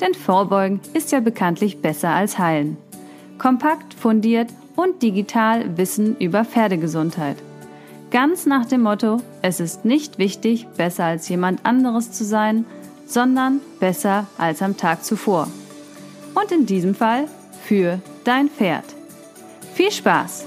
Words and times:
Denn 0.00 0.14
Vorbeugen 0.14 0.80
ist 0.94 1.12
ja 1.12 1.20
bekanntlich 1.20 1.80
besser 1.82 2.10
als 2.10 2.38
Heilen. 2.38 2.76
Kompakt, 3.38 3.94
fundiert 3.94 4.48
und 4.76 5.02
digital 5.02 5.76
Wissen 5.76 6.16
über 6.18 6.44
Pferdegesundheit. 6.44 7.36
Ganz 8.10 8.46
nach 8.46 8.64
dem 8.64 8.82
Motto, 8.82 9.18
es 9.42 9.60
ist 9.60 9.84
nicht 9.84 10.18
wichtig, 10.18 10.66
besser 10.76 11.04
als 11.04 11.28
jemand 11.28 11.66
anderes 11.66 12.12
zu 12.12 12.24
sein, 12.24 12.64
sondern 13.06 13.60
besser 13.80 14.26
als 14.38 14.62
am 14.62 14.76
Tag 14.76 15.04
zuvor. 15.04 15.48
Und 16.34 16.52
in 16.52 16.64
diesem 16.66 16.94
Fall 16.94 17.26
für 17.64 18.00
dein 18.24 18.48
Pferd. 18.48 18.84
Viel 19.74 19.90
Spaß! 19.90 20.46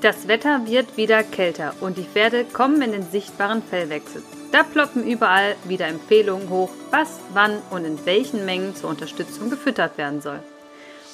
Das 0.00 0.28
Wetter 0.28 0.66
wird 0.66 0.96
wieder 0.96 1.22
kälter 1.22 1.74
und 1.80 1.96
die 1.96 2.04
Pferde 2.04 2.44
kommen 2.44 2.82
in 2.82 2.92
den 2.92 3.10
sichtbaren 3.10 3.62
Fellwechsel. 3.62 4.22
Da 4.50 4.62
ploppen 4.62 5.06
überall 5.06 5.56
wieder 5.64 5.86
Empfehlungen 5.86 6.48
hoch, 6.48 6.70
was, 6.90 7.20
wann 7.34 7.58
und 7.70 7.84
in 7.84 8.04
welchen 8.06 8.46
Mengen 8.46 8.74
zur 8.74 8.90
Unterstützung 8.90 9.50
gefüttert 9.50 9.98
werden 9.98 10.20
soll. 10.20 10.40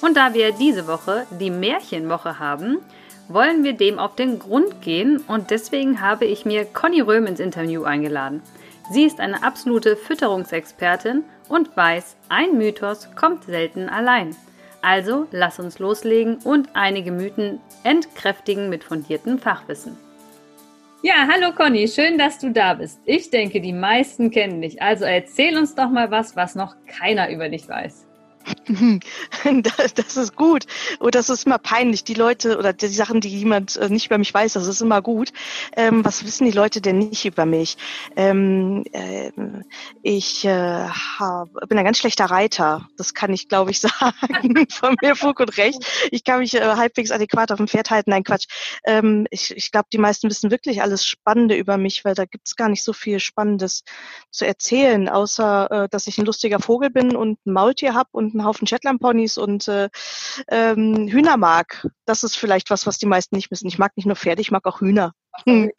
Und 0.01 0.15
da 0.15 0.33
wir 0.33 0.51
diese 0.53 0.87
Woche 0.87 1.25
die 1.39 1.51
Märchenwoche 1.51 2.39
haben, 2.39 2.79
wollen 3.27 3.63
wir 3.63 3.73
dem 3.73 3.99
auf 3.99 4.15
den 4.15 4.39
Grund 4.39 4.81
gehen 4.81 5.23
und 5.27 5.49
deswegen 5.49 5.99
habe 5.99 6.25
ich 6.25 6.45
mir 6.45 6.65
Conny 6.65 7.01
Röhm 7.01 7.25
ins 7.25 7.39
Interview 7.39 7.83
eingeladen. 7.83 8.41
Sie 8.91 9.03
ist 9.03 9.19
eine 9.19 9.43
absolute 9.43 9.95
Fütterungsexpertin 9.95 11.23
und 11.49 11.75
weiß, 11.75 12.17
ein 12.29 12.57
Mythos 12.57 13.09
kommt 13.15 13.45
selten 13.45 13.89
allein. 13.89 14.35
Also 14.81 15.25
lass 15.31 15.59
uns 15.59 15.79
loslegen 15.79 16.37
und 16.43 16.69
einige 16.73 17.11
Mythen 17.11 17.59
entkräftigen 17.83 18.69
mit 18.69 18.83
fundiertem 18.83 19.39
Fachwissen. 19.39 20.04
Ja, 21.07 21.27
hallo 21.31 21.53
Conny, 21.53 21.87
schön, 21.87 22.17
dass 22.17 22.39
du 22.39 22.49
da 22.49 22.73
bist. 22.73 22.99
Ich 23.05 23.29
denke, 23.29 23.61
die 23.61 23.73
meisten 23.73 24.31
kennen 24.31 24.63
dich. 24.63 24.81
Also 24.81 25.05
erzähl 25.05 25.55
uns 25.55 25.75
doch 25.75 25.91
mal 25.91 26.09
was, 26.09 26.35
was 26.35 26.55
noch 26.55 26.75
keiner 26.87 27.29
über 27.29 27.47
dich 27.47 27.69
weiß. 27.69 28.07
Das 29.95 30.17
ist 30.17 30.35
gut. 30.35 30.65
Und 30.99 31.15
das 31.15 31.29
ist 31.29 31.45
immer 31.45 31.57
peinlich. 31.57 32.03
Die 32.03 32.13
Leute 32.13 32.57
oder 32.57 32.73
die 32.73 32.87
Sachen, 32.87 33.21
die 33.21 33.29
jemand 33.29 33.75
äh, 33.77 33.89
nicht 33.89 34.07
über 34.07 34.17
mich 34.17 34.33
weiß, 34.33 34.53
das 34.53 34.67
ist 34.67 34.81
immer 34.81 35.01
gut. 35.01 35.31
Ähm, 35.75 36.03
was 36.03 36.25
wissen 36.25 36.45
die 36.45 36.51
Leute 36.51 36.81
denn 36.81 36.97
nicht 36.97 37.25
über 37.25 37.45
mich? 37.45 37.77
Ähm, 38.15 38.83
äh, 38.91 39.31
ich 40.01 40.45
äh, 40.45 40.87
hab, 40.87 41.49
bin 41.67 41.77
ein 41.77 41.85
ganz 41.85 41.97
schlechter 41.97 42.25
Reiter. 42.25 42.87
Das 42.97 43.13
kann 43.13 43.33
ich, 43.33 43.47
glaube 43.49 43.71
ich, 43.71 43.79
sagen. 43.81 44.67
Von 44.69 44.95
mir 45.01 45.15
Fug 45.15 45.39
und 45.39 45.57
Recht. 45.57 45.85
Ich 46.11 46.23
kann 46.23 46.39
mich 46.39 46.55
äh, 46.55 46.61
halbwegs 46.61 47.11
adäquat 47.11 47.51
auf 47.51 47.57
dem 47.57 47.67
Pferd 47.67 47.89
halten. 47.91 48.11
Nein, 48.11 48.23
Quatsch. 48.23 48.47
Ähm, 48.85 49.27
ich 49.29 49.55
ich 49.55 49.71
glaube, 49.71 49.87
die 49.91 49.97
meisten 49.97 50.29
wissen 50.29 50.51
wirklich 50.51 50.81
alles 50.81 51.05
Spannende 51.05 51.55
über 51.55 51.77
mich, 51.77 52.05
weil 52.05 52.15
da 52.15 52.25
gibt's 52.25 52.55
gar 52.55 52.69
nicht 52.69 52.83
so 52.83 52.93
viel 52.93 53.19
Spannendes 53.19 53.83
zu 54.31 54.45
erzählen, 54.45 55.09
außer 55.09 55.71
äh, 55.71 55.89
dass 55.89 56.07
ich 56.07 56.17
ein 56.17 56.25
lustiger 56.25 56.59
Vogel 56.59 56.89
bin 56.89 57.15
und 57.15 57.45
ein 57.45 57.53
Maultier 57.53 57.93
habe 57.93 58.09
und 58.11 58.34
einen 58.35 58.45
Haufen 58.45 58.67
Shetland-Ponys 58.67 59.37
und 59.37 59.67
äh, 59.67 59.89
ähm, 60.49 61.07
Hühner 61.07 61.37
mag. 61.37 61.87
Das 62.05 62.23
ist 62.23 62.37
vielleicht 62.37 62.69
was, 62.69 62.85
was 62.85 62.97
die 62.97 63.07
meisten 63.07 63.35
nicht 63.35 63.51
wissen. 63.51 63.67
Ich 63.67 63.79
mag 63.79 63.95
nicht 63.95 64.05
nur 64.05 64.15
Pferde, 64.15 64.41
ich 64.41 64.51
mag 64.51 64.65
auch 64.65 64.81
Hühner. 64.81 65.13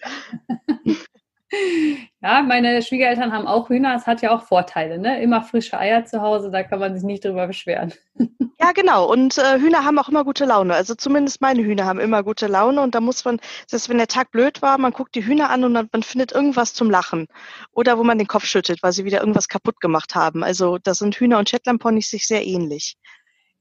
Ja, 2.20 2.42
meine 2.42 2.82
Schwiegereltern 2.82 3.32
haben 3.32 3.47
auch 3.47 3.69
Hühner. 3.69 3.94
Es 3.94 4.06
hat 4.06 4.20
ja 4.20 4.34
auch 4.34 4.42
Vorteile, 4.42 4.98
ne? 4.98 5.22
Immer 5.22 5.42
frische 5.42 5.78
Eier 5.78 6.04
zu 6.04 6.20
Hause, 6.20 6.50
da 6.50 6.64
kann 6.64 6.81
man 6.81 6.94
sich 6.94 7.04
nicht 7.04 7.25
drüber 7.25 7.47
beschweren. 7.47 7.94
Ja, 8.66 8.72
genau. 8.72 9.09
Und 9.09 9.38
äh, 9.38 9.60
Hühner 9.60 9.84
haben 9.84 9.97
auch 9.97 10.09
immer 10.09 10.25
gute 10.25 10.44
Laune. 10.44 10.75
Also 10.75 10.97
zumindest 10.97 11.41
meine 11.41 11.62
Hühner 11.62 11.84
haben 11.84 12.00
immer 12.00 12.25
gute 12.25 12.49
Laune. 12.49 12.81
Und 12.81 12.97
da 12.97 13.00
muss 13.00 13.25
man, 13.25 13.38
das 13.71 13.82
ist, 13.82 13.88
wenn 13.88 13.99
der 13.99 14.09
Tag 14.09 14.32
blöd 14.32 14.60
war, 14.60 14.77
man 14.77 14.91
guckt 14.91 15.15
die 15.15 15.25
Hühner 15.25 15.50
an 15.50 15.62
und 15.62 15.72
man, 15.72 15.88
man 15.93 16.03
findet 16.03 16.32
irgendwas 16.32 16.75
zum 16.75 16.91
Lachen. 16.91 17.28
Oder 17.71 17.97
wo 17.97 18.03
man 18.03 18.19
den 18.19 18.26
Kopf 18.26 18.44
schüttelt, 18.44 18.82
weil 18.82 18.91
sie 18.91 19.05
wieder 19.05 19.21
irgendwas 19.21 19.49
kaputt 19.49 19.81
gemacht 19.81 20.16
haben. 20.16 20.43
Also 20.43 20.78
da 20.78 20.94
sind 20.94 21.15
Hühner 21.15 21.38
und 21.38 21.49
Shetland-Ponys 21.49 22.10
sich 22.10 22.26
sehr 22.26 22.44
ähnlich. 22.44 22.97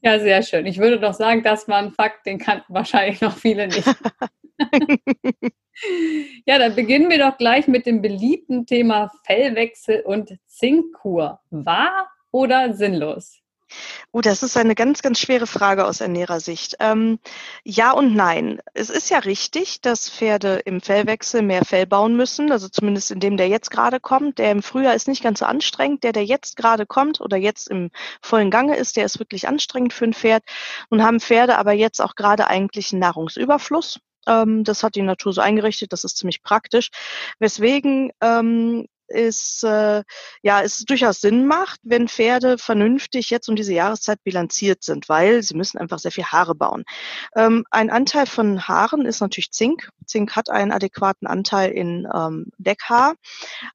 Ja, 0.02 0.18
sehr 0.18 0.42
schön. 0.42 0.66
Ich 0.66 0.80
würde 0.80 1.00
doch 1.00 1.14
sagen, 1.14 1.44
das 1.44 1.68
war 1.68 1.78
ein 1.78 1.92
Fakt, 1.92 2.26
den 2.26 2.40
kannten 2.40 2.74
wahrscheinlich 2.74 3.22
noch 3.22 3.38
viele 3.38 3.68
nicht. 3.68 3.86
ja, 6.48 6.58
dann 6.58 6.74
beginnen 6.74 7.12
wir 7.12 7.20
doch 7.20 7.38
gleich 7.38 7.68
mit 7.68 7.86
dem 7.86 8.02
beliebten 8.02 8.66
Thema 8.66 9.12
Fellwechsel 9.24 10.02
und 10.02 10.36
Zinkkur. 10.48 11.42
Wahr 11.52 12.10
oder 12.32 12.74
sinnlos? 12.74 13.45
Oh, 14.12 14.22
das 14.22 14.44
ist 14.44 14.58
eine 14.58 14.76
ganz, 14.76 15.02
ganz 15.02 15.20
schwere 15.20 15.48
Frage 15.48 15.86
aus 15.86 16.02
Ernährersicht. 16.02 16.76
Ähm, 16.80 17.20
ja 17.64 17.92
und 17.92 18.16
nein. 18.16 18.60
Es 18.74 18.90
ist 18.90 19.10
ja 19.10 19.20
richtig, 19.20 19.82
dass 19.82 20.10
Pferde 20.10 20.62
im 20.66 20.82
Fellwechsel 20.82 21.42
mehr 21.42 21.66
Fell 21.66 21.86
bauen 21.86 22.16
müssen, 22.16 22.52
also 22.52 22.70
zumindest 22.70 23.12
in 23.12 23.20
dem, 23.20 23.38
der 23.38 23.48
jetzt 23.48 23.72
gerade 23.72 24.00
kommt. 24.00 24.40
Der 24.40 24.52
im 24.52 24.64
Frühjahr 24.64 24.96
ist 24.96 25.08
nicht 25.08 25.24
ganz 25.24 25.40
so 25.40 25.46
anstrengend. 25.46 26.04
Der, 26.04 26.14
der 26.14 26.26
jetzt 26.26 26.58
gerade 26.58 26.86
kommt 26.86 27.22
oder 27.22 27.38
jetzt 27.38 27.70
im 27.70 27.92
vollen 28.22 28.52
Gange 28.52 28.76
ist, 28.78 28.98
der 28.98 29.06
ist 29.06 29.20
wirklich 29.20 29.48
anstrengend 29.48 29.94
für 29.94 30.06
ein 30.06 30.14
Pferd. 30.14 30.44
Nun 30.90 31.04
haben 31.04 31.20
Pferde 31.20 31.58
aber 31.58 31.74
jetzt 31.74 32.02
auch 32.02 32.16
gerade 32.16 32.48
eigentlich 32.48 32.92
einen 32.92 33.02
Nahrungsüberfluss 33.02 34.00
ähm, 34.28 34.64
das 34.64 34.84
hat 34.84 34.96
die 34.96 35.02
Natur 35.02 35.34
so 35.34 35.42
eingerichtet, 35.42 35.94
das 35.94 36.04
ist 36.04 36.18
ziemlich 36.18 36.42
praktisch. 36.42 36.90
Weswegen 37.40 38.12
ähm, 38.22 38.88
ist, 39.08 39.64
äh, 39.64 40.04
ja, 40.42 40.62
es 40.62 40.80
durchaus 40.86 41.22
Sinn 41.22 41.48
macht, 41.48 41.80
wenn 41.84 42.08
Pferde 42.08 42.58
vernünftig 42.58 43.30
jetzt 43.30 43.50
um 43.50 43.56
diese 43.56 43.74
Jahreszeit 43.74 44.24
bilanziert 44.24 44.84
sind, 44.84 45.10
weil 45.10 45.44
sie 45.44 45.56
müssen 45.56 45.78
einfach 45.78 46.00
sehr 46.00 46.12
viel 46.12 46.26
Haare 46.26 46.56
bauen. 46.56 46.84
Ähm, 47.36 47.66
ein 47.72 47.90
Anteil 47.90 48.26
von 48.26 48.68
Haaren 48.68 49.06
ist 49.06 49.22
natürlich 49.22 49.52
Zink. 49.52 49.90
Zink 50.06 50.36
hat 50.36 50.50
einen 50.50 50.72
adäquaten 50.72 51.28
Anteil 51.28 51.72
in 51.72 52.08
ähm, 52.14 52.48
Deckhaar. 52.58 53.16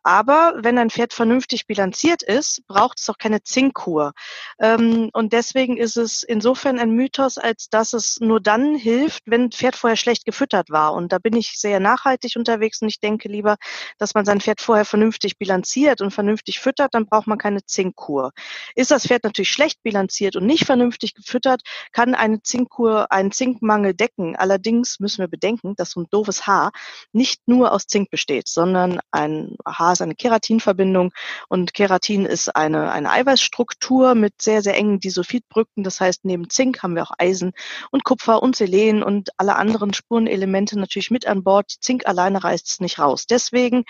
Aber 0.03 0.55
wenn 0.59 0.79
ein 0.79 0.91
Pferd 0.91 1.13
vernünftig 1.13 1.67
bilanziert 1.67 2.23
ist, 2.23 2.67
braucht 2.67 3.01
es 3.01 3.09
auch 3.11 3.19
keine 3.19 3.43
Zinkkur. 3.43 4.13
Ähm, 4.61 5.11
und 5.13 5.33
deswegen 5.33 5.77
ist 5.77 5.97
es 5.97 6.23
insofern 6.23 6.79
ein 6.79 6.91
Mythos, 6.91 7.39
als 7.39 7.69
dass 7.69 7.93
es 7.93 8.21
nur 8.21 8.41
dann 8.41 8.75
hilft, 8.75 9.23
wenn 9.27 9.45
ein 9.45 9.53
Pferd 9.53 9.77
vorher 9.77 9.97
schlecht 9.97 10.25
gefüttert 10.25 10.71
war. 10.71 10.95
Und 10.95 11.13
da 11.13 11.19
bin 11.19 11.37
ich 11.37 11.59
sehr 11.59 11.81
nachhaltig 11.81 12.37
unterwegs 12.37 12.83
und 12.83 12.89
ich 12.89 13.01
denke 13.01 13.29
lieber, 13.29 13.57
dass 13.99 14.15
man 14.15 14.25
sein 14.25 14.41
Pferd 14.41 14.61
vorher 14.61 14.85
vernünftig 14.85 15.20
vernünftig 15.21 15.39
bilanziert 15.39 16.01
und 16.01 16.13
vernünftig 16.13 16.61
füttert, 16.61 16.95
dann 16.95 17.07
braucht 17.07 17.27
man 17.27 17.37
keine 17.37 17.63
Zinkkur. 17.65 18.33
Ist 18.75 18.91
das 18.91 19.07
Pferd 19.07 19.25
natürlich 19.25 19.51
schlecht 19.51 19.83
bilanziert 19.83 20.37
und 20.37 20.47
nicht 20.47 20.65
vernünftig 20.65 21.15
gefüttert, 21.15 21.61
kann 21.93 22.15
eine 22.15 22.43
Zinkkur 22.43 23.13
einen 23.13 23.31
Zinkmangel 23.31 23.93
decken. 23.93 24.35
Allerdings 24.37 24.99
müssen 24.99 25.19
wir 25.19 25.29
bedenken, 25.29 25.75
dass 25.77 25.91
so 25.91 26.01
ein 26.01 26.07
doofes 26.11 26.47
Haar 26.47 26.73
nicht 27.13 27.43
nur 27.47 27.73
aus 27.73 27.87
Zink 27.87 28.11
besteht, 28.11 28.49
sondern 28.49 28.99
ein 29.11 29.57
Haar 29.67 29.93
ist 29.93 30.01
eine 30.01 30.15
Keratinverbindung 30.15 31.13
und 31.49 31.75
Keratin 31.75 32.25
ist 32.25 32.57
eine, 32.57 32.91
eine 32.91 33.11
Eiweißstruktur 33.11 34.15
mit 34.15 34.41
sehr, 34.41 34.63
sehr 34.63 34.77
engen 34.77 35.01
Disulfidbrücken. 35.01 35.85
Das 35.85 36.01
heißt, 36.01 36.25
neben 36.25 36.49
Zink 36.49 36.83
haben 36.83 36.95
wir 36.95 37.03
auch 37.03 37.13
Eisen 37.19 37.53
und 37.91 38.05
Kupfer 38.05 38.43
und 38.43 38.57
Selen 38.57 39.03
und 39.03 39.31
alle 39.37 39.57
anderen 39.57 39.93
Spurenelemente 39.93 40.79
natürlich 40.79 41.11
mit 41.11 41.27
an 41.27 41.45
Bord. 41.45 41.71
Zink 41.81 42.07
alleine 42.07 42.43
reißt 42.43 42.67
es 42.67 42.81
nicht 42.81 42.99
raus. 42.99 43.27
Deswegen, 43.27 43.85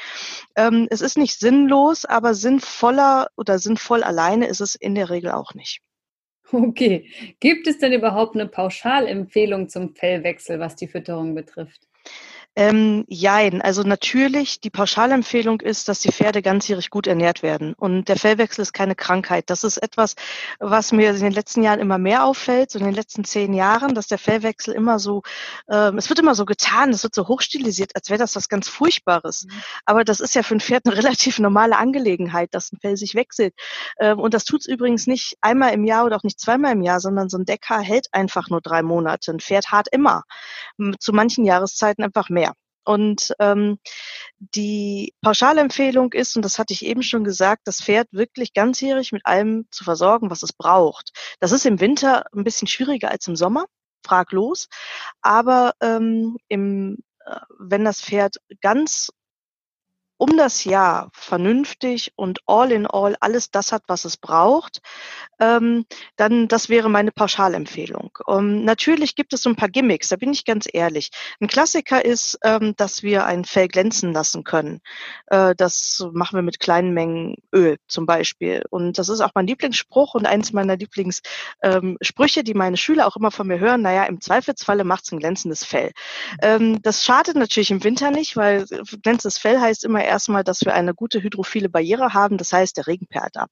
ähm, 0.57 0.89
es 0.91 1.01
ist 1.01 1.20
nicht 1.21 1.39
sinnlos, 1.39 2.05
aber 2.05 2.35
sinnvoller 2.35 3.29
oder 3.37 3.61
sinnvoll 3.61 4.03
alleine 4.03 4.49
ist 4.49 4.61
es 4.61 4.75
in 4.75 4.97
der 4.97 5.11
Regel 5.11 5.31
auch 5.31 5.55
nicht. 5.55 5.81
Okay. 6.53 7.09
Gibt 7.39 7.69
es 7.69 7.79
denn 7.79 7.93
überhaupt 7.93 8.35
eine 8.35 8.49
Pauschalempfehlung 8.49 9.69
zum 9.69 9.95
Fellwechsel, 9.95 10.59
was 10.59 10.75
die 10.75 10.89
Fütterung 10.89 11.37
betrifft? 11.37 11.87
Ähm, 12.61 13.07
jein, 13.09 13.63
also 13.63 13.85
natürlich, 13.85 14.61
die 14.61 14.69
Pauschalempfehlung 14.69 15.63
ist, 15.63 15.89
dass 15.89 16.01
die 16.01 16.13
Pferde 16.13 16.43
ganzjährig 16.43 16.91
gut 16.91 17.07
ernährt 17.07 17.43
werden. 17.43 17.73
Und 17.73 18.11
der 18.11 18.17
Fellwechsel 18.17 18.61
ist 18.61 18.75
keine 18.75 18.95
Krankheit. 18.95 19.49
Das 19.49 19.65
ist 19.65 19.79
etwas, 19.79 20.15
was 20.59 20.93
mir 20.93 21.09
in 21.09 21.21
den 21.21 21.33
letzten 21.33 21.63
Jahren 21.63 21.81
immer 21.81 21.97
mehr 21.97 22.23
auffällt, 22.23 22.71
so 22.71 22.79
in 22.79 22.85
den 22.85 22.93
letzten 22.93 23.25
zehn 23.25 23.55
Jahren, 23.55 23.95
dass 23.95 24.09
der 24.09 24.19
Fellwechsel 24.19 24.75
immer 24.75 24.99
so, 24.99 25.23
ähm, 25.71 25.97
es 25.97 26.11
wird 26.11 26.19
immer 26.19 26.35
so 26.35 26.45
getan, 26.45 26.91
es 26.91 27.03
wird 27.03 27.15
so 27.15 27.29
hochstilisiert, 27.29 27.97
als 27.97 28.11
wäre 28.11 28.19
das 28.19 28.37
was 28.37 28.51
ganz 28.51 28.69
Furchtbares. 28.69 29.47
Mhm. 29.47 29.63
Aber 29.87 30.05
das 30.05 30.21
ist 30.21 30.35
ja 30.35 30.43
für 30.43 30.57
ein 30.57 30.61
Pferd 30.61 30.85
eine 30.85 30.97
relativ 30.99 31.39
normale 31.39 31.79
Angelegenheit, 31.79 32.51
dass 32.53 32.73
ein 32.73 32.79
Fell 32.79 32.99
sich 32.99 33.15
wechselt. 33.15 33.55
Ähm, 33.99 34.19
und 34.19 34.35
das 34.35 34.45
tut 34.45 34.61
es 34.61 34.67
übrigens 34.67 35.07
nicht 35.07 35.39
einmal 35.41 35.73
im 35.73 35.85
Jahr 35.85 36.05
oder 36.05 36.17
auch 36.17 36.25
nicht 36.25 36.39
zweimal 36.39 36.73
im 36.73 36.83
Jahr, 36.83 37.01
sondern 37.01 37.31
so 37.31 37.39
ein 37.39 37.47
Deckhaar 37.47 37.81
hält 37.81 38.09
einfach 38.13 38.51
nur 38.51 38.61
drei 38.61 38.83
Monate. 38.83 39.33
Ein 39.33 39.41
Pferd 39.41 39.73
hart 39.73 39.89
immer. 39.91 40.25
Zu 40.99 41.15
manchen 41.15 41.47
Jahreszeiten 41.47 42.05
einfach 42.05 42.29
mehr. 42.29 42.50
Und 42.91 43.33
ähm, 43.39 43.79
die 44.41 45.15
Pauschalempfehlung 45.23 46.13
ist, 46.13 46.35
und 46.35 46.45
das 46.45 46.59
hatte 46.59 46.73
ich 46.73 46.85
eben 46.85 47.05
schon 47.05 47.23
gesagt, 47.23 47.63
das 47.67 47.81
Pferd 47.81 48.09
wirklich 48.11 48.53
ganzjährig 48.53 49.13
mit 49.13 49.25
allem 49.25 49.67
zu 49.71 49.85
versorgen, 49.85 50.29
was 50.29 50.43
es 50.43 50.53
braucht. 50.53 51.13
Das 51.39 51.53
ist 51.53 51.67
im 51.67 51.79
Winter 51.79 52.25
ein 52.35 52.43
bisschen 52.43 52.67
schwieriger 52.67 53.13
als 53.13 53.29
im 53.29 53.37
Sommer, 53.37 53.67
fraglos. 54.05 54.67
Aber 55.23 55.75
ähm, 55.81 56.37
im, 56.49 56.99
äh, 57.27 57.37
wenn 57.61 57.85
das 57.85 58.01
Pferd 58.01 58.39
ganz 58.61 59.11
um 60.21 60.37
das 60.37 60.65
Jahr 60.65 61.09
vernünftig 61.15 62.13
und 62.15 62.41
all 62.45 62.73
in 62.73 62.87
all 62.87 63.17
alles 63.21 63.51
das 63.51 63.73
hat, 63.73 63.85
was 63.87 64.05
es 64.05 64.19
braucht, 64.19 64.83
ähm, 65.41 65.87
dann 66.17 66.47
das 66.47 66.69
wäre 66.69 66.91
meine 66.91 67.11
Pauschalempfehlung. 67.11 68.11
Um, 68.27 68.63
natürlich 68.67 69.15
gibt 69.17 69.33
es 69.33 69.43
so 69.43 69.49
ein 69.49 69.57
paar 69.57 69.71
Gimmicks, 69.71 70.11
da 70.11 70.17
bin 70.17 70.31
ich 70.33 70.45
ganz 70.45 70.69
ehrlich. 70.71 71.11
Ein 71.41 71.49
Klassiker 71.49 72.05
ist, 72.05 72.39
ähm, 72.45 72.75
dass 72.77 73.03
wir 73.03 73.25
ein 73.25 73.47
Fell 73.47 73.69
glänzen 73.69 74.13
lassen 74.13 74.45
können. 74.45 74.83
Äh, 75.29 75.55
das 75.57 76.07
machen 76.13 76.37
wir 76.37 76.43
mit 76.43 76.61
kleinen 76.61 76.93
Mengen 76.93 77.37
Öl 77.55 77.79
zum 77.89 78.05
Beispiel. 78.05 78.63
Und 78.69 78.99
das 78.99 79.09
ist 79.09 79.23
auch 79.23 79.31
mein 79.35 79.47
Lieblingsspruch 79.47 80.15
und 80.15 80.27
eins 80.27 80.53
meiner 80.53 80.77
Lieblingssprüche, 80.77 82.41
ähm, 82.41 82.45
die 82.45 82.55
meine 82.55 82.77
Schüler 82.77 83.07
auch 83.07 83.17
immer 83.17 83.31
von 83.31 83.47
mir 83.47 83.59
hören. 83.59 83.81
Naja, 83.81 84.05
im 84.05 84.21
Zweifelsfalle 84.21 84.85
macht 84.85 85.05
es 85.05 85.13
ein 85.13 85.19
glänzendes 85.19 85.65
Fell. 85.65 85.93
Ähm, 86.43 86.83
das 86.83 87.05
schadet 87.05 87.37
natürlich 87.37 87.71
im 87.71 87.83
Winter 87.83 88.11
nicht, 88.11 88.37
weil 88.37 88.67
glänzendes 89.03 89.39
Fell 89.39 89.59
heißt 89.59 89.83
immer 89.87 90.10
erstmal, 90.11 90.45
dass 90.45 90.61
wir 90.63 90.75
eine 90.75 90.95
gute 90.95 91.23
hydrophile 91.23 91.69
Barriere 91.69 92.13
haben. 92.13 92.37
Das 92.37 92.53
heißt, 92.53 92.77
der 92.77 92.87
Regen 92.87 93.07
perlt 93.07 93.37
ab. 93.37 93.51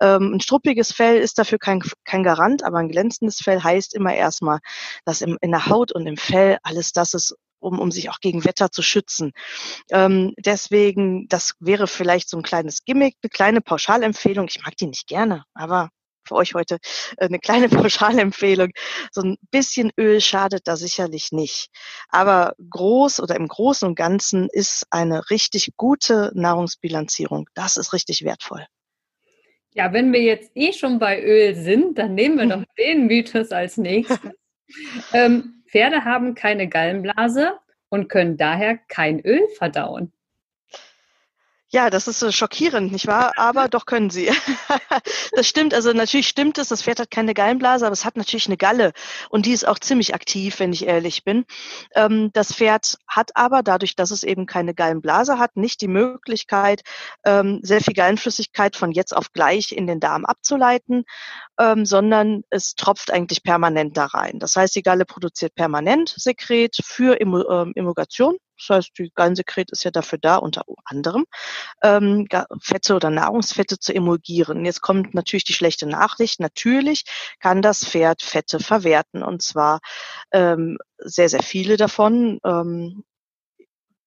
Ähm, 0.00 0.34
ein 0.34 0.40
struppiges 0.40 0.92
Fell 0.92 1.18
ist 1.18 1.38
dafür 1.38 1.58
kein, 1.58 1.82
kein 2.04 2.22
Garant, 2.22 2.64
aber 2.64 2.78
ein 2.78 2.88
glänzendes 2.88 3.40
Fell 3.40 3.62
heißt 3.62 3.94
immer 3.94 4.14
erstmal, 4.14 4.60
dass 5.04 5.20
im, 5.20 5.36
in 5.40 5.50
der 5.50 5.66
Haut 5.66 5.92
und 5.92 6.06
im 6.06 6.16
Fell 6.16 6.58
alles 6.62 6.92
das 6.92 7.14
ist, 7.14 7.34
um, 7.58 7.78
um 7.78 7.90
sich 7.90 8.10
auch 8.10 8.20
gegen 8.20 8.44
Wetter 8.44 8.70
zu 8.70 8.82
schützen. 8.82 9.32
Ähm, 9.90 10.32
deswegen, 10.38 11.28
das 11.28 11.54
wäre 11.60 11.86
vielleicht 11.86 12.28
so 12.28 12.36
ein 12.38 12.42
kleines 12.42 12.84
Gimmick, 12.84 13.16
eine 13.22 13.30
kleine 13.30 13.60
Pauschalempfehlung. 13.60 14.46
Ich 14.48 14.62
mag 14.64 14.76
die 14.76 14.86
nicht 14.86 15.06
gerne, 15.06 15.44
aber 15.54 15.90
für 16.30 16.36
euch 16.36 16.54
heute 16.54 16.78
äh, 17.16 17.26
eine 17.26 17.38
kleine 17.38 17.68
Pauschalempfehlung. 17.68 18.70
So 19.10 19.22
ein 19.22 19.36
bisschen 19.50 19.90
Öl 19.98 20.20
schadet 20.20 20.62
da 20.66 20.76
sicherlich 20.76 21.32
nicht. 21.32 21.68
Aber 22.08 22.54
groß 22.70 23.20
oder 23.20 23.36
im 23.36 23.48
Großen 23.48 23.86
und 23.86 23.96
Ganzen 23.96 24.48
ist 24.50 24.86
eine 24.90 25.28
richtig 25.30 25.70
gute 25.76 26.30
Nahrungsbilanzierung. 26.34 27.48
Das 27.54 27.76
ist 27.76 27.92
richtig 27.92 28.24
wertvoll. 28.24 28.64
Ja, 29.72 29.92
wenn 29.92 30.12
wir 30.12 30.22
jetzt 30.22 30.50
eh 30.54 30.72
schon 30.72 30.98
bei 30.98 31.22
Öl 31.22 31.54
sind, 31.54 31.98
dann 31.98 32.14
nehmen 32.14 32.38
wir 32.38 32.46
doch 32.46 32.64
den 32.78 33.06
Mythos 33.06 33.52
als 33.52 33.76
nächstes. 33.76 34.18
ähm, 35.12 35.62
Pferde 35.68 36.04
haben 36.04 36.34
keine 36.34 36.68
Gallenblase 36.68 37.58
und 37.88 38.08
können 38.08 38.36
daher 38.36 38.78
kein 38.88 39.20
Öl 39.20 39.46
verdauen. 39.56 40.12
Ja, 41.72 41.88
das 41.88 42.08
ist 42.08 42.18
so 42.18 42.32
schockierend, 42.32 42.90
nicht 42.90 43.06
wahr? 43.06 43.30
Aber 43.36 43.68
doch 43.68 43.86
können 43.86 44.10
sie. 44.10 44.28
das 45.32 45.46
stimmt. 45.46 45.72
Also 45.72 45.92
natürlich 45.92 46.26
stimmt 46.26 46.58
es, 46.58 46.66
das 46.66 46.82
Pferd 46.82 46.98
hat 46.98 47.12
keine 47.12 47.32
Gallenblase, 47.32 47.86
aber 47.86 47.92
es 47.92 48.04
hat 48.04 48.16
natürlich 48.16 48.48
eine 48.48 48.56
Galle 48.56 48.92
und 49.28 49.46
die 49.46 49.52
ist 49.52 49.68
auch 49.68 49.78
ziemlich 49.78 50.12
aktiv, 50.12 50.58
wenn 50.58 50.72
ich 50.72 50.88
ehrlich 50.88 51.22
bin. 51.22 51.44
Ähm, 51.94 52.30
das 52.32 52.52
Pferd 52.52 52.98
hat 53.06 53.30
aber 53.36 53.62
dadurch, 53.62 53.94
dass 53.94 54.10
es 54.10 54.24
eben 54.24 54.46
keine 54.46 54.74
Gallenblase 54.74 55.38
hat, 55.38 55.56
nicht 55.56 55.80
die 55.80 55.86
Möglichkeit, 55.86 56.82
ähm, 57.24 57.60
sehr 57.62 57.80
viel 57.80 57.94
Gallenflüssigkeit 57.94 58.74
von 58.74 58.90
jetzt 58.90 59.16
auf 59.16 59.32
gleich 59.32 59.70
in 59.70 59.86
den 59.86 60.00
Darm 60.00 60.24
abzuleiten, 60.24 61.04
ähm, 61.60 61.86
sondern 61.86 62.42
es 62.50 62.74
tropft 62.74 63.12
eigentlich 63.12 63.44
permanent 63.44 63.96
da 63.96 64.06
rein. 64.06 64.40
Das 64.40 64.56
heißt, 64.56 64.74
die 64.74 64.82
Galle 64.82 65.04
produziert 65.04 65.54
permanent 65.54 66.12
Sekret 66.16 66.78
für 66.82 67.20
Emulgation 67.20 68.38
das 68.68 68.76
heißt, 68.76 68.90
die 68.98 69.10
Gallensekret 69.14 69.70
ist 69.70 69.84
ja 69.84 69.90
dafür 69.90 70.18
da, 70.18 70.36
unter 70.36 70.64
anderem 70.84 71.26
ähm, 71.82 72.26
Fette 72.60 72.94
oder 72.94 73.10
Nahrungsfette 73.10 73.78
zu 73.78 73.94
emulgieren. 73.94 74.64
Jetzt 74.64 74.80
kommt 74.80 75.14
natürlich 75.14 75.44
die 75.44 75.52
schlechte 75.52 75.86
Nachricht. 75.86 76.40
Natürlich 76.40 77.04
kann 77.40 77.62
das 77.62 77.84
Pferd 77.84 78.22
Fette 78.22 78.60
verwerten 78.60 79.22
und 79.22 79.42
zwar 79.42 79.80
ähm, 80.32 80.78
sehr, 80.98 81.28
sehr 81.28 81.42
viele 81.42 81.76
davon. 81.76 82.38
Ähm, 82.44 83.04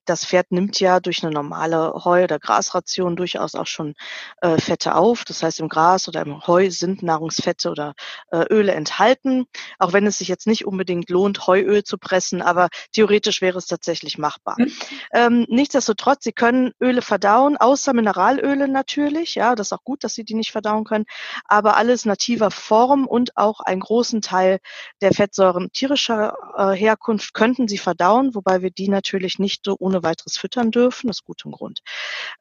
das 0.05 0.25
Pferd 0.25 0.51
nimmt 0.51 0.79
ja 0.79 0.99
durch 0.99 1.23
eine 1.23 1.33
normale 1.33 1.93
Heu- 2.03 2.23
oder 2.23 2.39
Grasration 2.39 3.15
durchaus 3.15 3.55
auch 3.55 3.67
schon 3.67 3.93
äh, 4.41 4.57
Fette 4.57 4.95
auf. 4.95 5.23
Das 5.25 5.43
heißt, 5.43 5.59
im 5.59 5.69
Gras 5.69 6.07
oder 6.07 6.21
im 6.21 6.45
Heu 6.45 6.69
sind 6.69 7.03
Nahrungsfette 7.03 7.69
oder 7.69 7.93
äh, 8.31 8.45
Öle 8.49 8.73
enthalten, 8.73 9.45
auch 9.79 9.93
wenn 9.93 10.05
es 10.05 10.17
sich 10.17 10.27
jetzt 10.27 10.47
nicht 10.47 10.65
unbedingt 10.65 11.09
lohnt, 11.09 11.47
Heuöl 11.47 11.83
zu 11.83 11.97
pressen, 11.97 12.41
aber 12.41 12.69
theoretisch 12.91 13.41
wäre 13.41 13.57
es 13.57 13.67
tatsächlich 13.67 14.17
machbar. 14.17 14.55
Mhm. 14.57 14.71
Ähm, 15.13 15.45
nichtsdestotrotz, 15.49 16.23
Sie 16.23 16.31
können 16.31 16.71
Öle 16.81 17.01
verdauen, 17.01 17.57
außer 17.57 17.93
Mineralöle 17.93 18.67
natürlich. 18.67 19.35
Ja, 19.35 19.55
das 19.55 19.67
ist 19.67 19.73
auch 19.73 19.83
gut, 19.83 20.03
dass 20.03 20.13
Sie 20.13 20.23
die 20.23 20.35
nicht 20.35 20.51
verdauen 20.51 20.83
können, 20.83 21.05
aber 21.45 21.77
alles 21.77 22.05
nativer 22.05 22.51
Form 22.51 23.07
und 23.07 23.37
auch 23.37 23.59
einen 23.59 23.81
großen 23.81 24.21
Teil 24.21 24.59
der 25.01 25.13
Fettsäuren 25.13 25.71
tierischer 25.71 26.35
äh, 26.57 26.75
Herkunft 26.75 27.33
könnten 27.33 27.67
Sie 27.67 27.77
verdauen, 27.77 28.35
wobei 28.35 28.61
wir 28.61 28.71
die 28.71 28.89
natürlich 28.89 29.39
nicht 29.39 29.63
so 29.65 29.73
ohne 29.93 30.03
weiteres 30.03 30.37
füttern 30.37 30.71
dürfen, 30.71 31.09
aus 31.09 31.23
gutem 31.23 31.51
Grund. 31.51 31.81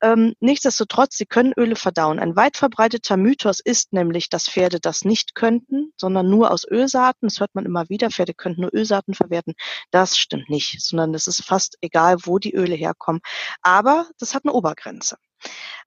Ähm, 0.01 0.35
nichtsdestotrotz, 0.41 1.17
sie 1.17 1.27
können 1.27 1.53
Öle 1.57 1.77
verdauen. 1.77 2.19
Ein 2.19 2.37
weit 2.37 2.57
verbreiteter 2.57 3.17
Mythos 3.17 3.61
ist 3.61 3.93
nämlich, 3.93 4.29
dass 4.29 4.49
Pferde 4.49 4.81
das 4.81 5.05
nicht 5.05 5.35
könnten, 5.35 5.93
sondern 5.97 6.29
nur 6.29 6.51
aus 6.51 6.65
Ölsaaten. 6.69 7.29
Das 7.29 7.41
hört 7.41 7.55
man 7.55 7.67
immer 7.67 7.89
wieder, 7.89 8.11
Pferde 8.11 8.35
könnten 8.35 8.63
nur 8.63 8.75
Ölsaaten 8.75 9.15
verwerten. 9.15 9.55
Das 9.91 10.17
stimmt 10.17 10.49
nicht, 10.49 10.81
sondern 10.81 11.15
es 11.15 11.27
ist 11.27 11.45
fast 11.45 11.77
egal, 11.81 12.17
wo 12.25 12.39
die 12.39 12.55
Öle 12.55 12.75
herkommen. 12.75 13.21
Aber 13.61 14.09
das 14.19 14.35
hat 14.35 14.45
eine 14.45 14.53
Obergrenze. 14.53 15.17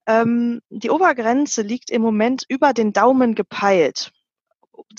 Ähm, 0.06 0.60
die 0.68 0.90
Obergrenze 0.90 1.62
liegt 1.62 1.90
im 1.90 2.02
Moment 2.02 2.44
über 2.48 2.72
den 2.72 2.92
Daumen 2.92 3.34
gepeilt 3.34 4.12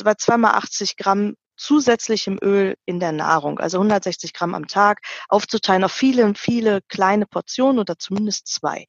bei 0.04 0.16
zweimal 0.16 0.56
80 0.56 0.98
Gramm 0.98 1.36
zusätzlichem 1.58 2.38
Öl 2.42 2.76
in 2.86 3.00
der 3.00 3.12
Nahrung, 3.12 3.60
also 3.60 3.78
160 3.78 4.34
Gramm 4.34 4.56
am 4.56 4.68
Tag, 4.68 5.02
aufzuteilen 5.28 5.84
auf 5.84 5.92
viele, 5.92 6.34
viele 6.36 6.82
kleine 6.88 7.26
Portionen 7.26 7.80
oder 7.80 7.98
zumindest 7.98 8.48
zwei. 8.48 8.86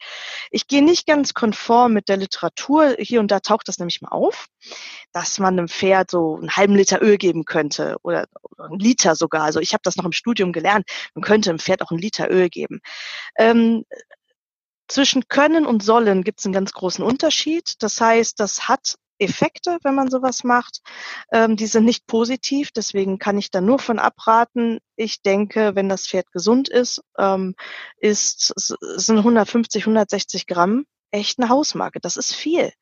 Ich 0.50 0.66
gehe 0.66 0.84
nicht 0.84 1.06
ganz 1.06 1.34
konform 1.34 1.92
mit 1.92 2.08
der 2.08 2.16
Literatur. 2.18 2.96
Hier 2.98 3.20
und 3.20 3.30
da 3.30 3.40
taucht 3.40 3.68
das 3.68 3.78
nämlich 3.78 4.00
mal 4.00 4.10
auf, 4.10 4.46
dass 5.12 5.38
man 5.38 5.58
einem 5.58 5.68
Pferd 5.68 6.10
so 6.10 6.36
einen 6.36 6.50
halben 6.50 6.74
Liter 6.74 7.02
Öl 7.02 7.18
geben 7.18 7.44
könnte 7.44 7.96
oder, 8.02 8.26
einen 8.58 8.78
Liter 8.78 9.14
sogar. 9.14 9.42
Also 9.42 9.60
ich 9.60 9.72
habe 9.72 9.82
das 9.84 9.96
noch 9.96 10.04
im 10.04 10.12
Studium 10.12 10.52
gelernt. 10.52 10.84
Man 11.14 11.22
könnte 11.22 11.50
einem 11.50 11.58
Pferd 11.58 11.82
auch 11.82 11.90
einen 11.90 12.00
Liter 12.00 12.30
Öl 12.30 12.48
geben. 12.48 12.80
Ähm, 13.36 13.84
zwischen 14.88 15.28
können 15.28 15.66
und 15.66 15.82
sollen 15.82 16.24
gibt 16.24 16.40
es 16.40 16.46
einen 16.46 16.54
ganz 16.54 16.72
großen 16.72 17.04
Unterschied. 17.04 17.74
Das 17.80 18.00
heißt, 18.00 18.40
das 18.40 18.68
hat 18.68 18.96
Effekte, 19.18 19.78
wenn 19.82 19.94
man 19.94 20.10
sowas 20.10 20.44
macht. 20.44 20.80
Ähm, 21.32 21.56
die 21.56 21.66
sind 21.66 21.84
nicht 21.84 22.06
positiv, 22.06 22.70
deswegen 22.72 23.18
kann 23.18 23.38
ich 23.38 23.50
da 23.50 23.60
nur 23.60 23.78
von 23.78 23.98
abraten. 23.98 24.78
Ich 24.96 25.22
denke, 25.22 25.74
wenn 25.74 25.88
das 25.88 26.06
Pferd 26.06 26.30
gesund 26.32 26.68
ist, 26.68 27.02
ähm, 27.18 27.54
ist 27.98 28.52
sind 28.56 29.18
150, 29.18 29.82
160 29.82 30.46
Gramm 30.46 30.84
echt 31.10 31.38
eine 31.38 31.48
Hausmarke. 31.48 32.00
Das 32.00 32.16
ist 32.16 32.34
viel. 32.34 32.72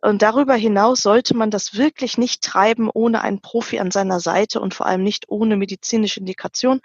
Und 0.00 0.22
darüber 0.22 0.54
hinaus 0.54 1.02
sollte 1.02 1.36
man 1.36 1.50
das 1.50 1.74
wirklich 1.74 2.18
nicht 2.18 2.42
treiben 2.42 2.90
ohne 2.92 3.22
einen 3.22 3.40
Profi 3.40 3.78
an 3.78 3.90
seiner 3.90 4.20
Seite 4.20 4.60
und 4.60 4.74
vor 4.74 4.86
allem 4.86 5.02
nicht 5.02 5.26
ohne 5.28 5.56
medizinische 5.56 6.20
Indikation, 6.20 6.80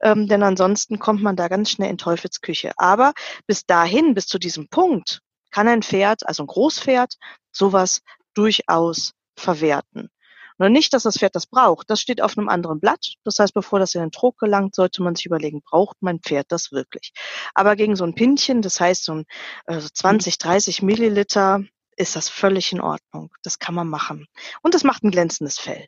ähm, 0.00 0.28
denn 0.28 0.42
ansonsten 0.42 0.98
kommt 0.98 1.22
man 1.22 1.36
da 1.36 1.48
ganz 1.48 1.70
schnell 1.70 1.90
in 1.90 1.98
Teufelsküche. 1.98 2.72
Aber 2.76 3.12
bis 3.46 3.66
dahin, 3.66 4.14
bis 4.14 4.26
zu 4.26 4.38
diesem 4.38 4.68
Punkt, 4.68 5.20
kann 5.50 5.68
ein 5.68 5.82
Pferd, 5.82 6.26
also 6.26 6.42
ein 6.42 6.46
Großpferd, 6.46 7.14
sowas 7.52 8.02
durchaus 8.38 9.12
verwerten. 9.36 10.10
Und 10.58 10.72
nicht, 10.72 10.92
dass 10.92 11.04
das 11.04 11.18
Pferd 11.18 11.36
das 11.36 11.46
braucht. 11.46 11.88
Das 11.88 12.00
steht 12.00 12.20
auf 12.20 12.36
einem 12.36 12.48
anderen 12.48 12.80
Blatt. 12.80 13.14
Das 13.24 13.38
heißt, 13.38 13.54
bevor 13.54 13.78
das 13.78 13.94
in 13.94 14.00
den 14.00 14.10
Trog 14.10 14.38
gelangt, 14.38 14.74
sollte 14.74 15.02
man 15.02 15.14
sich 15.14 15.26
überlegen, 15.26 15.62
braucht 15.62 15.96
mein 16.00 16.18
Pferd 16.18 16.46
das 16.48 16.72
wirklich? 16.72 17.12
Aber 17.54 17.76
gegen 17.76 17.94
so 17.94 18.04
ein 18.04 18.14
Pinchen, 18.14 18.60
das 18.60 18.80
heißt 18.80 19.04
so 19.04 19.14
ein 19.14 19.24
äh, 19.66 19.78
20, 19.78 20.38
30 20.38 20.82
Milliliter, 20.82 21.62
ist 21.96 22.16
das 22.16 22.28
völlig 22.28 22.72
in 22.72 22.80
Ordnung. 22.80 23.32
Das 23.42 23.58
kann 23.58 23.74
man 23.74 23.88
machen. 23.88 24.26
Und 24.62 24.74
das 24.74 24.82
macht 24.82 25.04
ein 25.04 25.12
glänzendes 25.12 25.58
Fell. 25.58 25.86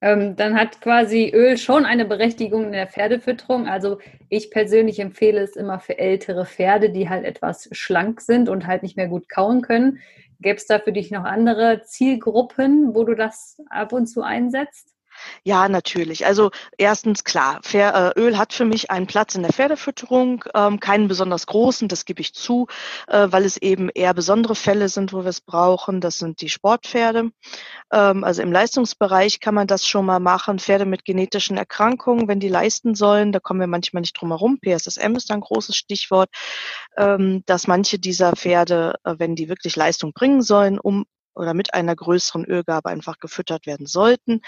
Ähm, 0.00 0.36
dann 0.36 0.54
hat 0.54 0.82
quasi 0.82 1.30
Öl 1.32 1.56
schon 1.56 1.86
eine 1.86 2.04
Berechtigung 2.04 2.64
in 2.64 2.72
der 2.72 2.88
Pferdefütterung. 2.88 3.66
Also 3.66 3.98
ich 4.28 4.50
persönlich 4.50 5.00
empfehle 5.00 5.40
es 5.40 5.56
immer 5.56 5.80
für 5.80 5.98
ältere 5.98 6.44
Pferde, 6.44 6.90
die 6.90 7.08
halt 7.08 7.24
etwas 7.24 7.70
schlank 7.72 8.20
sind 8.20 8.50
und 8.50 8.66
halt 8.66 8.82
nicht 8.82 8.98
mehr 8.98 9.08
gut 9.08 9.30
kauen 9.30 9.62
können. 9.62 10.00
Gäbe 10.40 10.56
es 10.56 10.66
da 10.66 10.78
für 10.78 10.92
dich 10.92 11.10
noch 11.10 11.24
andere 11.24 11.82
Zielgruppen, 11.84 12.94
wo 12.94 13.04
du 13.04 13.14
das 13.14 13.60
ab 13.70 13.92
und 13.92 14.06
zu 14.06 14.22
einsetzt? 14.22 14.93
Ja, 15.42 15.68
natürlich. 15.68 16.26
Also 16.26 16.50
erstens 16.78 17.24
klar, 17.24 17.60
äh, 17.72 18.18
Öl 18.18 18.38
hat 18.38 18.52
für 18.52 18.64
mich 18.64 18.90
einen 18.90 19.06
Platz 19.06 19.34
in 19.34 19.42
der 19.42 19.52
Pferdefütterung, 19.52 20.44
ähm, 20.54 20.80
keinen 20.80 21.08
besonders 21.08 21.46
großen, 21.46 21.88
das 21.88 22.04
gebe 22.04 22.20
ich 22.20 22.34
zu, 22.34 22.66
äh, 23.08 23.28
weil 23.30 23.44
es 23.44 23.56
eben 23.56 23.88
eher 23.88 24.14
besondere 24.14 24.54
Fälle 24.54 24.88
sind, 24.88 25.12
wo 25.12 25.22
wir 25.22 25.30
es 25.30 25.40
brauchen. 25.40 26.00
Das 26.00 26.18
sind 26.18 26.40
die 26.40 26.48
Sportpferde. 26.48 27.30
Ähm, 27.92 28.24
also 28.24 28.42
im 28.42 28.52
Leistungsbereich 28.52 29.40
kann 29.40 29.54
man 29.54 29.66
das 29.66 29.86
schon 29.86 30.06
mal 30.06 30.20
machen. 30.20 30.58
Pferde 30.58 30.86
mit 30.86 31.04
genetischen 31.04 31.56
Erkrankungen, 31.56 32.28
wenn 32.28 32.40
die 32.40 32.48
leisten 32.48 32.94
sollen, 32.94 33.32
da 33.32 33.40
kommen 33.40 33.60
wir 33.60 33.66
manchmal 33.66 34.00
nicht 34.00 34.18
drum 34.20 34.30
herum. 34.30 34.58
PSSM 34.60 35.14
ist 35.16 35.30
ein 35.30 35.40
großes 35.40 35.76
Stichwort, 35.76 36.30
ähm, 36.96 37.42
dass 37.46 37.66
manche 37.66 37.98
dieser 37.98 38.32
Pferde, 38.32 38.94
äh, 39.04 39.14
wenn 39.18 39.34
die 39.36 39.48
wirklich 39.48 39.76
Leistung 39.76 40.12
bringen 40.12 40.42
sollen, 40.42 40.78
um 40.78 41.04
oder 41.34 41.54
mit 41.54 41.74
einer 41.74 41.94
größeren 41.94 42.44
Ölgabe 42.44 42.90
einfach 42.90 43.18
gefüttert 43.18 43.66
werden 43.66 43.86
sollten. 43.86 44.40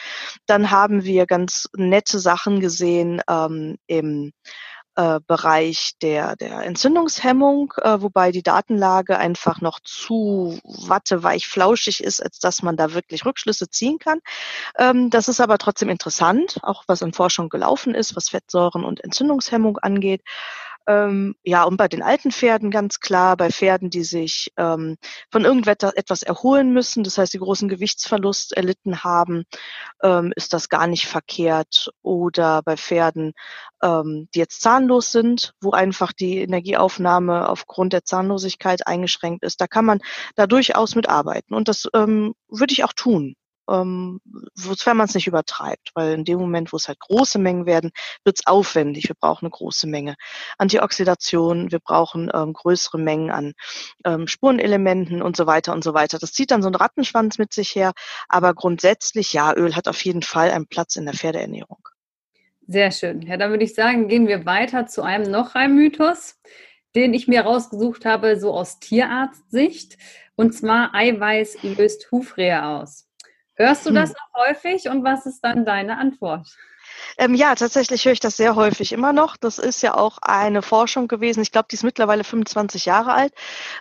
Dann 0.46 0.70
haben 0.70 1.04
wir 1.04 1.26
ganz 1.26 1.68
nette 1.76 2.18
Sachen 2.18 2.60
gesehen 2.60 3.20
ähm, 3.28 3.76
im 3.86 4.32
äh, 4.96 5.20
Bereich 5.26 5.92
der, 6.00 6.36
der 6.36 6.62
Entzündungshemmung, 6.62 7.74
äh, 7.82 8.00
wobei 8.00 8.32
die 8.32 8.42
Datenlage 8.42 9.18
einfach 9.18 9.60
noch 9.60 9.78
zu 9.84 10.58
watteweich 10.64 11.46
flauschig 11.46 12.02
ist, 12.02 12.22
als 12.22 12.38
dass 12.38 12.62
man 12.62 12.78
da 12.78 12.94
wirklich 12.94 13.26
Rückschlüsse 13.26 13.68
ziehen 13.68 13.98
kann. 13.98 14.20
Ähm, 14.78 15.10
das 15.10 15.28
ist 15.28 15.40
aber 15.40 15.58
trotzdem 15.58 15.90
interessant, 15.90 16.60
auch 16.62 16.84
was 16.86 17.02
in 17.02 17.12
Forschung 17.12 17.50
gelaufen 17.50 17.94
ist, 17.94 18.16
was 18.16 18.30
Fettsäuren 18.30 18.84
und 18.84 19.04
Entzündungshemmung 19.04 19.76
angeht. 19.78 20.22
Ähm, 20.86 21.34
ja, 21.42 21.64
und 21.64 21.76
bei 21.76 21.88
den 21.88 22.02
alten 22.02 22.30
Pferden 22.30 22.70
ganz 22.70 23.00
klar, 23.00 23.36
bei 23.36 23.50
Pferden, 23.50 23.90
die 23.90 24.04
sich 24.04 24.52
ähm, 24.56 24.96
von 25.30 25.44
irgendetwas 25.44 26.22
erholen 26.22 26.72
müssen, 26.72 27.02
das 27.02 27.18
heißt, 27.18 27.34
die 27.34 27.38
großen 27.38 27.68
Gewichtsverlust 27.68 28.56
erlitten 28.56 29.02
haben, 29.02 29.44
ähm, 30.02 30.32
ist 30.36 30.52
das 30.52 30.68
gar 30.68 30.86
nicht 30.86 31.06
verkehrt. 31.06 31.90
Oder 32.02 32.62
bei 32.62 32.76
Pferden, 32.76 33.32
ähm, 33.82 34.28
die 34.34 34.38
jetzt 34.38 34.60
zahnlos 34.60 35.12
sind, 35.12 35.54
wo 35.60 35.72
einfach 35.72 36.12
die 36.12 36.38
Energieaufnahme 36.38 37.48
aufgrund 37.48 37.92
der 37.92 38.04
Zahnlosigkeit 38.04 38.86
eingeschränkt 38.86 39.44
ist, 39.44 39.60
da 39.60 39.66
kann 39.66 39.84
man 39.84 40.00
da 40.36 40.46
durchaus 40.46 40.94
mitarbeiten. 40.94 41.54
Und 41.54 41.68
das 41.68 41.88
ähm, 41.94 42.34
würde 42.48 42.72
ich 42.72 42.84
auch 42.84 42.92
tun 42.92 43.34
ähm, 43.68 44.20
sofern 44.54 44.96
man 44.96 45.06
es 45.06 45.14
nicht 45.14 45.26
übertreibt, 45.26 45.90
weil 45.94 46.12
in 46.12 46.24
dem 46.24 46.38
Moment, 46.38 46.72
wo 46.72 46.76
es 46.76 46.88
halt 46.88 47.00
große 47.00 47.38
Mengen 47.38 47.66
werden, 47.66 47.90
wird 48.24 48.38
es 48.38 48.46
aufwendig. 48.46 49.08
Wir 49.08 49.16
brauchen 49.18 49.46
eine 49.46 49.50
große 49.50 49.86
Menge 49.86 50.16
Antioxidation, 50.58 51.72
wir 51.72 51.80
brauchen 51.80 52.30
ähm, 52.34 52.52
größere 52.52 52.98
Mengen 52.98 53.30
an 53.30 53.54
ähm, 54.04 54.26
Spurenelementen 54.26 55.22
und 55.22 55.36
so 55.36 55.46
weiter 55.46 55.72
und 55.72 55.84
so 55.84 55.94
weiter. 55.94 56.18
Das 56.18 56.32
zieht 56.32 56.50
dann 56.50 56.62
so 56.62 56.68
einen 56.68 56.76
Rattenschwanz 56.76 57.38
mit 57.38 57.52
sich 57.52 57.74
her, 57.74 57.92
aber 58.28 58.54
grundsätzlich, 58.54 59.32
ja, 59.32 59.54
Öl 59.54 59.76
hat 59.76 59.88
auf 59.88 60.04
jeden 60.04 60.22
Fall 60.22 60.50
einen 60.50 60.66
Platz 60.66 60.96
in 60.96 61.04
der 61.04 61.14
Pferdeernährung. 61.14 61.88
Sehr 62.68 62.90
schön. 62.90 63.22
Ja, 63.22 63.36
dann 63.36 63.50
würde 63.50 63.64
ich 63.64 63.74
sagen, 63.74 64.08
gehen 64.08 64.26
wir 64.26 64.44
weiter 64.44 64.86
zu 64.86 65.02
einem 65.02 65.30
noch 65.30 65.54
einem 65.54 65.76
Mythos, 65.76 66.40
den 66.96 67.14
ich 67.14 67.28
mir 67.28 67.42
rausgesucht 67.42 68.04
habe, 68.04 68.40
so 68.40 68.52
aus 68.52 68.80
Tierarztsicht. 68.80 69.96
Und 70.34 70.52
zwar 70.52 70.94
Eiweiß 70.94 71.62
löst 71.62 72.10
Hufrehe 72.10 72.64
aus. 72.64 73.05
Hörst 73.56 73.86
du 73.86 73.90
das 73.90 74.10
hm. 74.10 74.16
noch 74.16 74.46
häufig 74.46 74.88
und 74.88 75.02
was 75.02 75.26
ist 75.26 75.42
dann 75.42 75.64
deine 75.64 75.98
Antwort? 75.98 76.56
Ähm, 77.18 77.34
ja, 77.34 77.54
tatsächlich 77.54 78.04
höre 78.04 78.12
ich 78.12 78.20
das 78.20 78.36
sehr 78.36 78.54
häufig 78.56 78.92
immer 78.92 79.12
noch. 79.12 79.36
Das 79.36 79.58
ist 79.58 79.82
ja 79.82 79.94
auch 79.94 80.18
eine 80.22 80.62
Forschung 80.62 81.08
gewesen. 81.08 81.40
Ich 81.40 81.52
glaube, 81.52 81.68
die 81.70 81.76
ist 81.76 81.82
mittlerweile 81.82 82.24
25 82.24 82.84
Jahre 82.84 83.12
alt. 83.12 83.32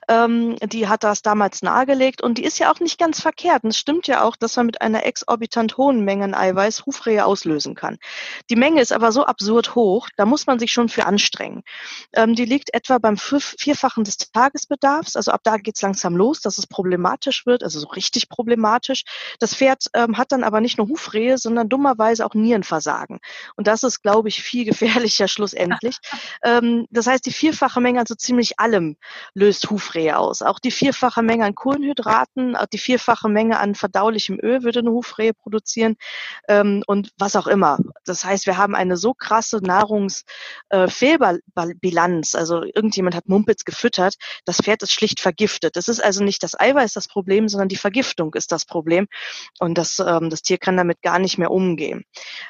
Ähm, 0.08 0.56
die 0.64 0.88
hat 0.88 1.04
das 1.04 1.22
damals 1.22 1.62
nahegelegt 1.62 2.22
und 2.22 2.38
die 2.38 2.44
ist 2.44 2.60
ja 2.60 2.72
auch 2.72 2.80
nicht 2.80 3.00
ganz 3.00 3.22
verkehrt. 3.22 3.64
Und 3.64 3.72
es 3.72 3.78
stimmt 3.78 4.08
ja 4.08 4.24
auch, 4.24 4.36
dass 4.36 4.56
man 4.56 4.66
mit 4.66 4.82
einer 4.82 5.06
exorbitant 5.06 5.78
hohen 5.78 6.02
Menge 6.02 6.26
an 6.26 6.34
Eiweiß 6.34 6.86
Hufrehe 6.86 7.26
auslösen 7.26 7.76
kann. 7.76 7.98
Die 8.50 8.56
Menge 8.56 8.82
ist 8.82 8.92
aber 8.92 9.12
so 9.12 9.26
absurd 9.26 9.76
hoch, 9.76 10.10
da 10.18 10.26
muss 10.26 10.48
man 10.48 10.60
sich 10.60 10.72
schon 10.72 10.90
für 10.90 11.06
anstrengen. 11.06 11.64
Ähm, 12.14 12.36
die 12.36 12.46
liegt 12.46 12.74
etwa 12.74 12.98
beim 12.98 13.18
Vierfachen 13.18 14.04
des 14.04 14.18
Tagesbedarfs. 14.18 15.16
Also 15.16 15.32
ab 15.32 15.42
da 15.44 15.58
geht's 15.58 15.82
langsam 15.82 16.16
los, 16.16 16.42
dass 16.42 16.58
es 16.58 16.68
problematisch 16.68 17.46
wird, 17.46 17.64
also 17.64 17.80
so 17.80 17.88
richtig 17.88 18.30
problematisch. 18.30 19.04
Das 19.40 19.56
Pferd 19.56 19.86
ähm, 19.94 20.18
hat 20.18 20.32
dann 20.32 20.44
aber 20.44 20.62
nicht 20.62 20.78
nur 20.78 20.88
Hufrehe, 20.88 21.38
sondern 21.38 21.70
dummerweise 21.70 22.26
auch 22.26 22.34
Nierenversagen 22.34 23.05
tragen. 23.06 23.20
Und 23.56 23.68
das 23.68 23.84
ist, 23.84 24.02
glaube 24.02 24.30
ich, 24.30 24.42
viel 24.42 24.66
gefährlicher 24.66 25.28
schlussendlich. 25.28 26.00
ähm, 26.44 26.88
das 26.90 27.06
heißt, 27.08 27.26
die 27.26 27.32
vierfache 27.32 27.82
Menge 27.82 28.00
an 28.00 28.06
so 28.06 28.16
ziemlich 28.16 28.60
allem 28.60 28.96
löst 29.34 29.70
Hufrehe 29.70 30.18
aus. 30.18 30.42
Auch 30.42 30.60
die 30.60 30.72
vierfache 30.72 31.22
Menge 31.22 31.44
an 31.46 31.56
Kohlenhydraten, 31.56 32.56
auch 32.56 32.68
die 32.68 32.78
vierfache 32.78 33.28
Menge 33.30 33.60
an 33.60 33.76
verdaulichem 33.76 34.40
Öl 34.42 34.64
würde 34.64 34.80
eine 34.80 34.92
Hufrehe 34.92 35.34
produzieren 35.34 35.98
ähm, 36.48 36.84
und 36.88 37.12
was 37.18 37.36
auch 37.36 37.48
immer. 37.48 37.78
Das 38.06 38.24
heißt, 38.24 38.46
wir 38.46 38.58
haben 38.58 38.76
eine 38.76 38.96
so 38.98 39.14
krasse 39.14 39.60
Nahrungsfehlbilanz. 39.62 42.34
Äh, 42.34 42.38
also 42.38 42.64
irgendjemand 42.64 43.16
hat 43.16 43.28
Mumpitz 43.28 43.66
gefüttert, 43.66 44.16
das 44.46 44.58
Pferd 44.58 44.84
ist 44.84 44.94
schlicht 44.94 45.20
vergiftet. 45.20 45.76
Das 45.76 45.88
ist 45.88 46.04
also 46.04 46.24
nicht 46.24 46.44
das 46.44 46.60
Eiweiß 46.60 46.94
das 46.94 47.08
Problem, 47.08 47.50
sondern 47.50 47.70
die 47.70 47.76
Vergiftung 47.76 48.36
ist 48.36 48.52
das 48.52 48.66
Problem. 48.66 49.08
Und 49.60 49.78
das, 49.78 50.00
ähm, 50.00 50.30
das 50.30 50.42
Tier 50.42 50.58
kann 50.58 50.78
damit 50.78 51.02
gar 51.02 51.20
nicht 51.20 51.38
mehr 51.38 51.52
umgehen. 51.52 52.06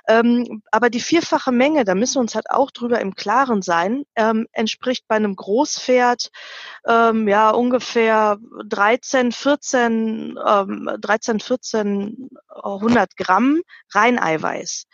Ähm, 0.07 0.44
aber 0.71 0.89
die 0.89 0.99
vierfache 0.99 1.51
Menge, 1.51 1.85
da 1.85 1.95
müssen 1.95 2.15
wir 2.15 2.21
uns 2.21 2.35
halt 2.35 2.49
auch 2.49 2.71
drüber 2.71 2.99
im 2.99 3.15
Klaren 3.15 3.61
sein, 3.61 4.03
ähm, 4.15 4.47
entspricht 4.51 5.05
bei 5.07 5.15
einem 5.15 5.35
Großpferd 5.35 6.31
ähm, 6.87 7.27
ja 7.27 7.51
ungefähr 7.51 8.37
13, 8.65 9.31
14, 9.31 10.39
ähm, 10.45 10.89
13, 10.99 11.39
14, 11.39 12.29
100 12.63 13.17
Gramm 13.17 13.61
Reineiweiß. 13.93 14.85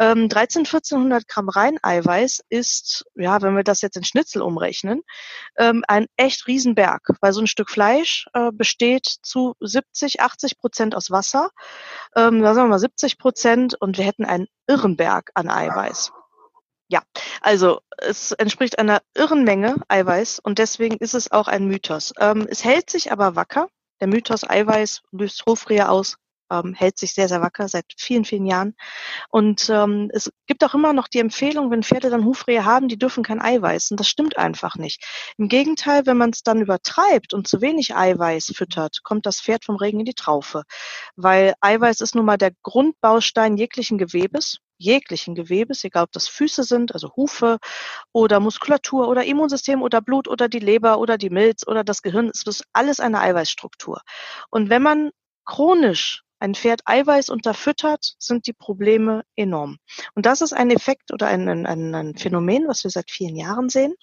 Ähm, 0.00 0.28
13, 0.28 0.60
1400 0.60 1.26
Gramm 1.28 1.48
Reineiweiß 1.48 2.42
ist, 2.48 3.04
ja, 3.14 3.42
wenn 3.42 3.56
wir 3.56 3.64
das 3.64 3.80
jetzt 3.80 3.96
in 3.96 4.04
Schnitzel 4.04 4.42
umrechnen, 4.42 5.02
ähm, 5.56 5.84
ein 5.88 6.06
echt 6.16 6.46
Riesenberg, 6.46 7.08
weil 7.20 7.32
so 7.32 7.40
ein 7.40 7.46
Stück 7.46 7.70
Fleisch 7.70 8.26
äh, 8.34 8.50
besteht 8.52 9.06
zu 9.06 9.54
70, 9.60 10.20
80 10.20 10.58
Prozent 10.58 10.94
aus 10.94 11.10
Wasser, 11.10 11.50
ähm, 12.16 12.42
sagen 12.42 12.56
wir 12.56 12.66
mal 12.66 12.78
70 12.78 13.18
Prozent 13.18 13.74
und 13.80 13.98
wir 13.98 14.04
hätten 14.04 14.24
einen 14.24 14.46
irren 14.66 14.96
Berg 14.96 15.30
an 15.34 15.48
Eiweiß. 15.48 16.12
Ja, 16.90 17.02
also 17.42 17.80
es 17.98 18.32
entspricht 18.32 18.78
einer 18.78 19.02
irren 19.14 19.44
Menge 19.44 19.76
Eiweiß 19.88 20.38
und 20.38 20.58
deswegen 20.58 20.96
ist 20.96 21.14
es 21.14 21.30
auch 21.30 21.46
ein 21.46 21.66
Mythos. 21.66 22.14
Ähm, 22.18 22.46
es 22.48 22.64
hält 22.64 22.88
sich 22.88 23.12
aber 23.12 23.36
wacker. 23.36 23.68
Der 24.00 24.08
Mythos 24.08 24.48
Eiweiß 24.48 25.02
löst 25.10 25.44
Hofrehe 25.46 25.88
aus, 25.90 26.16
ähm, 26.50 26.74
hält 26.74 26.98
sich 26.98 27.12
sehr, 27.12 27.28
sehr 27.28 27.40
wacker 27.40 27.68
seit 27.68 27.86
vielen, 27.96 28.24
vielen 28.24 28.46
Jahren. 28.46 28.74
Und 29.30 29.68
ähm, 29.70 30.10
es 30.12 30.32
gibt 30.46 30.64
auch 30.64 30.74
immer 30.74 30.92
noch 30.92 31.08
die 31.08 31.18
Empfehlung, 31.18 31.70
wenn 31.70 31.82
Pferde 31.82 32.10
dann 32.10 32.24
Hufrehe 32.24 32.64
haben, 32.64 32.88
die 32.88 32.98
dürfen 32.98 33.24
kein 33.24 33.40
Eiweiß. 33.40 33.90
Und 33.90 34.00
das 34.00 34.08
stimmt 34.08 34.38
einfach 34.38 34.76
nicht. 34.76 35.04
Im 35.36 35.48
Gegenteil, 35.48 36.06
wenn 36.06 36.16
man 36.16 36.30
es 36.30 36.42
dann 36.42 36.60
übertreibt 36.60 37.34
und 37.34 37.48
zu 37.48 37.60
wenig 37.60 37.94
Eiweiß 37.94 38.52
füttert, 38.56 39.02
kommt 39.02 39.26
das 39.26 39.40
Pferd 39.40 39.64
vom 39.64 39.76
Regen 39.76 40.00
in 40.00 40.06
die 40.06 40.14
Traufe. 40.14 40.62
Weil 41.16 41.54
Eiweiß 41.60 42.00
ist 42.00 42.14
nun 42.14 42.24
mal 42.24 42.38
der 42.38 42.52
Grundbaustein 42.62 43.56
jeglichen 43.56 43.98
Gewebes 43.98 44.58
jeglichen 44.78 45.34
Gewebes, 45.34 45.84
egal 45.84 46.04
ob 46.04 46.12
das 46.12 46.28
Füße 46.28 46.62
sind, 46.62 46.94
also 46.94 47.14
Hufe 47.16 47.58
oder 48.12 48.40
Muskulatur 48.40 49.08
oder 49.08 49.24
Immunsystem 49.24 49.82
oder 49.82 50.00
Blut 50.00 50.28
oder 50.28 50.48
die 50.48 50.60
Leber 50.60 50.98
oder 50.98 51.18
die 51.18 51.30
Milz 51.30 51.66
oder 51.66 51.84
das 51.84 52.02
Gehirn, 52.02 52.30
es 52.32 52.44
ist 52.46 52.64
alles 52.72 53.00
eine 53.00 53.20
Eiweißstruktur. 53.20 54.00
Und 54.50 54.70
wenn 54.70 54.82
man 54.82 55.10
chronisch 55.44 56.22
ein 56.38 56.54
Pferd 56.54 56.82
Eiweiß 56.84 57.30
unterfüttert, 57.30 58.14
sind 58.18 58.46
die 58.46 58.52
Probleme 58.52 59.24
enorm. 59.36 59.78
Und 60.14 60.26
das 60.26 60.40
ist 60.40 60.52
ein 60.52 60.70
Effekt 60.70 61.12
oder 61.12 61.26
ein, 61.26 61.48
ein, 61.66 61.94
ein 61.94 62.16
Phänomen, 62.16 62.68
was 62.68 62.84
wir 62.84 62.90
seit 62.90 63.10
vielen 63.10 63.36
Jahren 63.36 63.68
sehen. 63.68 63.94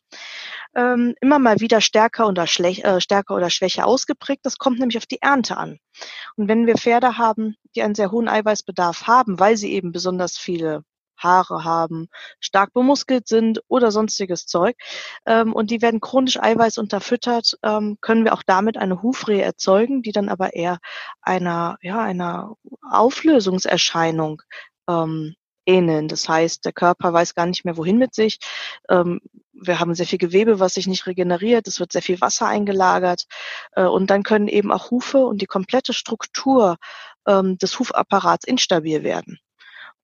Ähm, 0.76 1.16
immer 1.22 1.40
mal 1.40 1.60
wieder 1.60 1.82
stärker 1.82 2.28
oder, 2.28 2.44
äh, 2.44 3.02
stärker 3.02 3.36
oder 3.36 3.50
schwächer 3.50 3.86
ausgeprägt. 3.88 4.46
Das 4.46 4.58
kommt 4.58 4.80
nämlich 4.80 4.98
auf 4.98 5.06
die 5.06 5.22
Ernte 5.22 5.58
an. 5.58 5.80
Und 6.36 6.48
wenn 6.48 6.68
wir 6.68 6.76
Pferde 6.76 7.18
haben, 7.18 7.56
die 7.76 7.82
einen 7.82 7.96
sehr 7.96 8.12
hohen 8.12 8.28
Eiweißbedarf 8.28 9.08
haben, 9.08 9.40
weil 9.40 9.58
sie 9.58 9.72
eben 9.72 9.92
besonders 9.92 10.38
viele 10.38 10.84
Haare 11.18 11.64
haben, 11.64 12.08
stark 12.40 12.74
bemuskelt 12.74 13.28
sind 13.28 13.62
oder 13.68 13.92
sonstiges 13.92 14.46
Zeug. 14.46 14.76
Ähm, 15.26 15.54
und 15.54 15.72
die 15.72 15.82
werden 15.82 16.02
chronisch 16.02 16.40
Eiweiß 16.40 16.78
unterfüttert, 16.78 17.58
ähm, 17.64 17.98
können 18.02 18.24
wir 18.26 18.34
auch 18.34 18.44
damit 18.44 18.78
eine 18.78 19.02
Hufrehe 19.02 19.42
erzeugen, 19.44 20.02
die 20.02 20.12
dann 20.12 20.30
aber 20.30 20.54
eher 20.54 20.80
einer, 21.22 21.78
ja, 21.82 22.00
einer 22.00 22.56
Auflösungserscheinung 22.82 24.42
ähm, 24.88 25.36
ähneln. 25.66 26.08
Das 26.08 26.30
heißt, 26.30 26.66
der 26.66 26.74
Körper 26.74 27.14
weiß 27.14 27.36
gar 27.36 27.46
nicht 27.46 27.66
mehr, 27.66 27.78
wohin 27.78 27.98
mit 27.98 28.14
sich. 28.14 28.40
Ähm, 28.90 29.20
wir 29.54 29.80
haben 29.80 29.96
sehr 29.96 30.06
viel 30.06 30.20
Gewebe, 30.20 30.60
was 30.60 30.74
sich 30.76 30.88
nicht 30.88 31.08
regeneriert. 31.08 31.68
Es 31.68 31.80
wird 31.80 31.92
sehr 31.92 32.02
viel 32.02 32.22
Wasser 32.22 32.48
eingelagert. 32.48 33.26
Äh, 33.74 33.86
und 33.86 34.10
dann 34.10 34.24
können 34.24 34.48
eben 34.48 34.72
auch 34.72 34.92
Hufe 34.92 35.26
und 35.26 35.42
die 35.42 35.48
komplette 35.48 35.94
Struktur 35.94 36.78
ähm, 37.28 37.58
des 37.58 37.80
Hufapparats 37.80 38.46
instabil 38.46 39.04
werden. 39.04 39.40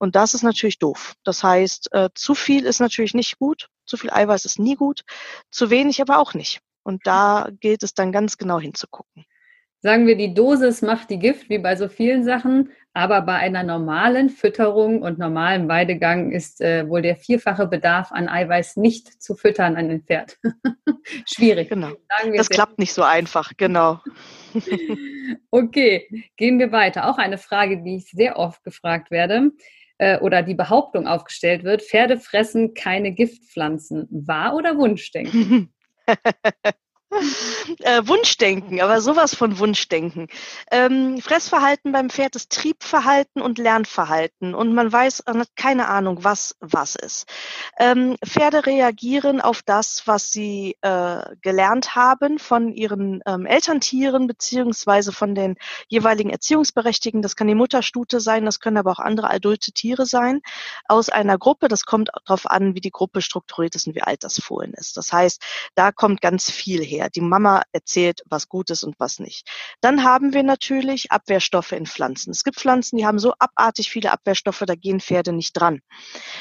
Und 0.01 0.15
das 0.15 0.33
ist 0.33 0.41
natürlich 0.41 0.79
doof. 0.79 1.13
Das 1.23 1.43
heißt, 1.43 1.93
äh, 1.93 2.09
zu 2.15 2.33
viel 2.33 2.65
ist 2.65 2.79
natürlich 2.79 3.13
nicht 3.13 3.37
gut, 3.37 3.69
zu 3.85 3.97
viel 3.97 4.09
Eiweiß 4.09 4.45
ist 4.45 4.57
nie 4.57 4.75
gut, 4.75 5.03
zu 5.51 5.69
wenig 5.69 6.01
aber 6.01 6.17
auch 6.17 6.33
nicht. 6.33 6.59
Und 6.81 7.05
da 7.05 7.49
gilt 7.59 7.83
es 7.83 7.93
dann 7.93 8.11
ganz 8.11 8.39
genau 8.39 8.59
hinzugucken. 8.59 9.25
sagen 9.81 10.07
wir, 10.07 10.17
die 10.17 10.33
Dosis 10.33 10.81
macht 10.81 11.11
die 11.11 11.19
Gift, 11.19 11.49
wie 11.49 11.59
bei 11.59 11.75
so 11.75 11.87
vielen 11.87 12.23
Sachen. 12.23 12.71
Aber 12.93 13.21
bei 13.21 13.35
einer 13.35 13.61
normalen 13.61 14.31
Fütterung 14.31 15.03
und 15.03 15.19
normalem 15.19 15.69
Weidegang 15.69 16.31
ist 16.31 16.61
äh, 16.61 16.89
wohl 16.89 17.03
der 17.03 17.15
vierfache 17.15 17.67
Bedarf 17.67 18.11
an 18.11 18.27
Eiweiß 18.27 18.77
nicht 18.77 19.21
zu 19.21 19.35
füttern 19.35 19.75
an 19.75 19.87
den 19.87 20.01
Pferd. 20.01 20.39
Schwierig. 21.31 21.69
Genau. 21.69 21.91
das 22.35 22.49
klappt 22.49 22.79
nicht 22.79 22.93
so 22.93 23.03
einfach, 23.03 23.51
genau. 23.55 24.01
okay, 25.51 26.25
gehen 26.37 26.57
wir 26.57 26.71
weiter. 26.71 27.07
Auch 27.07 27.19
eine 27.19 27.37
Frage, 27.37 27.83
die 27.83 27.97
ich 27.97 28.09
sehr 28.09 28.39
oft 28.39 28.63
gefragt 28.63 29.11
werde 29.11 29.51
äh, 30.01 30.17
oder 30.17 30.41
die 30.41 30.55
Behauptung 30.55 31.05
aufgestellt 31.05 31.63
wird, 31.63 31.83
Pferde 31.83 32.17
fressen 32.17 32.73
keine 32.73 33.11
Giftpflanzen. 33.11 34.07
Wahr 34.09 34.55
oder 34.55 34.75
Wunschdenken? 34.75 35.71
Äh, 37.79 38.07
Wunschdenken, 38.07 38.81
aber 38.81 39.01
sowas 39.01 39.35
von 39.35 39.59
Wunschdenken. 39.59 40.27
Ähm, 40.71 41.19
Fressverhalten 41.21 41.91
beim 41.91 42.09
Pferd 42.09 42.35
ist 42.35 42.51
Triebverhalten 42.51 43.41
und 43.41 43.57
Lernverhalten 43.57 44.55
und 44.55 44.73
man 44.73 44.91
weiß, 44.91 45.23
man 45.27 45.41
hat 45.41 45.49
keine 45.55 45.87
Ahnung, 45.87 46.23
was 46.23 46.55
was 46.61 46.95
ist. 46.95 47.27
Ähm, 47.79 48.15
Pferde 48.25 48.65
reagieren 48.65 49.41
auf 49.41 49.61
das, 49.61 50.03
was 50.05 50.31
sie 50.31 50.77
äh, 50.81 51.23
gelernt 51.41 51.95
haben 51.95 52.39
von 52.39 52.71
ihren 52.71 53.21
ähm, 53.25 53.45
Elterntieren 53.45 54.27
beziehungsweise 54.27 55.11
von 55.11 55.35
den 55.35 55.55
jeweiligen 55.89 56.29
Erziehungsberechtigten. 56.29 57.21
Das 57.21 57.35
kann 57.35 57.47
die 57.47 57.55
Mutterstute 57.55 58.21
sein, 58.21 58.45
das 58.45 58.59
können 58.59 58.77
aber 58.77 58.91
auch 58.91 58.99
andere 58.99 59.29
adulte 59.29 59.71
Tiere 59.71 60.05
sein 60.05 60.41
aus 60.87 61.09
einer 61.09 61.37
Gruppe. 61.37 61.67
Das 61.67 61.85
kommt 61.85 62.09
darauf 62.25 62.45
an, 62.49 62.75
wie 62.75 62.81
die 62.81 62.91
Gruppe 62.91 63.21
strukturiert 63.21 63.75
ist 63.75 63.87
und 63.87 63.95
wie 63.95 64.01
alt 64.03 64.23
das 64.23 64.39
Fohlen 64.39 64.73
ist. 64.73 64.97
Das 64.97 65.11
heißt, 65.11 65.41
da 65.75 65.91
kommt 65.91 66.21
ganz 66.21 66.49
viel 66.49 66.83
her 66.83 67.00
her. 67.01 67.09
Die 67.09 67.21
Mama 67.21 67.63
erzählt, 67.71 68.21
was 68.29 68.47
gut 68.47 68.69
ist 68.69 68.83
und 68.83 68.95
was 68.99 69.19
nicht. 69.19 69.49
Dann 69.81 70.03
haben 70.03 70.33
wir 70.33 70.43
natürlich 70.43 71.11
Abwehrstoffe 71.11 71.71
in 71.71 71.85
Pflanzen. 71.85 72.31
Es 72.31 72.43
gibt 72.43 72.59
Pflanzen, 72.59 72.97
die 72.97 73.05
haben 73.05 73.19
so 73.19 73.33
abartig 73.39 73.89
viele 73.89 74.11
Abwehrstoffe, 74.11 74.63
da 74.65 74.75
gehen 74.75 74.99
Pferde 74.99 75.33
nicht 75.33 75.53
dran. 75.53 75.81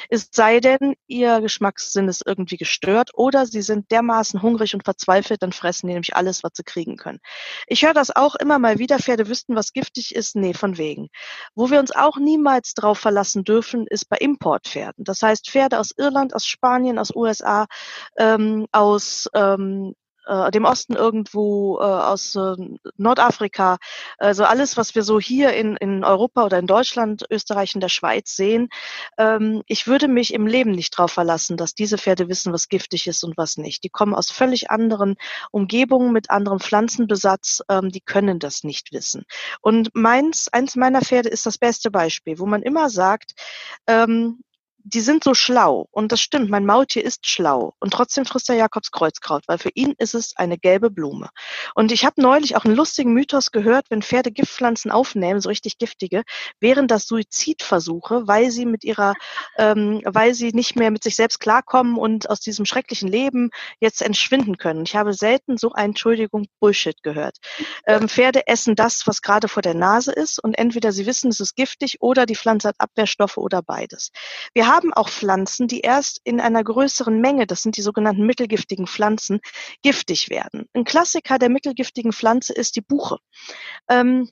Es 0.08 0.28
sei 0.32 0.60
denn, 0.60 0.94
ihr 1.06 1.40
Geschmackssinn 1.40 2.08
ist 2.08 2.22
irgendwie 2.26 2.56
gestört 2.56 3.10
oder 3.14 3.46
sie 3.46 3.62
sind 3.62 3.90
dermaßen 3.90 4.42
hungrig 4.42 4.74
und 4.74 4.84
verzweifelt, 4.84 5.42
dann 5.42 5.52
fressen 5.52 5.88
die 5.88 5.94
nämlich 5.94 6.14
alles, 6.14 6.42
was 6.42 6.52
sie 6.54 6.62
kriegen 6.62 6.96
können. 6.96 7.18
Ich 7.66 7.84
höre 7.84 7.94
das 7.94 8.14
auch 8.14 8.34
immer 8.34 8.58
mal 8.58 8.78
wieder, 8.78 8.98
Pferde 8.98 9.28
wüssten, 9.28 9.56
was 9.56 9.72
giftig 9.72 10.14
ist. 10.14 10.36
Nee, 10.36 10.54
von 10.54 10.78
wegen. 10.78 11.08
Wo 11.54 11.70
wir 11.70 11.80
uns 11.80 11.92
auch 11.92 12.18
niemals 12.18 12.74
drauf 12.74 12.98
verlassen 12.98 13.44
dürfen, 13.44 13.86
ist 13.88 14.08
bei 14.08 14.16
Importpferden. 14.16 15.04
Das 15.04 15.22
heißt, 15.22 15.50
Pferde 15.50 15.78
aus 15.78 15.90
Irland, 15.96 16.34
aus 16.34 16.46
Spanien, 16.46 16.98
aus 16.98 17.14
USA, 17.14 17.66
ähm, 18.18 18.66
aus 18.72 19.28
ähm, 19.34 19.94
äh, 20.26 20.50
dem 20.50 20.64
Osten 20.64 20.94
irgendwo, 20.94 21.78
äh, 21.78 21.82
aus 21.82 22.36
äh, 22.36 22.54
Nordafrika. 22.96 23.78
Also 24.18 24.44
alles, 24.44 24.76
was 24.76 24.94
wir 24.94 25.02
so 25.02 25.20
hier 25.20 25.52
in, 25.52 25.76
in 25.76 26.04
Europa 26.04 26.44
oder 26.44 26.58
in 26.58 26.66
Deutschland, 26.66 27.24
Österreich 27.30 27.74
und 27.74 27.80
der 27.80 27.88
Schweiz 27.88 28.36
sehen. 28.36 28.68
Ähm, 29.18 29.62
ich 29.66 29.86
würde 29.86 30.08
mich 30.08 30.34
im 30.34 30.46
Leben 30.46 30.72
nicht 30.72 30.98
darauf 30.98 31.12
verlassen, 31.12 31.56
dass 31.56 31.74
diese 31.74 31.98
Pferde 31.98 32.28
wissen, 32.28 32.52
was 32.52 32.68
giftig 32.68 33.06
ist 33.06 33.24
und 33.24 33.36
was 33.36 33.56
nicht. 33.56 33.84
Die 33.84 33.90
kommen 33.90 34.14
aus 34.14 34.30
völlig 34.30 34.70
anderen 34.70 35.16
Umgebungen 35.50 36.12
mit 36.12 36.30
anderem 36.30 36.60
Pflanzenbesatz. 36.60 37.62
Ähm, 37.68 37.90
die 37.90 38.00
können 38.00 38.38
das 38.38 38.64
nicht 38.64 38.92
wissen. 38.92 39.24
Und 39.60 39.90
meins, 39.94 40.48
eins 40.48 40.76
meiner 40.76 41.00
Pferde 41.00 41.28
ist 41.28 41.46
das 41.46 41.58
beste 41.58 41.90
Beispiel, 41.90 42.38
wo 42.38 42.46
man 42.46 42.62
immer 42.62 42.90
sagt, 42.90 43.32
ähm, 43.86 44.42
die 44.84 45.00
sind 45.00 45.24
so 45.24 45.34
schlau. 45.34 45.88
Und 45.90 46.12
das 46.12 46.20
stimmt, 46.20 46.50
mein 46.50 46.66
Maultier 46.66 47.04
ist 47.04 47.26
schlau. 47.26 47.74
Und 47.80 47.92
trotzdem 47.92 48.24
frisst 48.24 48.48
er 48.48 48.56
Jakobs 48.56 48.90
Kreuzkraut, 48.90 49.44
weil 49.46 49.58
für 49.58 49.70
ihn 49.74 49.94
ist 49.98 50.14
es 50.14 50.36
eine 50.36 50.58
gelbe 50.58 50.90
Blume. 50.90 51.30
Und 51.74 51.92
ich 51.92 52.04
habe 52.04 52.20
neulich 52.20 52.56
auch 52.56 52.64
einen 52.64 52.76
lustigen 52.76 53.12
Mythos 53.12 53.50
gehört, 53.50 53.86
wenn 53.90 54.02
Pferde 54.02 54.30
Giftpflanzen 54.30 54.90
aufnehmen, 54.90 55.40
so 55.40 55.48
richtig 55.48 55.78
giftige, 55.78 56.22
wären 56.60 56.88
das 56.88 57.06
Suizidversuche, 57.06 58.26
weil 58.26 58.50
sie 58.50 58.66
mit 58.66 58.84
ihrer, 58.84 59.14
ähm, 59.56 60.00
weil 60.04 60.34
sie 60.34 60.52
nicht 60.52 60.76
mehr 60.76 60.90
mit 60.90 61.02
sich 61.02 61.16
selbst 61.16 61.40
klarkommen 61.40 61.96
und 61.96 62.30
aus 62.30 62.40
diesem 62.40 62.64
schrecklichen 62.64 63.08
Leben 63.08 63.50
jetzt 63.80 64.02
entschwinden 64.02 64.56
können. 64.56 64.84
Ich 64.84 64.96
habe 64.96 65.12
selten 65.12 65.56
so 65.58 65.72
ein, 65.72 65.90
Entschuldigung, 65.90 66.46
Bullshit 66.60 67.02
gehört. 67.02 67.36
Ähm, 67.86 68.08
Pferde 68.08 68.46
essen 68.46 68.76
das, 68.76 69.06
was 69.06 69.22
gerade 69.22 69.48
vor 69.48 69.62
der 69.62 69.74
Nase 69.74 70.12
ist 70.12 70.42
und 70.42 70.54
entweder 70.54 70.92
sie 70.92 71.06
wissen, 71.06 71.30
es 71.30 71.40
ist 71.40 71.56
giftig 71.56 71.96
oder 72.00 72.26
die 72.26 72.36
Pflanze 72.36 72.68
hat 72.68 72.76
Abwehrstoffe 72.78 73.36
oder 73.36 73.62
beides. 73.62 74.10
Wir 74.54 74.69
haben 74.70 74.92
auch 74.94 75.08
Pflanzen, 75.08 75.66
die 75.66 75.80
erst 75.80 76.20
in 76.24 76.40
einer 76.40 76.62
größeren 76.62 77.20
Menge, 77.20 77.46
das 77.46 77.62
sind 77.62 77.76
die 77.76 77.82
sogenannten 77.82 78.24
mittelgiftigen 78.24 78.86
Pflanzen, 78.86 79.40
giftig 79.82 80.30
werden. 80.30 80.66
Ein 80.74 80.84
Klassiker 80.84 81.38
der 81.38 81.48
mittelgiftigen 81.48 82.12
Pflanze 82.12 82.52
ist 82.52 82.76
die 82.76 82.80
Buche. 82.80 83.18
Ähm, 83.88 84.30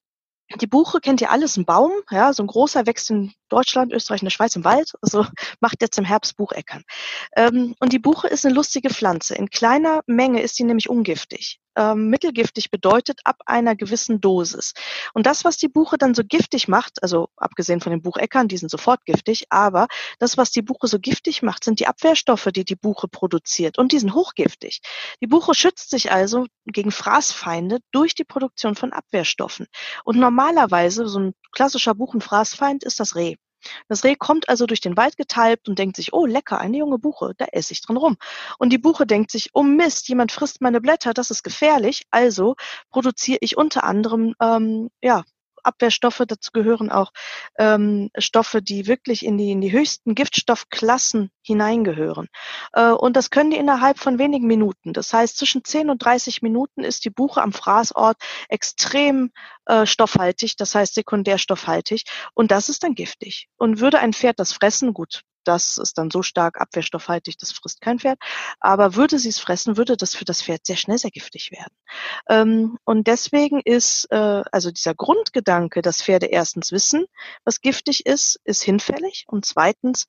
die 0.60 0.66
Buche 0.66 1.00
kennt 1.00 1.20
ihr 1.20 1.30
alles, 1.30 1.58
ein 1.58 1.66
Baum, 1.66 1.92
ja, 2.10 2.32
so 2.32 2.42
ein 2.42 2.46
großer 2.46 2.86
wächst 2.86 3.10
in 3.10 3.32
Deutschland, 3.50 3.92
Österreich 3.92 4.22
und 4.22 4.26
der 4.26 4.30
Schweiz 4.30 4.56
im 4.56 4.64
Wald, 4.64 4.92
also 5.02 5.26
macht 5.60 5.82
jetzt 5.82 5.98
im 5.98 6.04
Herbst 6.04 6.36
Bucheckern. 6.36 6.84
Ähm, 7.36 7.74
und 7.80 7.92
die 7.92 7.98
Buche 7.98 8.28
ist 8.28 8.46
eine 8.46 8.54
lustige 8.54 8.88
Pflanze. 8.88 9.34
In 9.34 9.50
kleiner 9.50 10.02
Menge 10.06 10.40
ist 10.40 10.56
sie 10.56 10.64
nämlich 10.64 10.88
ungiftig 10.88 11.60
ähm, 11.78 12.08
mittelgiftig 12.08 12.70
bedeutet 12.70 13.20
ab 13.24 13.36
einer 13.46 13.76
gewissen 13.76 14.20
Dosis. 14.20 14.74
Und 15.14 15.26
das, 15.26 15.44
was 15.44 15.56
die 15.56 15.68
Buche 15.68 15.96
dann 15.96 16.14
so 16.14 16.24
giftig 16.24 16.66
macht, 16.66 17.02
also 17.02 17.28
abgesehen 17.36 17.80
von 17.80 17.90
den 17.90 18.02
Bucheckern, 18.02 18.48
die 18.48 18.56
sind 18.56 18.70
sofort 18.70 19.04
giftig, 19.04 19.44
aber 19.50 19.86
das, 20.18 20.36
was 20.36 20.50
die 20.50 20.62
Buche 20.62 20.88
so 20.88 20.98
giftig 20.98 21.42
macht, 21.42 21.62
sind 21.62 21.78
die 21.78 21.86
Abwehrstoffe, 21.86 22.48
die 22.52 22.64
die 22.64 22.76
Buche 22.76 23.06
produziert 23.06 23.78
und 23.78 23.92
die 23.92 24.00
sind 24.00 24.14
hochgiftig. 24.14 24.80
Die 25.22 25.28
Buche 25.28 25.54
schützt 25.54 25.90
sich 25.90 26.10
also 26.10 26.46
gegen 26.66 26.90
Fraßfeinde 26.90 27.78
durch 27.92 28.14
die 28.14 28.24
Produktion 28.24 28.74
von 28.74 28.92
Abwehrstoffen. 28.92 29.66
Und 30.04 30.18
normalerweise, 30.18 31.06
so 31.06 31.20
ein 31.20 31.34
klassischer 31.52 31.94
Buchenfraßfeind 31.94 32.82
ist 32.82 32.98
das 32.98 33.14
Reh. 33.14 33.36
Das 33.88 34.04
Reh 34.04 34.14
kommt 34.16 34.48
also 34.48 34.66
durch 34.66 34.80
den 34.80 34.96
Wald 34.96 35.16
getalbt 35.16 35.68
und 35.68 35.78
denkt 35.78 35.96
sich, 35.96 36.12
oh 36.12 36.26
lecker, 36.26 36.58
eine 36.58 36.78
junge 36.78 36.98
Buche, 36.98 37.34
da 37.36 37.46
esse 37.52 37.72
ich 37.72 37.82
dran 37.82 37.96
rum. 37.96 38.16
Und 38.58 38.70
die 38.70 38.78
Buche 38.78 39.06
denkt 39.06 39.30
sich, 39.30 39.50
oh 39.54 39.62
Mist, 39.62 40.08
jemand 40.08 40.32
frisst 40.32 40.60
meine 40.60 40.80
Blätter, 40.80 41.14
das 41.14 41.30
ist 41.30 41.42
gefährlich, 41.42 42.04
also 42.10 42.56
produziere 42.90 43.38
ich 43.40 43.56
unter 43.56 43.84
anderem 43.84 44.34
ähm, 44.40 44.90
ja, 45.02 45.24
Abwehrstoffe. 45.68 46.22
Dazu 46.26 46.50
gehören 46.52 46.90
auch 46.90 47.12
ähm, 47.58 48.10
Stoffe, 48.18 48.62
die 48.62 48.86
wirklich 48.86 49.24
in 49.24 49.38
die, 49.38 49.52
in 49.52 49.60
die 49.60 49.72
höchsten 49.72 50.14
Giftstoffklassen 50.14 51.30
hineingehören. 51.42 52.28
Äh, 52.72 52.90
und 52.90 53.16
das 53.16 53.30
können 53.30 53.50
die 53.50 53.56
innerhalb 53.56 53.98
von 53.98 54.18
wenigen 54.18 54.46
Minuten. 54.46 54.92
Das 54.92 55.12
heißt, 55.12 55.38
zwischen 55.38 55.64
10 55.64 55.90
und 55.90 56.04
30 56.04 56.42
Minuten 56.42 56.82
ist 56.82 57.04
die 57.04 57.10
Buche 57.10 57.42
am 57.42 57.52
Fraßort 57.52 58.16
extrem 58.48 59.30
äh, 59.66 59.86
stoffhaltig, 59.86 60.56
das 60.56 60.74
heißt 60.74 60.94
sekundärstoffhaltig. 60.94 62.04
Und 62.34 62.50
das 62.50 62.68
ist 62.68 62.82
dann 62.82 62.94
giftig. 62.94 63.48
Und 63.56 63.80
würde 63.80 63.98
ein 63.98 64.12
Pferd 64.12 64.38
das 64.38 64.52
fressen, 64.52 64.94
gut, 64.94 65.22
das 65.44 65.78
ist 65.78 65.98
dann 65.98 66.10
so 66.10 66.22
stark 66.22 66.60
abwehrstoffhaltig, 66.60 67.38
das 67.38 67.52
frisst 67.52 67.80
kein 67.80 67.98
Pferd. 67.98 68.18
Aber 68.60 68.96
würde 68.96 69.18
sie 69.18 69.28
es 69.28 69.38
fressen, 69.38 69.76
würde 69.76 69.96
das 69.96 70.14
für 70.14 70.24
das 70.24 70.42
Pferd 70.42 70.66
sehr 70.66 70.76
schnell 70.76 70.98
sehr 70.98 71.10
giftig 71.10 71.50
werden. 71.52 71.74
Ähm, 72.28 72.78
und 72.84 73.06
deswegen 73.06 73.60
ist 73.60 74.06
äh, 74.10 74.42
also 74.52 74.70
dieser 74.70 74.94
Grundgedanke, 74.94 75.82
dass 75.82 76.02
Pferde 76.02 76.26
erstens 76.26 76.72
wissen, 76.72 77.06
was 77.44 77.60
giftig 77.60 78.06
ist, 78.06 78.40
ist 78.44 78.62
hinfällig. 78.62 79.24
Und 79.28 79.44
zweitens, 79.44 80.06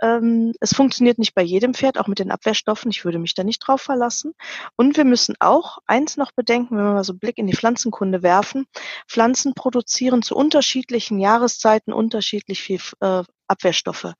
ähm, 0.00 0.52
es 0.60 0.74
funktioniert 0.74 1.18
nicht 1.18 1.34
bei 1.34 1.42
jedem 1.42 1.74
Pferd, 1.74 1.98
auch 1.98 2.06
mit 2.06 2.18
den 2.18 2.30
Abwehrstoffen. 2.30 2.90
Ich 2.90 3.04
würde 3.04 3.18
mich 3.18 3.34
da 3.34 3.44
nicht 3.44 3.60
drauf 3.60 3.82
verlassen. 3.82 4.34
Und 4.76 4.96
wir 4.96 5.04
müssen 5.04 5.34
auch 5.40 5.78
eins 5.86 6.16
noch 6.16 6.32
bedenken, 6.32 6.76
wenn 6.76 6.84
wir 6.84 6.92
mal 6.92 7.04
so 7.04 7.12
einen 7.12 7.20
Blick 7.20 7.38
in 7.38 7.46
die 7.46 7.56
Pflanzenkunde 7.56 8.22
werfen. 8.22 8.66
Pflanzen 9.08 9.54
produzieren 9.54 10.22
zu 10.22 10.36
unterschiedlichen 10.36 11.18
Jahreszeiten 11.18 11.92
unterschiedlich 11.92 12.62
viel 12.62 12.80
äh, 13.00 13.22
Abwehrstoffe. 13.50 14.14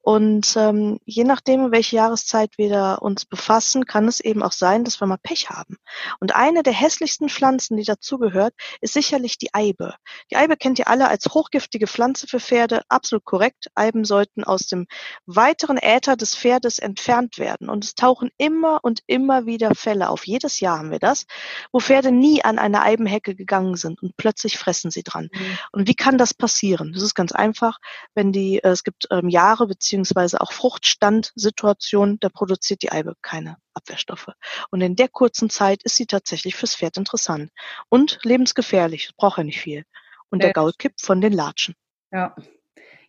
Und 0.00 0.54
ähm, 0.56 0.98
je 1.04 1.24
nachdem, 1.24 1.70
welche 1.70 1.96
Jahreszeit 1.96 2.56
wir 2.56 2.70
da 2.70 2.94
uns 2.94 3.24
befassen, 3.24 3.84
kann 3.84 4.08
es 4.08 4.20
eben 4.20 4.42
auch 4.42 4.52
sein, 4.52 4.84
dass 4.84 5.00
wir 5.00 5.06
mal 5.06 5.18
Pech 5.22 5.50
haben. 5.50 5.76
Und 6.18 6.34
eine 6.34 6.62
der 6.62 6.72
hässlichsten 6.72 7.28
Pflanzen, 7.28 7.76
die 7.76 7.84
dazugehört, 7.84 8.54
ist 8.80 8.94
sicherlich 8.94 9.38
die 9.38 9.52
Eibe. 9.54 9.94
Die 10.30 10.36
Eibe 10.36 10.56
kennt 10.56 10.78
ihr 10.78 10.88
alle 10.88 11.08
als 11.08 11.26
hochgiftige 11.26 11.86
Pflanze 11.86 12.26
für 12.26 12.40
Pferde. 12.40 12.82
Absolut 12.88 13.24
korrekt. 13.24 13.68
Eiben 13.74 14.04
sollten 14.04 14.44
aus 14.44 14.66
dem 14.66 14.86
weiteren 15.26 15.76
Äther 15.76 16.16
des 16.16 16.34
Pferdes 16.34 16.78
entfernt 16.78 17.38
werden. 17.38 17.68
Und 17.68 17.84
es 17.84 17.94
tauchen 17.94 18.30
immer 18.38 18.80
und 18.82 19.00
immer 19.06 19.46
wieder 19.46 19.74
Fälle 19.74 20.08
auf. 20.08 20.26
Jedes 20.26 20.60
Jahr 20.60 20.78
haben 20.78 20.90
wir 20.90 20.98
das, 20.98 21.26
wo 21.72 21.80
Pferde 21.80 22.10
nie 22.12 22.42
an 22.42 22.58
eine 22.58 22.82
Eibenhecke 22.82 23.34
gegangen 23.34 23.76
sind 23.76 24.02
und 24.02 24.16
plötzlich 24.16 24.58
fressen 24.58 24.90
sie 24.90 25.02
dran. 25.02 25.28
Mhm. 25.32 25.58
Und 25.72 25.88
wie 25.88 25.94
kann 25.94 26.18
das 26.18 26.34
passieren? 26.34 26.92
Das 26.92 27.02
ist 27.02 27.14
ganz 27.14 27.32
einfach, 27.32 27.78
wenn 28.14 28.32
die 28.32 28.62
äh, 28.62 28.69
es 28.72 28.84
gibt 28.84 29.06
ähm, 29.10 29.28
Jahre 29.28 29.66
beziehungsweise 29.66 30.40
auch 30.40 30.52
Fruchtstandsituationen, 30.52 32.18
da 32.20 32.28
produziert 32.28 32.82
die 32.82 32.92
Eibe 32.92 33.14
keine 33.22 33.56
Abwehrstoffe. 33.74 34.30
Und 34.70 34.80
in 34.80 34.96
der 34.96 35.08
kurzen 35.08 35.50
Zeit 35.50 35.82
ist 35.82 35.96
sie 35.96 36.06
tatsächlich 36.06 36.56
fürs 36.56 36.76
Pferd 36.76 36.96
interessant 36.96 37.50
und 37.88 38.18
lebensgefährlich. 38.22 39.10
Braucht 39.16 39.38
ja 39.38 39.44
nicht 39.44 39.60
viel. 39.60 39.84
Und 40.30 40.42
der 40.42 40.52
Gaul 40.52 40.72
kippt 40.76 41.00
von 41.00 41.20
den 41.20 41.32
Latschen. 41.32 41.74
Ja. 42.12 42.34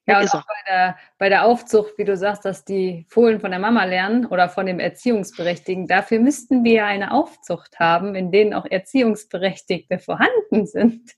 Ja, 0.08 0.20
und 0.20 0.34
auch 0.34 0.46
bei 0.46 0.72
der, 0.72 0.98
bei 1.20 1.30
der 1.30 1.46
Aufzucht, 1.46 1.98
wie 1.98 2.06
du 2.06 2.18
sagst, 2.18 2.44
dass 2.44 2.66
die 2.66 3.06
Fohlen 3.08 3.40
von 3.40 3.52
der 3.52 3.60
Mama 3.60 3.84
lernen 3.84 4.26
oder 4.26 4.50
von 4.50 4.66
dem 4.66 4.80
Erziehungsberechtigten, 4.80 5.86
dafür 5.86 6.20
müssten 6.20 6.64
wir 6.64 6.74
ja 6.74 6.86
eine 6.88 7.12
Aufzucht 7.12 7.80
haben, 7.80 8.16
in 8.16 8.32
denen 8.32 8.56
auch 8.56 8.66
Erziehungsberechtigte 8.66 10.00
vorhanden 10.00 10.66
sind. 10.66 11.12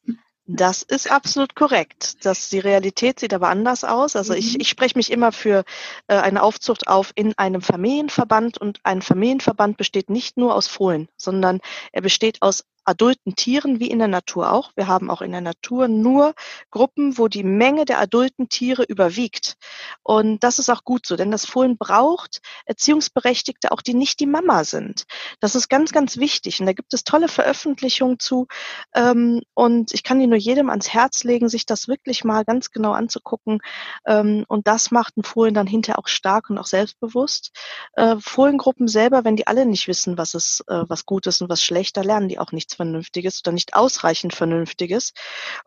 Das 0.46 0.82
ist 0.82 1.10
absolut 1.10 1.56
korrekt. 1.56 2.26
Das, 2.26 2.50
die 2.50 2.60
Realität 2.60 3.20
sieht 3.20 3.34
aber 3.34 3.48
anders 3.48 3.86
aus. 3.86 4.18
Also 4.18 4.34
mhm. 4.34 4.40
ich, 4.40 4.60
ich 4.60 4.68
spreche 4.68 4.98
mich 4.98 5.10
immer 5.10 5.32
für 5.32 5.64
äh, 6.08 6.16
eine 6.16 6.44
Aufzucht 6.44 6.88
auf 6.88 7.14
in 7.16 7.38
einem 7.38 7.62
Familienverband 7.62 8.58
und 8.58 8.80
ein 8.84 9.02
Familienverband 9.02 9.78
besteht 9.78 10.10
nicht 10.10 10.36
nur 10.36 10.54
aus 10.54 10.68
Fohlen, 10.68 11.08
sondern 11.16 11.62
er 11.94 12.02
besteht 12.02 12.42
aus 12.42 12.66
adulten 12.86 13.36
Tieren 13.36 13.80
wie 13.80 13.90
in 13.90 14.00
der 14.00 14.08
Natur 14.08 14.52
auch. 14.52 14.72
Wir 14.76 14.88
haben 14.88 15.10
auch 15.10 15.22
in 15.22 15.32
der 15.32 15.42
Natur 15.42 15.88
nur 15.88 16.34
Gruppen, 16.72 17.18
wo 17.18 17.28
die 17.28 17.44
Menge 17.44 17.86
der 17.86 18.00
adulten 18.00 18.50
Tiere 18.50 18.84
überwiegt. 18.84 19.58
Und 20.04 20.44
das 20.44 20.60
ist 20.60 20.70
auch 20.70 20.84
gut 20.84 21.06
so, 21.06 21.16
denn 21.16 21.32
das 21.32 21.46
Fohlen 21.46 21.78
braucht 21.78 22.42
Erziehungsberechtigte, 22.66 23.72
auch 23.72 23.82
die 23.82 23.94
nicht 23.94 24.20
die 24.20 24.26
Mama 24.26 24.64
sind. 24.64 25.06
Das 25.40 25.56
ist 25.56 25.70
ganz, 25.70 25.92
ganz 25.92 26.18
wichtig. 26.18 26.60
Und 26.60 26.66
da 26.66 26.74
gibt 26.74 26.94
es 26.94 27.04
tolle 27.04 27.28
Veröffentlichungen 27.28 28.20
zu. 28.20 28.48
Ähm, 28.94 29.42
und 29.54 29.94
ich 29.94 30.04
kann 30.04 30.20
die 30.20 30.28
nur 30.28 30.38
jedem 30.38 30.70
ans 30.70 30.94
Herz 30.94 31.24
legen, 31.24 31.50
sich 31.50 31.66
das 31.66 31.88
wirklich 31.88 32.24
mal 32.24 32.44
ganz 32.44 32.72
genau 32.72 32.92
anzugucken. 32.92 33.60
Ähm, 34.06 34.46
und 34.48 34.68
das 34.68 34.92
macht 34.92 35.18
ein 35.18 35.24
Fohlen 35.24 35.54
dann 35.54 35.68
hinterher 35.68 36.00
auch 36.00 36.08
stark 36.08 36.50
und 36.50 36.58
auch 36.58 36.66
selbstbewusst. 36.66 37.52
Äh, 37.94 38.18
Fohlengruppen 38.20 38.88
selber, 38.88 39.24
wenn 39.24 39.36
die 39.36 39.48
alle 39.48 39.66
nicht 39.66 39.88
wissen, 39.88 40.18
was 40.18 40.34
ist, 40.34 40.64
äh, 40.68 40.84
was 40.88 41.06
gut 41.06 41.28
ist 41.28 41.42
und 41.42 41.50
was 41.50 41.64
schlecht, 41.64 41.98
da 41.98 42.02
lernen 42.02 42.30
die 42.30 42.40
auch 42.40 42.52
nichts 42.52 42.73
Vernünftiges 42.74 43.42
oder 43.44 43.52
nicht 43.54 43.76
ausreichend 43.76 44.34
Vernünftiges. 44.34 45.14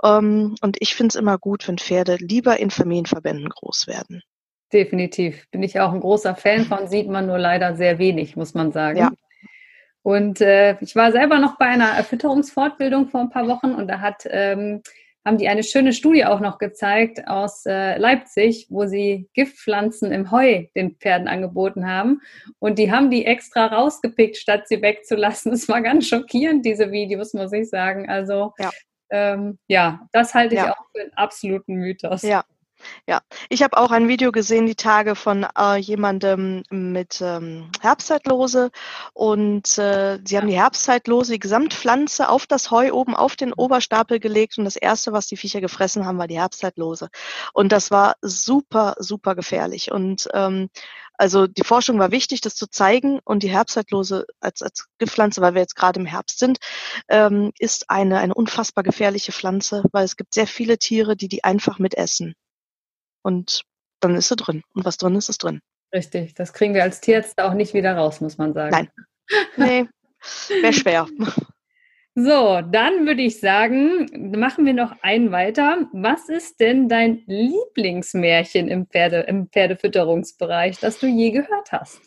Ähm, 0.02 0.54
und 0.60 0.76
ich 0.80 0.94
finde 0.94 1.08
es 1.08 1.14
immer 1.14 1.38
gut, 1.38 1.66
wenn 1.68 1.78
Pferde 1.78 2.16
lieber 2.20 2.58
in 2.58 2.70
Familienverbänden 2.70 3.48
groß 3.48 3.86
werden. 3.86 4.22
Definitiv. 4.72 5.48
Bin 5.50 5.62
ich 5.62 5.78
auch 5.80 5.92
ein 5.92 6.00
großer 6.00 6.34
Fan 6.34 6.64
von, 6.64 6.88
sieht 6.88 7.08
man 7.08 7.26
nur 7.26 7.38
leider 7.38 7.76
sehr 7.76 7.98
wenig, 7.98 8.36
muss 8.36 8.54
man 8.54 8.72
sagen. 8.72 8.98
Ja. 8.98 9.12
Und 10.02 10.40
äh, 10.40 10.76
ich 10.80 10.94
war 10.94 11.10
selber 11.12 11.38
noch 11.38 11.58
bei 11.58 11.66
einer 11.66 11.88
Erfütterungsfortbildung 11.88 13.08
vor 13.08 13.20
ein 13.20 13.30
paar 13.30 13.48
Wochen 13.48 13.74
und 13.74 13.88
da 13.88 14.00
hat 14.00 14.22
ähm, 14.30 14.82
haben 15.26 15.38
die 15.38 15.48
eine 15.48 15.64
schöne 15.64 15.92
Studie 15.92 16.24
auch 16.24 16.38
noch 16.38 16.58
gezeigt 16.58 17.26
aus 17.26 17.66
äh, 17.66 17.98
Leipzig, 17.98 18.68
wo 18.70 18.86
sie 18.86 19.28
Giftpflanzen 19.34 20.12
im 20.12 20.30
Heu 20.30 20.66
den 20.76 20.94
Pferden 20.94 21.26
angeboten 21.26 21.90
haben. 21.90 22.22
Und 22.60 22.78
die 22.78 22.92
haben 22.92 23.10
die 23.10 23.26
extra 23.26 23.66
rausgepickt, 23.66 24.36
statt 24.36 24.68
sie 24.68 24.80
wegzulassen. 24.80 25.52
Es 25.56 25.68
war 25.68 25.82
ganz 25.82 26.06
schockierend, 26.06 26.64
diese 26.64 26.92
Videos, 26.92 27.34
muss 27.34 27.52
ich 27.52 27.68
sagen. 27.68 28.08
Also 28.08 28.54
ja, 28.58 28.70
ähm, 29.10 29.58
ja 29.66 30.06
das 30.12 30.32
halte 30.32 30.54
ich 30.54 30.60
ja. 30.60 30.72
auch 30.72 30.84
für 30.94 31.02
einen 31.02 31.12
absoluten 31.14 31.74
Mythos. 31.74 32.22
Ja, 32.22 32.44
ja, 33.06 33.20
ich 33.48 33.62
habe 33.62 33.76
auch 33.78 33.90
ein 33.90 34.08
Video 34.08 34.32
gesehen 34.32 34.66
die 34.66 34.74
Tage 34.74 35.14
von 35.14 35.46
äh, 35.58 35.76
jemandem 35.76 36.62
mit 36.70 37.20
ähm, 37.20 37.70
Herbstzeitlose 37.80 38.70
und 39.14 39.78
äh, 39.78 40.18
sie 40.24 40.36
haben 40.36 40.48
die 40.48 40.58
Herbstzeitlose, 40.58 41.32
die 41.32 41.38
Gesamtpflanze 41.38 42.28
auf 42.28 42.46
das 42.46 42.70
Heu 42.70 42.92
oben 42.92 43.14
auf 43.14 43.36
den 43.36 43.52
Oberstapel 43.52 44.20
gelegt 44.20 44.58
und 44.58 44.64
das 44.64 44.76
erste, 44.76 45.12
was 45.12 45.26
die 45.26 45.36
Viecher 45.36 45.60
gefressen 45.60 46.06
haben, 46.06 46.18
war 46.18 46.26
die 46.26 46.38
Herbstzeitlose. 46.38 47.08
Und 47.52 47.72
das 47.72 47.90
war 47.90 48.16
super, 48.22 48.94
super 48.98 49.34
gefährlich. 49.34 49.92
Und 49.92 50.28
ähm, 50.34 50.68
also 51.18 51.46
die 51.46 51.64
Forschung 51.64 51.98
war 51.98 52.10
wichtig, 52.10 52.40
das 52.40 52.54
zu 52.56 52.66
zeigen 52.66 53.20
und 53.24 53.42
die 53.42 53.50
Herbstzeitlose 53.50 54.26
als, 54.40 54.62
als 54.62 54.86
Giftpflanze, 54.98 55.40
weil 55.40 55.54
wir 55.54 55.62
jetzt 55.62 55.76
gerade 55.76 56.00
im 56.00 56.06
Herbst 56.06 56.38
sind, 56.38 56.58
ähm, 57.08 57.52
ist 57.58 57.90
eine, 57.90 58.18
eine 58.18 58.34
unfassbar 58.34 58.84
gefährliche 58.84 59.32
Pflanze, 59.32 59.82
weil 59.92 60.04
es 60.04 60.16
gibt 60.16 60.34
sehr 60.34 60.46
viele 60.46 60.78
Tiere, 60.78 61.16
die 61.16 61.28
die 61.28 61.44
einfach 61.44 61.78
mitessen 61.78 62.34
und 63.26 63.62
dann 64.00 64.14
ist 64.14 64.28
sie 64.28 64.36
drin. 64.36 64.62
Und 64.72 64.84
was 64.84 64.98
drin 64.98 65.16
ist, 65.16 65.28
ist 65.28 65.42
drin. 65.42 65.60
Richtig. 65.92 66.34
Das 66.34 66.52
kriegen 66.52 66.74
wir 66.74 66.84
als 66.84 67.00
Tierärzte 67.00 67.44
auch 67.44 67.54
nicht 67.54 67.74
wieder 67.74 67.96
raus, 67.96 68.20
muss 68.20 68.38
man 68.38 68.52
sagen. 68.54 68.70
Nein. 68.70 68.88
Nee, 69.56 69.88
wäre 70.62 70.72
schwer. 70.72 71.06
So, 72.18 72.62
dann 72.62 73.06
würde 73.06 73.20
ich 73.20 73.40
sagen, 73.40 74.32
machen 74.34 74.64
wir 74.64 74.72
noch 74.72 74.94
einen 75.02 75.32
weiter. 75.32 75.86
Was 75.92 76.30
ist 76.30 76.60
denn 76.60 76.88
dein 76.88 77.22
Lieblingsmärchen 77.26 78.68
im, 78.68 78.86
Pferde, 78.86 79.26
im 79.28 79.50
Pferdefütterungsbereich, 79.50 80.78
das 80.80 80.98
du 80.98 81.08
je 81.08 81.30
gehört 81.30 81.72
hast? 81.72 82.00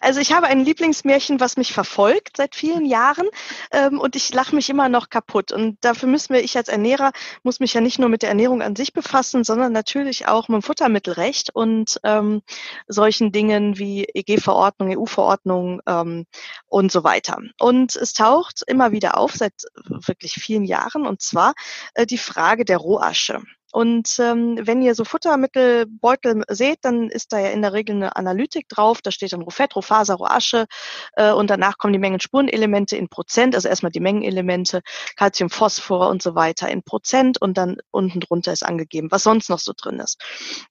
Also 0.00 0.20
ich 0.20 0.32
habe 0.32 0.46
ein 0.46 0.60
Lieblingsmärchen, 0.60 1.40
was 1.40 1.56
mich 1.56 1.72
verfolgt 1.72 2.36
seit 2.36 2.54
vielen 2.54 2.84
Jahren 2.84 3.26
ähm, 3.72 3.98
und 3.98 4.16
ich 4.16 4.32
lache 4.32 4.54
mich 4.54 4.68
immer 4.68 4.88
noch 4.88 5.08
kaputt. 5.08 5.52
Und 5.52 5.78
dafür 5.80 6.08
müssen 6.08 6.34
wir, 6.34 6.42
ich 6.42 6.56
als 6.56 6.68
Ernährer, 6.68 7.12
muss 7.42 7.60
mich 7.60 7.74
ja 7.74 7.80
nicht 7.80 7.98
nur 7.98 8.08
mit 8.08 8.22
der 8.22 8.28
Ernährung 8.28 8.62
an 8.62 8.76
sich 8.76 8.92
befassen, 8.92 9.44
sondern 9.44 9.72
natürlich 9.72 10.28
auch 10.28 10.48
mit 10.48 10.56
dem 10.56 10.62
Futtermittelrecht 10.62 11.54
und 11.54 11.98
ähm, 12.04 12.42
solchen 12.88 13.32
Dingen 13.32 13.78
wie 13.78 14.04
EG-Verordnung, 14.04 14.96
EU-Verordnung 14.96 15.80
ähm, 15.86 16.26
und 16.66 16.92
so 16.92 17.04
weiter. 17.04 17.38
Und 17.58 17.96
es 17.96 18.12
taucht 18.12 18.62
immer 18.66 18.92
wieder 18.92 19.16
auf 19.18 19.32
seit 19.32 19.54
wirklich 19.84 20.34
vielen 20.34 20.64
Jahren 20.64 21.06
und 21.06 21.22
zwar 21.22 21.54
äh, 21.94 22.06
die 22.06 22.18
Frage 22.18 22.64
der 22.64 22.78
Rohasche. 22.78 23.42
Und 23.72 24.18
ähm, 24.18 24.58
wenn 24.62 24.82
ihr 24.82 24.94
so 24.94 25.04
Futtermittelbeutel 25.04 26.44
seht, 26.48 26.78
dann 26.82 27.08
ist 27.10 27.32
da 27.32 27.38
ja 27.38 27.48
in 27.48 27.62
der 27.62 27.72
Regel 27.72 27.96
eine 27.96 28.16
Analytik 28.16 28.68
drauf. 28.68 29.02
Da 29.02 29.10
steht 29.10 29.32
dann 29.32 29.42
Rohfett, 29.42 29.74
Rohfaser, 29.76 30.14
Rohasche 30.14 30.66
äh, 31.14 31.32
und 31.32 31.50
danach 31.50 31.78
kommen 31.78 31.92
die 31.92 31.98
Mengen 31.98 32.20
Spurenelemente 32.20 32.96
in 32.96 33.08
Prozent, 33.08 33.54
also 33.54 33.68
erstmal 33.68 33.92
die 33.92 34.00
Mengenelemente, 34.00 34.82
Calcium, 35.16 35.50
Phosphor 35.50 36.08
und 36.08 36.22
so 36.22 36.34
weiter 36.34 36.68
in 36.68 36.82
Prozent 36.82 37.40
und 37.40 37.58
dann 37.58 37.76
unten 37.90 38.20
drunter 38.20 38.52
ist 38.52 38.64
angegeben, 38.64 39.10
was 39.10 39.24
sonst 39.24 39.50
noch 39.50 39.58
so 39.58 39.72
drin 39.76 40.00
ist. 40.00 40.20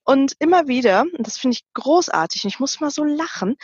Und 0.04 0.34
immer 0.40 0.68
wieder, 0.68 1.02
und 1.02 1.28
das 1.28 1.38
finde 1.38 1.56
ich 1.56 1.66
großartig, 1.74 2.44
und 2.44 2.50
ich 2.50 2.60
muss 2.60 2.80
mal 2.80 2.92
so 2.92 3.04
lachen, 3.04 3.56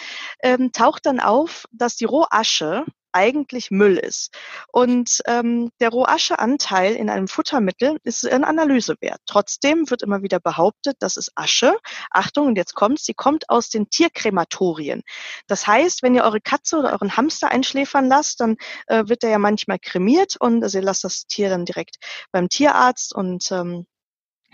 ähm, 0.44 0.72
taucht 0.72 1.06
dann 1.06 1.20
auf, 1.20 1.66
dass 1.72 1.96
die 1.96 2.06
Rohasche 2.06 2.86
eigentlich 3.14 3.72
Müll 3.72 3.98
ist. 3.98 4.34
Und 4.72 5.22
ähm, 5.28 5.72
der 5.80 5.90
Rohasche-Anteil 5.90 6.96
in 6.96 7.10
einem 7.10 7.28
Futtermittel 7.28 7.98
ist 8.04 8.28
ein 8.28 8.44
Analysewert. 8.44 9.20
Trotzdem 9.26 9.90
wird 9.90 10.02
immer 10.02 10.22
wieder 10.22 10.40
behauptet, 10.40 10.98
das 11.00 11.18
ist 11.18 11.32
Asche. 11.36 11.76
Achtung, 12.10 12.48
und 12.48 12.58
jetzt 12.58 12.76
kommt's, 12.76 13.06
sie 13.06 13.14
kommt 13.14 13.50
aus 13.50 13.70
den 13.70 13.90
Tierkrematorien. 13.90 15.04
Das 15.48 15.68
heißt, 15.68 16.04
wenn 16.04 16.16
ihr 16.16 16.24
eure 16.24 16.42
Katze 16.42 16.78
oder 16.78 16.92
euren 16.92 17.18
Hamster 17.18 17.50
einschläfern 17.50 18.08
lasst, 18.08 18.40
dann 18.40 18.58
äh, 18.88 19.04
wird 19.08 19.24
der 19.24 19.32
ja 19.32 19.40
manchmal 19.40 19.80
kremiert 19.80 20.36
und 20.40 20.64
also 20.64 20.78
ihr 20.78 20.84
lasst 20.84 21.04
das 21.04 21.26
Tier 21.28 21.50
dann 21.50 21.66
direkt 21.66 21.98
beim 22.32 22.50
Tierarzt 22.50 23.14
und 23.14 23.52
ähm, 23.52 23.86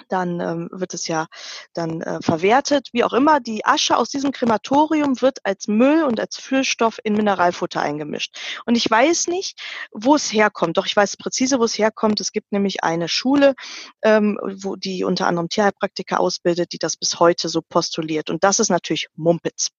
dann 0.10 0.40
ähm, 0.40 0.70
wird 0.72 0.94
es 0.94 1.08
ja 1.08 1.28
dann 1.74 2.02
äh, 2.02 2.20
verwertet. 2.22 2.90
Wie 2.94 3.04
auch 3.04 3.14
immer, 3.14 3.40
die 3.40 3.66
Asche 3.66 3.98
aus 3.98 4.10
diesem 4.10 4.32
Krematorium 4.32 5.22
wird 5.22 5.40
als 5.44 5.68
Müll 5.68 6.04
und 6.04 6.20
als 6.20 6.38
Füllstoff 6.38 7.00
in 7.04 7.14
Mineralfutter 7.14 7.82
eingemischt. 7.82 8.38
Und 8.66 8.76
ich 8.76 8.90
weiß 8.90 9.28
nicht, 9.28 9.60
wo 9.92 10.16
es 10.16 10.32
herkommt. 10.32 10.78
Doch 10.78 10.86
ich 10.86 10.96
weiß 10.96 11.18
präzise, 11.18 11.60
wo 11.60 11.64
es 11.64 11.78
herkommt. 11.78 12.22
Es 12.22 12.32
gibt 12.32 12.52
nämlich 12.52 12.84
eine 12.84 13.08
Schule, 13.08 13.56
ähm, 14.04 14.40
wo 14.42 14.76
die 14.76 15.04
unter 15.04 15.28
anderem 15.28 15.50
Tierheilpraktiker 15.50 16.20
ausbildet, 16.20 16.74
die 16.74 16.80
das 16.80 16.98
bis 16.98 17.20
heute 17.20 17.50
so 17.50 17.62
postuliert. 17.62 18.30
Und 18.30 18.44
das 18.44 18.60
ist 18.60 18.70
natürlich 18.70 19.08
Mumpitz. 19.16 19.70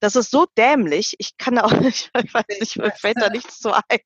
Das 0.00 0.16
ist 0.16 0.30
so 0.30 0.46
dämlich. 0.56 1.14
Ich 1.18 1.36
kann 1.36 1.58
auch 1.58 1.72
nicht, 1.72 2.10
ich 2.24 2.32
weiß 2.32 2.44
nicht, 2.60 2.76
mir 2.76 2.92
fällt 2.92 3.20
da 3.20 3.28
nichts 3.28 3.58
zu 3.58 3.72
ein. 3.72 3.98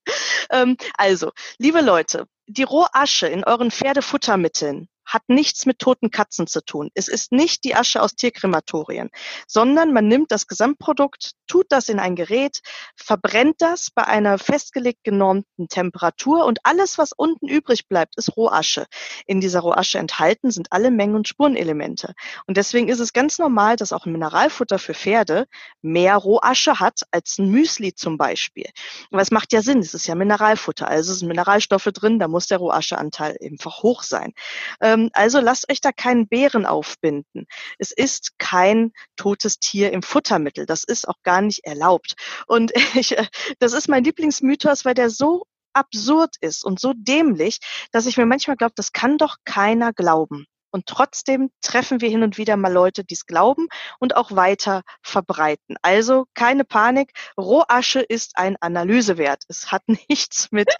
Ähm, 0.50 0.76
also, 0.96 1.30
liebe 1.58 1.80
Leute, 1.80 2.26
die 2.46 2.64
Rohasche 2.64 3.28
in 3.28 3.44
euren 3.44 3.70
Pferdefuttermitteln 3.70 4.88
hat 5.04 5.22
nichts 5.28 5.66
mit 5.66 5.78
toten 5.78 6.10
Katzen 6.10 6.46
zu 6.46 6.64
tun. 6.64 6.90
Es 6.94 7.08
ist 7.08 7.32
nicht 7.32 7.64
die 7.64 7.74
Asche 7.74 8.02
aus 8.02 8.14
Tierkrematorien, 8.14 9.10
sondern 9.46 9.92
man 9.92 10.08
nimmt 10.08 10.30
das 10.30 10.46
Gesamtprodukt, 10.46 11.32
tut 11.46 11.66
das 11.70 11.88
in 11.88 11.98
ein 11.98 12.16
Gerät, 12.16 12.60
verbrennt 12.96 13.56
das 13.58 13.90
bei 13.90 14.06
einer 14.06 14.38
festgelegt 14.38 15.04
genormten 15.04 15.68
Temperatur 15.68 16.46
und 16.46 16.60
alles, 16.64 16.98
was 16.98 17.12
unten 17.12 17.48
übrig 17.48 17.88
bleibt, 17.88 18.16
ist 18.16 18.36
Rohasche. 18.36 18.86
In 19.26 19.40
dieser 19.40 19.60
Rohasche 19.60 19.98
enthalten 19.98 20.50
sind 20.50 20.72
alle 20.72 20.90
Mengen- 20.90 21.16
und 21.16 21.28
Spurenelemente. 21.28 22.14
Und 22.46 22.56
deswegen 22.56 22.88
ist 22.88 23.00
es 23.00 23.12
ganz 23.12 23.38
normal, 23.38 23.76
dass 23.76 23.92
auch 23.92 24.06
ein 24.06 24.12
Mineralfutter 24.12 24.78
für 24.78 24.94
Pferde 24.94 25.46
mehr 25.82 26.16
Rohasche 26.16 26.80
hat 26.80 27.00
als 27.10 27.38
ein 27.38 27.48
Müsli 27.50 27.94
zum 27.94 28.16
Beispiel. 28.16 28.66
Aber 29.10 29.20
es 29.20 29.30
macht 29.30 29.52
ja 29.52 29.62
Sinn, 29.62 29.80
es 29.80 29.94
ist 29.94 30.06
ja 30.06 30.14
Mineralfutter, 30.14 30.88
also 30.88 31.12
sind 31.12 31.28
Mineralstoffe 31.28 31.90
drin, 31.92 32.18
da 32.18 32.28
muss 32.28 32.46
der 32.46 32.58
Rohascheanteil 32.58 33.36
einfach 33.42 33.82
hoch 33.82 34.02
sein. 34.02 34.32
Ähm, 34.80 34.91
also 35.12 35.40
lasst 35.40 35.70
euch 35.70 35.80
da 35.80 35.92
keinen 35.92 36.28
Bären 36.28 36.66
aufbinden. 36.66 37.46
Es 37.78 37.92
ist 37.92 38.38
kein 38.38 38.92
totes 39.16 39.58
Tier 39.58 39.92
im 39.92 40.02
Futtermittel. 40.02 40.66
Das 40.66 40.84
ist 40.84 41.08
auch 41.08 41.22
gar 41.22 41.42
nicht 41.42 41.64
erlaubt. 41.64 42.14
Und 42.46 42.72
ich, 42.94 43.16
äh, 43.18 43.26
das 43.58 43.72
ist 43.72 43.88
mein 43.88 44.04
Lieblingsmythos, 44.04 44.84
weil 44.84 44.94
der 44.94 45.10
so 45.10 45.44
absurd 45.74 46.36
ist 46.40 46.64
und 46.64 46.80
so 46.80 46.92
dämlich, 46.94 47.58
dass 47.92 48.06
ich 48.06 48.16
mir 48.16 48.26
manchmal 48.26 48.56
glaube, 48.56 48.74
das 48.76 48.92
kann 48.92 49.18
doch 49.18 49.36
keiner 49.44 49.92
glauben. 49.92 50.46
Und 50.72 50.86
trotzdem 50.86 51.50
treffen 51.60 52.00
wir 52.00 52.08
hin 52.08 52.22
und 52.22 52.38
wieder 52.38 52.56
mal 52.56 52.72
Leute, 52.72 53.04
die 53.04 53.14
es 53.14 53.26
glauben 53.26 53.68
und 53.98 54.16
auch 54.16 54.32
weiter 54.32 54.82
verbreiten. 55.02 55.76
Also 55.82 56.24
keine 56.34 56.64
Panik. 56.64 57.12
Rohasche 57.38 58.00
ist 58.00 58.38
ein 58.38 58.56
Analysewert. 58.60 59.44
Es 59.48 59.70
hat 59.70 59.82
nichts 60.08 60.50
mit 60.50 60.74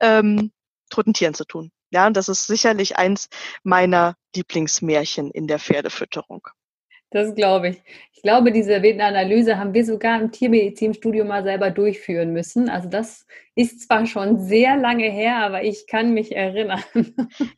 ähm, 0.00 0.50
toten 0.88 1.12
Tieren 1.12 1.34
zu 1.34 1.44
tun. 1.44 1.70
Ja, 1.90 2.06
und 2.06 2.16
das 2.16 2.28
ist 2.28 2.46
sicherlich 2.46 2.96
eins 2.96 3.28
meiner 3.62 4.16
Lieblingsmärchen 4.34 5.30
in 5.30 5.46
der 5.46 5.58
Pferdefütterung. 5.58 6.48
Das 7.14 7.32
glaube 7.36 7.68
ich. 7.68 7.82
Ich 8.12 8.22
glaube, 8.22 8.50
diese 8.50 8.74
Analyse 8.74 9.56
haben 9.56 9.72
wir 9.72 9.84
sogar 9.84 10.20
im 10.20 10.32
Tiermedizinstudium 10.32 11.28
mal 11.28 11.44
selber 11.44 11.70
durchführen 11.70 12.32
müssen. 12.32 12.68
Also 12.68 12.88
das 12.88 13.24
ist 13.54 13.82
zwar 13.82 14.04
schon 14.06 14.40
sehr 14.40 14.76
lange 14.76 15.08
her, 15.08 15.36
aber 15.36 15.62
ich 15.62 15.86
kann 15.86 16.12
mich 16.12 16.34
erinnern. 16.34 16.82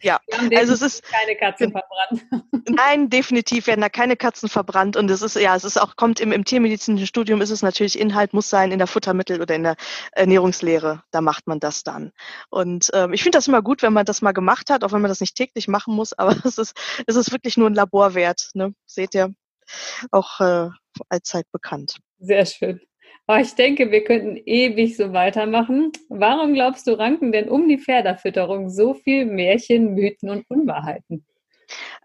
Ja, 0.03 0.21
also 0.57 0.75
es 0.75 0.83
ist 0.83 1.05
keine 1.05 1.37
Katzen 1.39 1.73
verbrannt. 1.73 2.27
Nein, 2.69 3.09
definitiv 3.09 3.67
werden 3.67 3.81
da 3.81 3.89
keine 3.89 4.17
Katzen 4.17 4.51
verbrannt 4.51 4.97
und 4.97 5.11
es 5.11 5.23
ist 5.23 5.37
ja, 5.37 5.57
es 5.57 5.65
ist 5.65 5.81
auch 5.81 5.97
kommt 5.97 6.21
im, 6.21 6.33
im 6.33 6.45
tiermedizinischen 6.45 7.07
Studium 7.07 7.41
ist 7.41 7.51
es 7.51 7.63
natürlich 7.63 7.99
Inhalt 7.99 8.35
muss 8.35 8.51
sein 8.51 8.73
in 8.73 8.79
der 8.79 8.89
Futtermittel 8.89 9.41
oder 9.41 9.55
in 9.55 9.63
der 9.63 9.77
Ernährungslehre. 10.13 11.03
Da 11.13 11.23
macht 11.23 11.47
man 11.47 11.61
das 11.61 11.83
dann. 11.83 12.13
Und 12.51 12.91
ähm, 12.93 13.15
ich 13.15 13.23
finde 13.23 13.39
das 13.39 13.49
immer 13.49 13.63
gut, 13.63 13.83
wenn 13.83 13.95
man 13.95 14.05
das 14.05 14.21
mal 14.21 14.33
gemacht 14.33 14.69
hat, 14.69 14.85
auch 14.85 14.93
wenn 14.93 15.01
man 15.01 15.09
das 15.09 15.21
nicht 15.21 15.35
täglich 15.35 15.67
machen 15.67 15.95
muss. 15.95 16.13
Aber 16.13 16.37
es 16.45 16.59
ist 16.59 16.77
es 17.07 17.17
ist 17.17 17.33
wirklich 17.33 17.57
nur 17.57 17.71
ein 17.71 17.75
Laborwert. 17.75 18.51
Ne? 18.53 18.75
Seht 18.85 19.15
ihr? 19.15 19.33
Auch 20.11 20.41
äh, 20.41 20.71
allzeit 21.09 21.47
bekannt. 21.53 21.99
Sehr 22.19 22.47
schön. 22.47 22.81
Aber 23.27 23.41
ich 23.41 23.55
denke, 23.55 23.91
wir 23.91 24.05
könnten 24.05 24.37
ewig 24.37 24.97
so 24.97 25.13
weitermachen. 25.13 25.91
Warum 26.09 26.55
glaubst 26.55 26.87
du, 26.87 26.93
ranken 26.93 27.33
denn 27.33 27.49
um 27.49 27.69
die 27.69 27.79
Pferderfütterung 27.79 28.71
so 28.71 28.95
viel 28.95 29.27
Märchen, 29.27 29.95
Mythen 29.95 30.31
und 30.31 30.45
Unwahrheiten? 30.49 31.27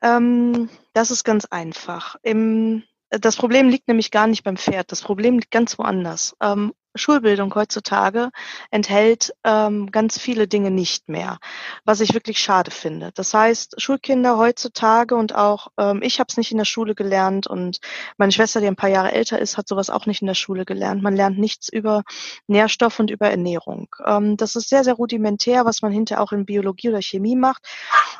Ähm, 0.01 0.69
das 0.93 1.11
ist 1.11 1.23
ganz 1.23 1.45
einfach. 1.45 2.15
Im, 2.23 2.83
das 3.09 3.35
Problem 3.35 3.69
liegt 3.69 3.87
nämlich 3.87 4.09
gar 4.09 4.25
nicht 4.25 4.43
beim 4.43 4.57
Pferd. 4.57 4.91
Das 4.91 5.03
Problem 5.03 5.35
liegt 5.37 5.51
ganz 5.51 5.77
woanders. 5.77 6.35
Ähm, 6.41 6.73
Schulbildung 6.95 7.53
heutzutage 7.55 8.31
enthält 8.69 9.33
ähm, 9.43 9.91
ganz 9.91 10.17
viele 10.19 10.47
Dinge 10.47 10.71
nicht 10.71 11.09
mehr, 11.09 11.39
was 11.85 12.01
ich 12.01 12.13
wirklich 12.13 12.39
schade 12.39 12.71
finde. 12.71 13.11
Das 13.15 13.33
heißt, 13.33 13.81
Schulkinder 13.81 14.37
heutzutage 14.37 15.15
und 15.15 15.35
auch 15.35 15.67
ähm, 15.77 16.01
ich 16.03 16.19
habe 16.19 16.27
es 16.29 16.37
nicht 16.37 16.51
in 16.51 16.57
der 16.57 16.65
Schule 16.65 16.95
gelernt 16.95 17.47
und 17.47 17.79
meine 18.17 18.31
Schwester, 18.31 18.61
die 18.61 18.67
ein 18.67 18.75
paar 18.75 18.89
Jahre 18.89 19.11
älter 19.11 19.39
ist, 19.39 19.57
hat 19.57 19.67
sowas 19.67 19.89
auch 19.89 20.05
nicht 20.05 20.21
in 20.21 20.27
der 20.27 20.35
Schule 20.35 20.65
gelernt. 20.65 21.01
Man 21.01 21.15
lernt 21.15 21.39
nichts 21.39 21.69
über 21.69 22.03
Nährstoff 22.47 22.99
und 22.99 23.11
über 23.11 23.29
Ernährung. 23.29 23.87
Ähm, 24.05 24.37
das 24.37 24.55
ist 24.55 24.69
sehr, 24.69 24.83
sehr 24.83 24.95
rudimentär, 24.95 25.65
was 25.65 25.81
man 25.81 25.91
hinterher 25.91 26.21
auch 26.21 26.31
in 26.31 26.45
Biologie 26.45 26.89
oder 26.89 27.01
Chemie 27.01 27.35
macht. 27.35 27.67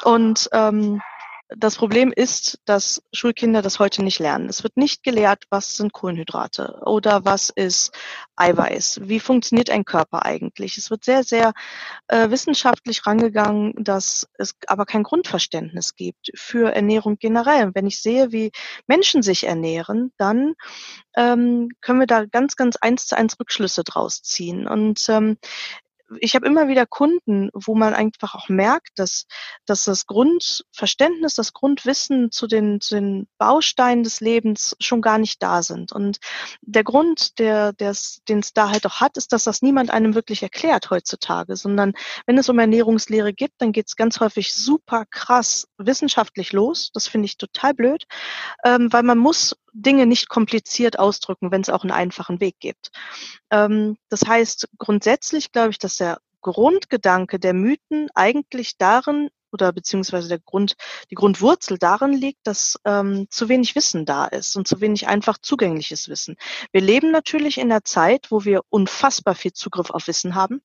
Und 0.04 0.50
ähm, 0.54 1.02
das 1.58 1.76
Problem 1.76 2.14
ist, 2.16 2.60
dass 2.66 3.04
Schulkinder 3.12 3.62
das 3.62 3.80
heute 3.80 4.04
nicht 4.04 4.20
lernen. 4.20 4.48
Es 4.48 4.64
wird 4.64 4.78
nicht 4.78 5.04
gelehrt, 5.04 5.46
was 5.50 5.76
sind 5.76 5.92
Kohlenhydrate 5.92 6.82
oder 6.86 7.26
was 7.26 7.50
ist 7.50 7.92
Eiweiß. 8.36 9.02
Wie 9.04 9.20
funktioniert 9.20 9.70
ein 9.70 9.86
Körper 9.86 10.26
eigentlich? 10.26 10.78
Es 10.78 10.90
wird 10.90 11.04
sehr, 11.04 11.24
sehr 11.24 11.54
äh, 12.08 12.30
wissenschaftlich 12.30 13.06
rangegangen, 13.06 13.74
dass 13.78 14.28
es 14.38 14.56
aber 14.68 14.86
kein 14.86 15.04
Grundverständnis 15.04 15.96
gibt 15.96 16.32
für 16.36 16.74
Ernährung 16.74 17.18
generell. 17.18 17.72
Wenn 17.74 17.86
ich 17.86 18.02
sehe, 18.02 18.32
wie 18.32 18.52
Menschen 18.88 19.22
sich 19.22 19.46
ernähren, 19.46 20.14
dann 20.18 20.54
ähm, 21.18 21.70
können 21.82 22.00
wir 22.00 22.08
da 22.08 22.26
ganz, 22.26 22.56
ganz 22.56 22.78
eins 22.78 23.08
zu 23.08 23.18
eins 23.18 23.40
Rückschlüsse 23.40 23.84
draus 23.84 24.22
ziehen. 24.22 24.68
Und 24.68 25.08
ähm, 25.10 25.38
ich 26.19 26.36
habe 26.36 26.45
immer 26.45 26.67
wieder 26.67 26.86
Kunden, 26.86 27.50
wo 27.54 27.76
man 27.76 27.93
einfach 27.93 28.36
auch 28.36 28.50
merkt, 28.50 28.89
dass, 28.95 29.26
dass 29.65 29.84
das 29.86 30.06
Grundverständnis, 30.06 31.36
das 31.36 31.54
Grundwissen 31.54 32.32
zu 32.32 32.47
den, 32.47 32.82
zu 32.82 32.95
den 32.95 33.28
Bausteinen 33.38 34.04
des 34.04 34.19
Lebens 34.19 34.76
schon 34.80 35.02
gar 35.02 35.17
nicht 35.17 35.41
da 35.41 35.63
sind. 35.63 35.91
Und 35.91 36.19
der 36.62 36.84
Grund, 36.84 37.39
der, 37.39 37.74
den 37.74 37.89
es 37.89 38.54
da 38.54 38.69
halt 38.69 38.86
auch 38.86 39.02
hat, 39.02 39.17
ist, 39.17 39.34
dass 39.34 39.43
das 39.43 39.62
niemand 39.62 39.91
einem 39.91 40.15
wirklich 40.15 40.43
erklärt 40.43 40.89
heutzutage, 40.89 41.56
sondern 41.56 41.93
wenn 42.26 42.38
es 42.38 42.50
um 42.50 42.60
Ernährungslehre 42.60 43.34
geht, 43.34 43.52
dann 43.58 43.71
geht 43.71 43.88
es 43.88 43.95
ganz 43.95 44.19
häufig 44.19 44.54
super 44.54 45.06
krass 45.10 45.67
wissenschaftlich 45.78 46.54
los. 46.54 46.91
Das 46.93 47.08
finde 47.08 47.26
ich 47.26 47.38
total 47.38 47.74
blöd, 47.74 48.06
ähm, 48.63 48.91
weil 48.91 49.04
man 49.04 49.17
muss 49.17 49.56
Dinge 49.74 50.06
nicht 50.06 50.30
kompliziert 50.30 51.00
ausdrücken, 51.00 51.52
wenn 51.52 51.62
es 51.62 51.70
auch 51.70 51.84
einen 51.84 51.92
einfachen 51.92 52.40
Weg 52.40 52.60
gibt. 52.60 52.92
Ähm, 53.50 53.98
das 54.10 54.26
heißt, 54.28 54.70
grundsätzlich 54.78 55.52
glaube 55.52 55.72
ich, 55.72 55.80
dass 55.80 55.98
der 55.98 56.20
Grundgedanke 56.42 57.40
der 57.40 57.54
Mythen 57.54 58.10
eigentlich 58.16 58.78
darin 58.78 59.30
oder 59.52 59.72
beziehungsweise 59.74 60.30
der 60.30 60.40
Grund, 60.40 60.76
die 61.10 61.16
Grundwurzel 61.16 61.78
darin 61.78 62.14
liegt, 62.14 62.40
dass 62.48 62.80
ähm, 62.86 63.28
zu 63.30 63.50
wenig 63.50 63.76
Wissen 63.76 64.06
da 64.06 64.26
ist 64.26 64.56
und 64.56 64.68
zu 64.68 64.80
wenig 64.82 65.08
einfach 65.08 65.38
zugängliches 65.38 66.08
Wissen. 66.08 66.38
Wir 66.72 66.82
leben 66.82 67.12
natürlich 67.12 67.58
in 67.58 67.72
einer 67.72 67.84
Zeit, 67.84 68.32
wo 68.32 68.46
wir 68.46 68.62
unfassbar 68.70 69.36
viel 69.36 69.54
Zugriff 69.54 69.90
auf 69.90 70.08
Wissen 70.08 70.36
haben. 70.36 70.62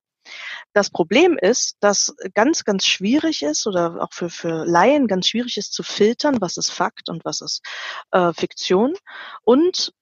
Das 0.73 0.91
Problem 0.91 1.39
ist, 1.39 1.77
dass 1.81 2.15
ganz, 2.35 2.65
ganz 2.65 2.87
schwierig 2.87 3.43
ist 3.43 3.67
oder 3.67 4.03
auch 4.03 4.13
für, 4.13 4.29
für 4.29 4.65
Laien 4.65 5.07
ganz 5.07 5.29
schwierig 5.29 5.57
ist 5.57 5.73
zu 5.73 5.83
filtern, 5.83 6.41
was 6.41 6.57
ist 6.57 6.71
Fakt 6.71 7.09
und 7.09 7.25
was 7.25 7.41
ist 7.41 7.63
äh, 8.11 8.33
Fiktion. 8.33 8.95
Und 9.43 9.93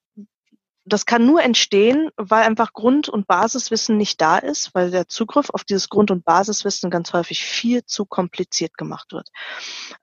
das 0.85 1.07
kann 1.07 1.25
nur 1.25 1.41
entstehen, 1.41 2.11
weil 2.15 2.43
einfach 2.43 2.71
Grund- 2.71 3.09
und 3.09 3.25
Basiswissen 3.27 3.97
nicht 3.97 4.21
da 4.21 4.37
ist, 4.37 4.75
weil 4.75 4.91
der 4.91 5.07
Zugriff 5.07 5.49
auf 5.49 5.63
dieses 5.63 5.89
Grund- 5.89 6.11
und 6.11 6.23
Basiswissen 6.23 6.91
ganz 6.91 7.11
häufig 7.11 7.43
viel 7.43 7.83
zu 7.85 8.05
kompliziert 8.05 8.77
gemacht 8.77 9.11
wird. 9.11 9.29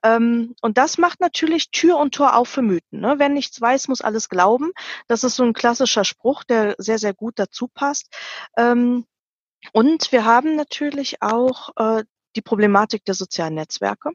Ähm, 0.03 0.55
und 0.61 0.77
das 0.77 0.97
macht 0.97 1.21
natürlich 1.21 1.71
Tür 1.71 1.97
und 1.97 2.13
Tor 2.13 2.35
auf 2.35 2.49
für 2.49 2.61
Mythen. 2.61 2.99
Ne? 2.99 3.15
Wer 3.17 3.29
nichts 3.29 3.59
weiß, 3.59 3.87
muss 3.87 4.01
alles 4.01 4.27
glauben. 4.27 4.71
Das 5.07 5.23
ist 5.23 5.37
so 5.37 5.43
ein 5.43 5.53
klassischer 5.53 6.03
Spruch, 6.03 6.43
der 6.43 6.75
sehr, 6.77 6.99
sehr 6.99 7.13
gut 7.13 7.35
dazu 7.37 7.69
passt. 7.69 8.13
Ähm, 8.57 9.05
und 9.71 10.11
wir 10.11 10.25
haben 10.25 10.55
natürlich 10.55 11.21
auch 11.21 11.69
äh, 11.77 12.03
die 12.35 12.41
Problematik 12.41 13.05
der 13.05 13.15
sozialen 13.15 13.55
Netzwerke, 13.55 14.11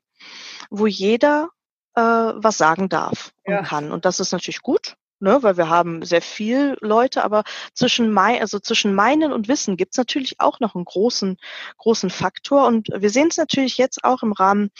wo 0.70 0.86
jeder 0.86 1.50
äh, 1.94 2.00
was 2.00 2.58
sagen 2.58 2.88
darf 2.88 3.32
und 3.44 3.54
ja. 3.54 3.62
kann. 3.62 3.92
Und 3.92 4.04
das 4.04 4.20
ist 4.20 4.32
natürlich 4.32 4.62
gut 4.62 4.96
ne, 5.20 5.42
weil 5.42 5.56
wir 5.56 5.68
haben 5.68 6.04
sehr 6.04 6.22
viel 6.22 6.76
Leute, 6.80 7.24
aber 7.24 7.44
zwischen 7.74 8.12
mein, 8.12 8.40
also 8.40 8.58
zwischen 8.58 8.94
meinen 8.94 9.32
und 9.32 9.48
Wissen 9.48 9.76
gibt 9.76 9.94
es 9.94 9.98
natürlich 9.98 10.40
auch 10.40 10.60
noch 10.60 10.74
einen 10.74 10.84
großen, 10.84 11.36
großen 11.78 12.10
Faktor. 12.10 12.66
Und 12.66 12.88
wir 12.94 13.10
sehen 13.10 13.28
es 13.30 13.36
natürlich 13.36 13.78
jetzt 13.78 14.04
auch 14.04 14.22
im 14.22 14.32
Rahmen 14.32 14.70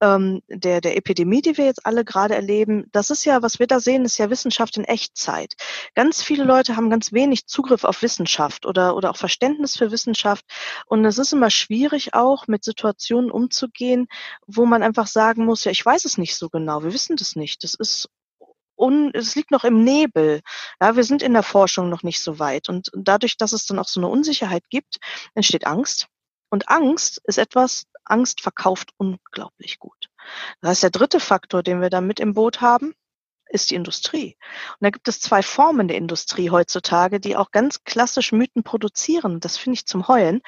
ähm, 0.00 0.42
der, 0.48 0.80
der 0.80 0.96
Epidemie, 0.96 1.42
die 1.42 1.56
wir 1.56 1.64
jetzt 1.64 1.84
alle 1.86 2.04
gerade 2.04 2.34
erleben. 2.34 2.86
Das 2.92 3.10
ist 3.10 3.24
ja, 3.24 3.42
was 3.42 3.58
wir 3.58 3.66
da 3.66 3.80
sehen, 3.80 4.04
ist 4.04 4.18
ja 4.18 4.30
Wissenschaft 4.30 4.76
in 4.76 4.84
Echtzeit. 4.84 5.54
Ganz 5.94 6.22
viele 6.22 6.44
Leute 6.44 6.76
haben 6.76 6.90
ganz 6.90 7.12
wenig 7.12 7.46
Zugriff 7.46 7.84
auf 7.84 8.02
Wissenschaft 8.02 8.66
oder, 8.66 8.96
oder 8.96 9.10
auch 9.10 9.16
Verständnis 9.16 9.76
für 9.76 9.90
Wissenschaft. 9.90 10.44
Und 10.86 11.04
es 11.04 11.18
ist 11.18 11.32
immer 11.32 11.50
schwierig 11.50 12.14
auch 12.14 12.46
mit 12.46 12.64
Situationen 12.64 13.30
umzugehen, 13.30 14.08
wo 14.46 14.66
man 14.66 14.82
einfach 14.82 15.06
sagen 15.06 15.44
muss, 15.44 15.64
ja, 15.64 15.70
ich 15.70 15.84
weiß 15.84 16.04
es 16.04 16.18
nicht 16.18 16.36
so 16.36 16.48
genau, 16.48 16.82
wir 16.82 16.92
wissen 16.92 17.16
das 17.16 17.36
nicht. 17.36 17.64
Das 17.64 17.74
ist 17.74 18.08
un, 18.78 19.10
es 19.14 19.34
liegt 19.34 19.50
noch 19.50 19.64
im 19.64 19.84
Nebel. 19.84 20.40
Ja, 20.80 20.96
wir 20.96 21.04
sind 21.04 21.22
in 21.22 21.32
der 21.32 21.42
Forschung 21.42 21.88
noch 21.88 22.02
nicht 22.02 22.22
so 22.22 22.38
weit. 22.38 22.68
Und 22.68 22.90
dadurch, 22.94 23.36
dass 23.36 23.52
es 23.52 23.66
dann 23.66 23.78
auch 23.78 23.88
so 23.88 24.00
eine 24.00 24.08
Unsicherheit 24.08 24.64
gibt, 24.70 24.98
entsteht 25.34 25.66
Angst. 25.66 26.06
Und 26.50 26.68
Angst 26.68 27.20
ist 27.24 27.38
etwas, 27.38 27.84
Angst 28.04 28.40
verkauft 28.40 28.90
unglaublich 28.96 29.78
gut. 29.78 30.06
Das 30.60 30.70
heißt, 30.70 30.82
der 30.84 30.90
dritte 30.90 31.20
Faktor, 31.20 31.62
den 31.62 31.80
wir 31.80 31.90
da 31.90 32.00
mit 32.00 32.20
im 32.20 32.34
Boot 32.34 32.60
haben, 32.60 32.94
ist 33.48 33.70
die 33.70 33.74
Industrie. 33.74 34.36
Und 34.72 34.84
da 34.84 34.90
gibt 34.90 35.08
es 35.08 35.20
zwei 35.20 35.42
Formen 35.42 35.88
der 35.88 35.96
Industrie 35.96 36.50
heutzutage, 36.50 37.20
die 37.20 37.36
auch 37.36 37.50
ganz 37.50 37.84
klassisch 37.84 38.32
Mythen 38.32 38.62
produzieren. 38.62 39.40
Das 39.40 39.56
finde 39.56 39.74
ich 39.74 39.86
zum 39.86 40.08
Heulen. 40.08 40.40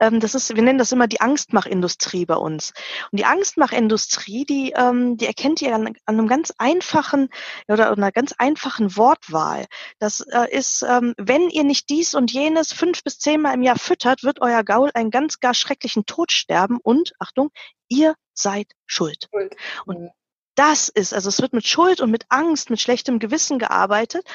Ähm, 0.00 0.20
das 0.20 0.34
ist, 0.34 0.54
wir 0.54 0.62
nennen 0.62 0.78
das 0.78 0.92
immer 0.92 1.06
die 1.06 1.20
Angstmachindustrie 1.20 2.26
bei 2.26 2.36
uns. 2.36 2.72
Und 3.10 3.18
die 3.18 3.24
Angstmachindustrie, 3.24 4.44
die, 4.44 4.72
ähm, 4.76 5.16
die 5.16 5.26
erkennt 5.26 5.62
ihr 5.62 5.74
an, 5.74 5.94
einem 6.06 6.28
ganz 6.28 6.52
einfachen 6.58 7.28
oder 7.68 7.90
einer 7.90 8.12
ganz 8.12 8.32
einfachen 8.38 8.96
Wortwahl. 8.96 9.66
Das 9.98 10.20
äh, 10.20 10.50
ist, 10.50 10.82
ähm, 10.88 11.14
wenn 11.18 11.50
ihr 11.50 11.64
nicht 11.64 11.88
dies 11.90 12.14
und 12.14 12.32
jenes 12.32 12.72
fünf 12.72 13.02
bis 13.02 13.18
zehnmal 13.18 13.54
im 13.54 13.62
Jahr 13.62 13.78
füttert, 13.78 14.22
wird 14.22 14.40
euer 14.40 14.64
Gaul 14.64 14.90
einen 14.94 15.10
ganz 15.10 15.40
gar 15.40 15.54
schrecklichen 15.54 16.06
Tod 16.06 16.32
sterben 16.32 16.78
und, 16.82 17.12
Achtung, 17.18 17.50
ihr 17.88 18.14
seid 18.34 18.72
schuld. 18.86 19.28
schuld. 19.30 19.56
Und 19.86 20.00
mhm 20.00 20.10
das 20.56 20.88
ist. 20.88 21.14
Also 21.14 21.28
es 21.28 21.40
wird 21.40 21.52
mit 21.52 21.66
Schuld 21.66 22.00
und 22.00 22.10
mit 22.10 22.26
Angst, 22.28 22.70
mit 22.70 22.80
schlechtem 22.80 23.18
Gewissen 23.18 23.58
gearbeitet. 23.58 24.26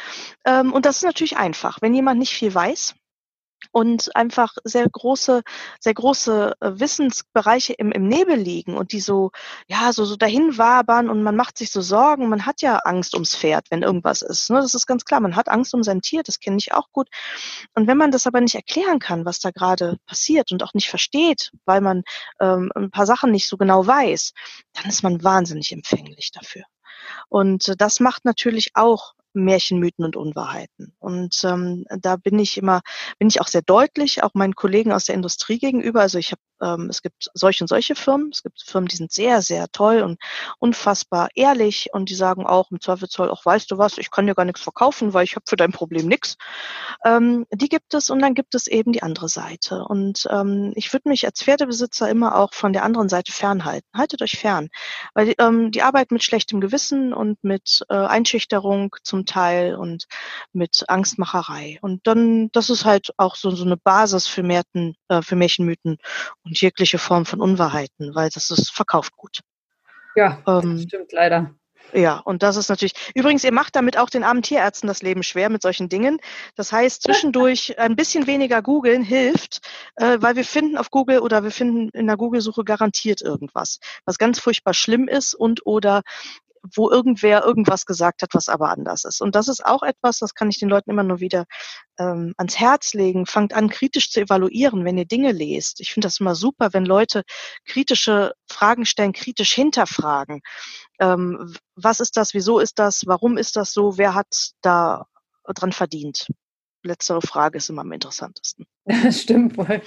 Ähm, 0.46 0.72
und 0.72 0.86
das 0.86 0.98
ist 0.98 1.04
natürlich 1.04 1.38
einfach. 1.38 1.80
Wenn 1.82 1.94
jemand 1.94 2.20
nicht 2.20 2.34
viel 2.34 2.54
weiß, 2.54 2.96
und 3.72 4.16
einfach 4.16 4.56
sehr 4.64 4.88
große, 4.90 5.42
sehr 5.80 5.94
große 5.94 6.54
äh, 6.60 6.72
Wissensbereiche 6.74 7.74
im, 7.74 7.92
im 7.92 8.08
Nebel 8.08 8.36
liegen 8.36 8.78
und 8.78 8.92
die 8.92 9.00
so, 9.00 9.32
ja, 9.68 9.94
so, 9.94 10.06
so 10.06 10.16
dahin 10.16 10.58
wabern 10.58 11.10
und 11.10 11.24
man 11.24 11.36
macht 11.36 11.58
sich 11.58 11.72
so 11.72 11.82
Sorgen. 11.82 12.30
Man 12.30 12.46
hat 12.46 12.62
ja 12.62 12.78
Angst 12.78 13.14
ums 13.14 13.36
Pferd, 13.36 13.68
wenn 13.70 13.82
irgendwas 13.82 14.22
ist. 14.22 14.50
Ne? 14.50 14.60
Das 14.60 14.74
ist 14.74 14.88
ganz 14.88 15.06
klar. 15.06 15.20
Man 15.20 15.36
hat 15.36 15.50
Angst 15.50 15.74
um 15.74 15.84
sein 15.84 16.02
Tier, 16.02 16.24
das 16.24 16.40
kenne 16.40 16.58
ich 16.58 16.74
auch 16.74 16.92
gut. 16.92 17.10
Und 17.74 17.88
wenn 17.88 17.98
man 17.98 18.12
das 18.12 18.28
aber 18.28 18.42
nicht 18.42 18.56
erklären 18.56 19.00
kann, 19.00 19.26
was 19.26 19.40
da 19.40 19.52
gerade 19.52 19.98
passiert 20.06 20.52
und 20.52 20.64
auch 20.64 20.74
nicht 20.74 20.90
versteht, 20.90 21.52
weil 21.66 21.82
man 21.82 22.04
ähm, 22.40 22.72
ein 22.76 22.92
paar 22.92 23.06
Sachen 23.06 23.32
nicht 23.32 23.48
so 23.48 23.58
genau 23.58 23.86
weiß, 23.86 24.34
dann 24.74 24.86
ist 24.86 25.04
man 25.04 25.24
wahnsinnig 25.24 25.72
empfänglich 25.72 26.32
dafür. 26.32 26.64
Und 27.30 27.68
äh, 27.70 27.76
das 27.78 28.00
macht 28.00 28.26
natürlich 28.26 28.72
auch 28.76 29.14
Märchen, 29.34 29.80
Mythen 29.80 30.06
und 30.06 30.16
Unwahrheiten. 30.16 30.94
Und 31.00 31.44
ähm, 31.44 31.86
da 32.00 32.16
bin 32.16 32.40
ich 32.40 32.58
immer, 32.58 32.82
bin 33.20 33.28
ich 33.28 33.42
auch 33.42 33.48
sehr 33.48 33.62
deutlich, 33.62 34.24
auch 34.24 34.34
meinen 34.34 34.56
Kollegen 34.56 34.92
aus 34.92 35.06
der 35.06 35.16
Industrie 35.16 35.60
gegenüber. 35.60 36.02
Also 36.02 36.18
ich 36.18 36.32
habe, 36.32 36.42
ähm, 36.62 36.90
es 36.90 37.02
gibt 37.02 37.30
solche 37.34 37.64
und 37.64 37.68
solche 37.68 37.96
Firmen. 37.96 38.30
Es 38.34 38.44
gibt 38.44 38.62
Firmen, 38.64 38.88
die 38.88 38.96
sind 38.96 39.12
sehr, 39.12 39.42
sehr 39.42 39.68
toll 39.72 40.02
und 40.02 40.20
unfassbar 40.60 41.30
ehrlich 41.36 41.90
und 41.94 42.10
die 42.10 42.16
sagen 42.16 42.46
auch 42.46 42.72
im 42.72 42.82
Zweifelsfall 42.82 43.30
auch, 43.30 43.46
weißt 43.46 43.72
du 43.72 43.78
was, 43.78 43.98
ich 43.98 44.12
kann 44.12 44.28
dir 44.28 44.36
gar 44.36 44.46
nichts 44.46 44.62
verkaufen, 44.62 45.14
weil 45.14 45.24
ich 45.24 45.36
habe 45.36 45.46
für 45.48 45.56
dein 45.56 45.72
Problem 45.72 46.08
nichts. 46.08 46.38
Ähm, 47.06 47.46
die 47.52 47.70
gibt 47.70 47.94
es 47.94 48.10
und 48.10 48.20
dann 48.20 48.34
gibt 48.34 48.56
es 48.56 48.68
eben 48.68 48.92
die 48.92 49.04
andere 49.04 49.30
Seite. 49.30 49.86
Und 49.86 50.28
ähm, 50.30 50.74
ich 50.76 50.92
würde 50.94 51.10
mich 51.10 51.26
als 51.26 51.42
Pferdebesitzer 51.42 52.10
immer 52.10 52.38
auch 52.38 52.54
von 52.54 52.74
der 52.74 52.84
anderen 52.84 53.10
Seite 53.10 53.32
fernhalten. 53.32 53.88
Haltet 53.96 54.22
euch 54.22 54.38
fern, 54.38 54.70
weil 55.14 55.34
ähm, 55.40 55.72
die 55.72 55.82
Arbeit 55.82 56.12
mit 56.12 56.24
schlechtem 56.24 56.62
Gewissen 56.62 57.14
und 57.14 57.44
mit 57.44 57.84
äh, 57.90 57.96
Einschüchterung 57.96 58.96
zum 59.04 59.21
zum 59.22 59.26
Teil 59.26 59.76
und 59.76 60.06
mit 60.54 60.86
Angstmacherei. 60.88 61.78
Und 61.82 62.08
dann, 62.08 62.50
das 62.52 62.70
ist 62.70 62.86
halt 62.86 63.12
auch 63.18 63.36
so, 63.36 63.52
so 63.52 63.66
eine 63.66 63.78
Basis 63.78 64.28
für, 64.28 64.44
Märten, 64.44 64.96
äh, 65.10 65.22
für 65.22 65.36
Märchenmythen 65.36 65.98
und 66.44 66.60
jegliche 66.60 66.98
Form 66.98 67.26
von 67.26 67.42
Unwahrheiten, 67.42 68.16
weil 68.16 68.30
das 68.34 68.50
ist 68.50 68.72
verkauft 68.72 69.16
gut. 69.16 69.40
Ja, 70.16 70.42
ähm, 70.48 70.80
stimmt 70.80 71.12
leider. 71.12 71.54
Ja, 71.94 72.20
und 72.20 72.42
das 72.42 72.56
ist 72.56 72.70
natürlich. 72.70 72.94
Übrigens, 73.16 73.44
ihr 73.44 73.52
macht 73.52 73.76
damit 73.76 73.98
auch 73.98 74.10
den 74.10 74.24
armen 74.24 74.42
Tierärzten 74.44 74.88
das 74.88 75.02
Leben 75.02 75.24
schwer 75.24 75.50
mit 75.50 75.62
solchen 75.62 75.90
Dingen. 75.90 76.20
Das 76.56 76.72
heißt, 76.72 77.02
zwischendurch 77.04 77.78
ein 77.80 77.98
bisschen 77.98 78.28
weniger 78.28 78.62
googeln 78.62 79.04
hilft, 79.04 79.60
äh, 79.96 80.18
weil 80.22 80.36
wir 80.36 80.46
finden 80.46 80.78
auf 80.78 80.90
Google 80.90 81.20
oder 81.20 81.44
wir 81.44 81.52
finden 81.52 81.90
in 81.90 82.08
der 82.08 82.18
Google-Suche 82.18 82.64
garantiert 82.64 83.22
irgendwas, 83.22 83.80
was 84.06 84.18
ganz 84.18 84.40
furchtbar 84.40 84.74
schlimm 84.74 85.10
ist 85.10 85.34
und 85.34 85.66
oder 85.66 86.04
wo 86.76 86.90
irgendwer 86.90 87.44
irgendwas 87.44 87.86
gesagt 87.86 88.22
hat, 88.22 88.34
was 88.34 88.50
aber 88.50 88.70
anders 88.70 89.04
ist. 89.04 89.22
Und 89.22 89.36
das 89.36 89.48
ist 89.48 89.66
auch 89.66 89.84
etwas, 89.84 90.20
das 90.20 90.36
kann 90.36 90.50
ich 90.50 90.60
den 90.60 90.70
Leuten 90.70 90.92
immer 90.92 91.04
nur 91.04 91.20
wieder 91.20 91.46
ähm, 91.98 92.34
ans 92.38 92.60
Herz 92.60 92.94
legen. 92.94 93.26
Fangt 93.26 93.54
an, 93.54 93.70
kritisch 93.70 94.12
zu 94.12 94.22
evaluieren, 94.22 94.86
wenn 94.86 94.98
ihr 94.98 95.06
Dinge 95.06 95.32
lest. 95.32 95.80
Ich 95.82 95.94
finde 95.94 96.08
das 96.08 96.20
immer 96.20 96.36
super, 96.36 96.74
wenn 96.74 96.86
Leute 96.86 97.24
kritische 97.66 98.34
Fragen 98.50 98.86
stellen, 98.86 99.14
kritisch 99.14 99.54
hinterfragen. 99.54 100.42
Ähm, 101.00 101.56
was 101.76 102.00
ist 102.00 102.18
das? 102.18 102.34
Wieso 102.34 102.60
ist 102.60 102.80
das? 102.80 103.08
Warum 103.08 103.38
ist 103.38 103.56
das 103.56 103.74
so? 103.74 103.98
Wer 103.98 104.14
hat 104.14 104.52
da 104.62 105.08
dran 105.46 105.72
verdient? 105.72 106.28
Letztere 106.84 107.22
Frage 107.22 107.58
ist 107.58 107.70
immer 107.70 107.82
am 107.82 107.92
interessantesten. 107.92 108.66
Das 108.86 109.22
stimmt 109.22 109.58
wohl. 109.58 109.82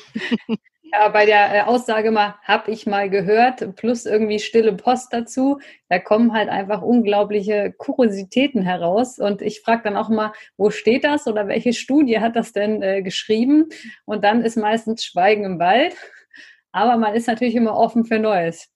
Ja, 0.92 1.08
bei 1.08 1.24
der 1.24 1.54
äh, 1.54 1.60
Aussage 1.62 2.10
mal, 2.10 2.34
hab 2.42 2.68
ich 2.68 2.86
mal 2.86 3.08
gehört, 3.08 3.74
plus 3.74 4.04
irgendwie 4.04 4.38
stille 4.38 4.74
Post 4.74 5.12
dazu, 5.12 5.58
da 5.88 5.98
kommen 5.98 6.34
halt 6.34 6.50
einfach 6.50 6.82
unglaubliche 6.82 7.72
Kuriositäten 7.72 8.62
heraus. 8.62 9.18
Und 9.18 9.40
ich 9.40 9.62
frage 9.62 9.84
dann 9.84 9.96
auch 9.96 10.10
mal, 10.10 10.32
wo 10.58 10.70
steht 10.70 11.04
das 11.04 11.26
oder 11.26 11.48
welche 11.48 11.72
Studie 11.72 12.20
hat 12.20 12.36
das 12.36 12.52
denn 12.52 12.82
äh, 12.82 13.02
geschrieben? 13.02 13.70
Und 14.04 14.24
dann 14.24 14.42
ist 14.42 14.56
meistens 14.56 15.04
Schweigen 15.04 15.44
im 15.44 15.58
Wald. 15.58 15.96
Aber 16.70 16.98
man 16.98 17.14
ist 17.14 17.28
natürlich 17.28 17.54
immer 17.54 17.76
offen 17.78 18.04
für 18.04 18.18
Neues. 18.18 18.70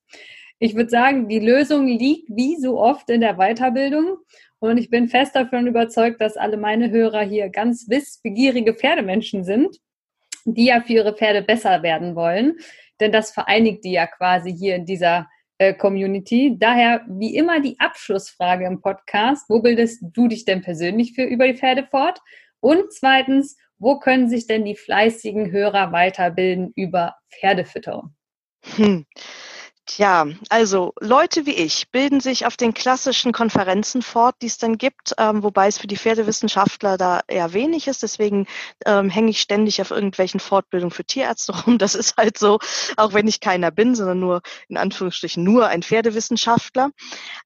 Ich 0.58 0.74
würde 0.74 0.90
sagen, 0.90 1.28
die 1.28 1.40
Lösung 1.40 1.86
liegt 1.86 2.30
wie 2.30 2.56
so 2.56 2.80
oft 2.80 3.10
in 3.10 3.20
der 3.20 3.34
Weiterbildung. 3.34 4.16
Und 4.60 4.78
ich 4.78 4.88
bin 4.88 5.08
fest 5.08 5.36
davon 5.36 5.66
überzeugt, 5.66 6.20
dass 6.22 6.38
alle 6.38 6.56
meine 6.56 6.90
Hörer 6.90 7.20
hier 7.20 7.50
ganz 7.50 7.88
wissbegierige 7.88 8.72
Pferdemenschen 8.72 9.44
sind 9.44 9.78
die 10.54 10.66
ja 10.66 10.80
für 10.80 10.94
ihre 10.94 11.14
Pferde 11.14 11.42
besser 11.42 11.82
werden 11.82 12.14
wollen. 12.14 12.58
Denn 13.00 13.12
das 13.12 13.30
vereinigt 13.30 13.84
die 13.84 13.92
ja 13.92 14.06
quasi 14.06 14.52
hier 14.52 14.76
in 14.76 14.84
dieser 14.84 15.28
äh, 15.58 15.74
Community. 15.74 16.56
Daher 16.58 17.04
wie 17.08 17.36
immer 17.36 17.60
die 17.60 17.78
Abschlussfrage 17.78 18.66
im 18.66 18.80
Podcast. 18.80 19.48
Wo 19.48 19.60
bildest 19.60 20.02
du 20.02 20.28
dich 20.28 20.44
denn 20.44 20.62
persönlich 20.62 21.14
für 21.14 21.24
über 21.24 21.46
die 21.46 21.56
Pferde 21.56 21.86
fort? 21.90 22.20
Und 22.60 22.92
zweitens, 22.92 23.56
wo 23.78 23.98
können 23.98 24.28
sich 24.28 24.46
denn 24.46 24.64
die 24.64 24.76
fleißigen 24.76 25.50
Hörer 25.50 25.92
weiterbilden 25.92 26.72
über 26.74 27.16
Pferdefütterung? 27.30 28.14
Hm. 28.76 29.06
Tja, 29.88 30.26
also 30.50 30.92
Leute 31.00 31.46
wie 31.46 31.54
ich 31.54 31.90
bilden 31.90 32.20
sich 32.20 32.44
auf 32.44 32.58
den 32.58 32.74
klassischen 32.74 33.32
Konferenzen 33.32 34.02
fort, 34.02 34.36
die 34.42 34.46
es 34.46 34.58
dann 34.58 34.76
gibt, 34.76 35.14
ähm, 35.16 35.42
wobei 35.42 35.66
es 35.66 35.78
für 35.78 35.86
die 35.86 35.96
Pferdewissenschaftler 35.96 36.98
da 36.98 37.22
eher 37.26 37.54
wenig 37.54 37.88
ist. 37.88 38.02
Deswegen 38.02 38.46
ähm, 38.84 39.08
hänge 39.08 39.30
ich 39.30 39.40
ständig 39.40 39.80
auf 39.80 39.90
irgendwelchen 39.90 40.40
Fortbildungen 40.40 40.90
für 40.90 41.06
Tierärzte 41.06 41.52
rum. 41.64 41.78
Das 41.78 41.94
ist 41.94 42.18
halt 42.18 42.36
so, 42.36 42.58
auch 42.98 43.14
wenn 43.14 43.26
ich 43.28 43.40
keiner 43.40 43.70
bin, 43.70 43.94
sondern 43.94 44.20
nur 44.20 44.42
in 44.68 44.76
Anführungsstrichen 44.76 45.42
nur 45.42 45.68
ein 45.68 45.82
Pferdewissenschaftler. 45.82 46.90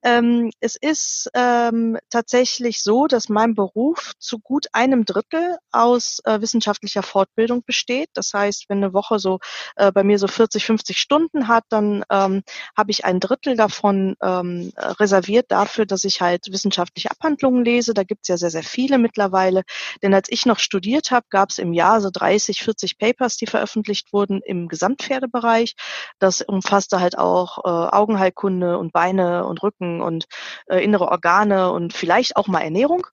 Ähm, 0.02 0.50
es 0.58 0.74
ist 0.74 1.30
ähm, 1.34 1.96
tatsächlich 2.10 2.82
so, 2.82 3.06
dass 3.06 3.28
mein 3.28 3.54
Beruf 3.54 4.14
zu 4.18 4.40
gut 4.40 4.66
einem 4.72 5.04
Drittel 5.04 5.58
aus 5.70 6.18
äh, 6.24 6.40
wissenschaftlicher 6.40 7.04
Fortbildung 7.04 7.62
besteht. 7.64 8.10
Das 8.14 8.34
heißt, 8.34 8.64
wenn 8.68 8.78
eine 8.78 8.92
Woche 8.92 9.20
so 9.20 9.38
äh, 9.76 9.92
bei 9.92 10.02
mir 10.02 10.18
so 10.18 10.26
40, 10.26 10.66
50 10.66 10.98
Stunden 10.98 11.46
hat, 11.46 11.62
dann 11.68 12.02
ähm, 12.32 12.42
habe 12.76 12.90
ich 12.90 13.04
ein 13.04 13.20
Drittel 13.20 13.56
davon 13.56 14.16
ähm, 14.22 14.72
reserviert 14.76 15.46
dafür, 15.50 15.86
dass 15.86 16.04
ich 16.04 16.20
halt 16.20 16.46
wissenschaftliche 16.50 17.10
Abhandlungen 17.10 17.64
lese. 17.64 17.94
Da 17.94 18.04
gibt 18.04 18.22
es 18.22 18.28
ja 18.28 18.36
sehr, 18.36 18.50
sehr 18.50 18.62
viele 18.62 18.98
mittlerweile. 18.98 19.62
Denn 20.02 20.14
als 20.14 20.28
ich 20.30 20.46
noch 20.46 20.58
studiert 20.58 21.10
habe, 21.10 21.26
gab 21.30 21.50
es 21.50 21.58
im 21.58 21.72
Jahr 21.72 22.00
so 22.00 22.10
30, 22.12 22.62
40 22.62 22.98
Papers, 22.98 23.36
die 23.36 23.46
veröffentlicht 23.46 24.12
wurden 24.12 24.40
im 24.44 24.68
Gesamtpferdebereich. 24.68 25.74
Das 26.18 26.42
umfasste 26.42 27.00
halt 27.00 27.18
auch 27.18 27.58
äh, 27.58 27.68
Augenheilkunde 27.68 28.78
und 28.78 28.92
Beine 28.92 29.46
und 29.46 29.62
Rücken 29.62 30.00
und 30.00 30.26
äh, 30.66 30.82
innere 30.82 31.08
Organe 31.08 31.72
und 31.72 31.92
vielleicht 31.92 32.36
auch 32.36 32.48
mal 32.48 32.60
Ernährung. 32.60 33.06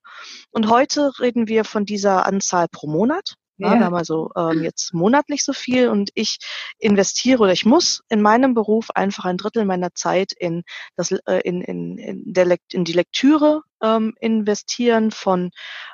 Und 0.50 0.68
heute 0.70 1.12
reden 1.20 1.48
wir 1.48 1.64
von 1.64 1.84
dieser 1.84 2.26
Anzahl 2.26 2.66
pro 2.68 2.86
Monat. 2.86 3.36
Ja. 3.60 3.74
Wir 3.74 3.84
haben 3.84 3.94
also 3.94 4.30
ähm, 4.36 4.62
jetzt 4.62 4.94
monatlich 4.94 5.44
so 5.44 5.52
viel 5.52 5.88
und 5.88 6.10
ich 6.14 6.38
investiere 6.78 7.42
oder 7.42 7.52
ich 7.52 7.64
muss 7.64 8.02
in 8.08 8.22
meinem 8.22 8.54
Beruf 8.54 8.90
einfach 8.94 9.24
ein 9.24 9.36
Drittel 9.36 9.64
meiner 9.64 9.94
Zeit 9.94 10.32
in, 10.32 10.62
das, 10.96 11.10
äh, 11.10 11.40
in, 11.44 11.60
in, 11.60 11.98
in, 11.98 12.32
der 12.32 12.46
Lekt 12.46 12.72
in 12.72 12.84
die 12.84 12.92
Lektüre 12.92 13.62
ähm, 13.82 14.14
investieren 14.20 15.10
von 15.10 15.50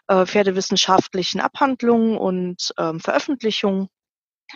äh, 0.07 0.27
pferdewissenschaftlichen 0.27 1.41
Abhandlungen 1.41 2.17
und 2.17 2.73
ähm, 2.79 3.01
Veröffentlichungen 3.01 3.89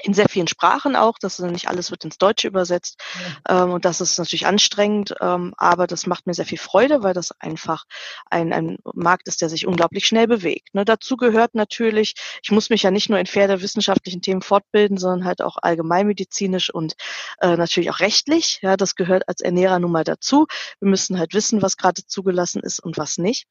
in 0.03 0.15
sehr 0.15 0.29
vielen 0.29 0.49
Sprachen 0.49 0.97
auch. 0.97 1.19
Das 1.21 1.39
ist 1.39 1.51
nicht 1.51 1.69
alles 1.69 1.91
wird 1.91 2.05
ins 2.05 2.19
Deutsche 2.19 2.49
übersetzt. 2.49 3.01
Ja. 3.49 3.65
Ähm, 3.65 3.71
und 3.73 3.85
das 3.85 4.01
ist 4.01 4.19
natürlich 4.19 4.47
anstrengend, 4.47 5.15
ähm, 5.21 5.55
aber 5.57 5.87
das 5.87 6.07
macht 6.07 6.27
mir 6.27 6.35
sehr 6.35 6.47
viel 6.47 6.59
Freude, 6.59 7.03
weil 7.03 7.15
das 7.15 7.33
einfach 7.41 7.85
ein, 8.31 8.53
ein 8.53 8.79
Markt 8.95 9.29
ist, 9.29 9.41
der 9.41 9.49
sich 9.49 9.67
unglaublich 9.67 10.07
schnell 10.07 10.27
bewegt. 10.27 10.75
Ne, 10.75 10.85
dazu 10.85 11.17
gehört 11.17 11.55
natürlich, 11.55 12.15
ich 12.43 12.51
muss 12.51 12.71
mich 12.71 12.83
ja 12.83 12.91
nicht 12.91 13.11
nur 13.11 13.19
in 13.19 13.27
pferdewissenschaftlichen 13.27 14.23
Themen 14.23 14.43
fortbilden, 14.43 14.97
sondern 14.97 15.25
halt 15.25 15.43
auch 15.43 15.57
allgemeinmedizinisch 15.61 16.73
und 16.73 16.95
äh, 17.41 17.57
natürlich 17.57 17.91
auch 17.91 18.01
rechtlich. 18.01 18.61
Ja, 18.63 18.77
das 18.77 18.95
gehört 18.95 19.29
als 19.29 19.41
Ernährer 19.41 19.79
nun 19.79 19.93
mal 19.93 20.05
dazu. 20.05 20.47
Wir 20.81 20.89
müssen 20.89 21.19
halt 21.19 21.35
wissen, 21.35 21.63
was 21.63 21.77
gerade 21.77 22.07
zugelassen 22.07 22.63
ist 22.63 22.81
und 22.81 22.99
was 22.99 23.19
nicht. 23.19 23.47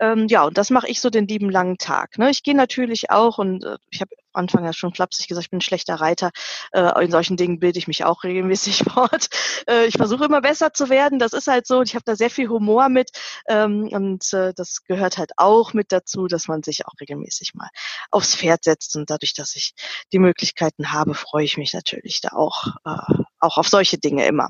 Ähm, 0.00 0.26
ja, 0.28 0.44
und 0.44 0.58
das 0.58 0.70
mache 0.70 0.88
ich 0.88 1.00
so 1.00 1.10
den 1.10 1.26
lieben 1.26 1.50
langen 1.50 1.78
Tag. 1.78 2.18
Ne? 2.18 2.30
Ich 2.30 2.42
gehe 2.42 2.54
natürlich 2.54 3.10
auch 3.10 3.38
und 3.38 3.64
äh, 3.64 3.76
ich 3.90 4.00
habe 4.00 4.10
Anfang 4.32 4.64
ja 4.64 4.72
schon 4.72 4.94
flapsig 4.94 5.28
gesagt, 5.28 5.46
ich 5.46 5.50
bin 5.50 5.58
ein 5.58 5.62
schlechter 5.62 5.96
Reiter. 5.96 6.30
Äh, 6.72 7.04
in 7.04 7.10
solchen 7.10 7.36
Dingen 7.36 7.58
bilde 7.58 7.78
ich 7.78 7.88
mich 7.88 8.04
auch 8.04 8.24
regelmäßig 8.24 8.84
fort. 8.92 9.28
Äh, 9.68 9.86
ich 9.86 9.96
versuche 9.96 10.24
immer 10.24 10.40
besser 10.40 10.72
zu 10.72 10.88
werden. 10.88 11.18
Das 11.18 11.32
ist 11.32 11.46
halt 11.46 11.66
so. 11.66 11.82
Ich 11.82 11.94
habe 11.94 12.04
da 12.04 12.16
sehr 12.16 12.30
viel 12.30 12.48
Humor 12.48 12.88
mit. 12.88 13.10
Ähm, 13.48 13.88
und 13.90 14.32
äh, 14.32 14.52
das 14.54 14.84
gehört 14.84 15.18
halt 15.18 15.32
auch 15.36 15.72
mit 15.72 15.92
dazu, 15.92 16.26
dass 16.26 16.48
man 16.48 16.62
sich 16.62 16.86
auch 16.86 16.94
regelmäßig 17.00 17.54
mal 17.54 17.68
aufs 18.10 18.34
Pferd 18.34 18.64
setzt. 18.64 18.96
Und 18.96 19.10
dadurch, 19.10 19.34
dass 19.34 19.56
ich 19.56 19.74
die 20.12 20.18
Möglichkeiten 20.18 20.92
habe, 20.92 21.14
freue 21.14 21.44
ich 21.44 21.56
mich 21.56 21.72
natürlich 21.72 22.20
da 22.20 22.30
auch, 22.30 22.66
äh, 22.84 23.22
auch 23.40 23.58
auf 23.58 23.68
solche 23.68 23.98
Dinge 23.98 24.26
immer. 24.26 24.48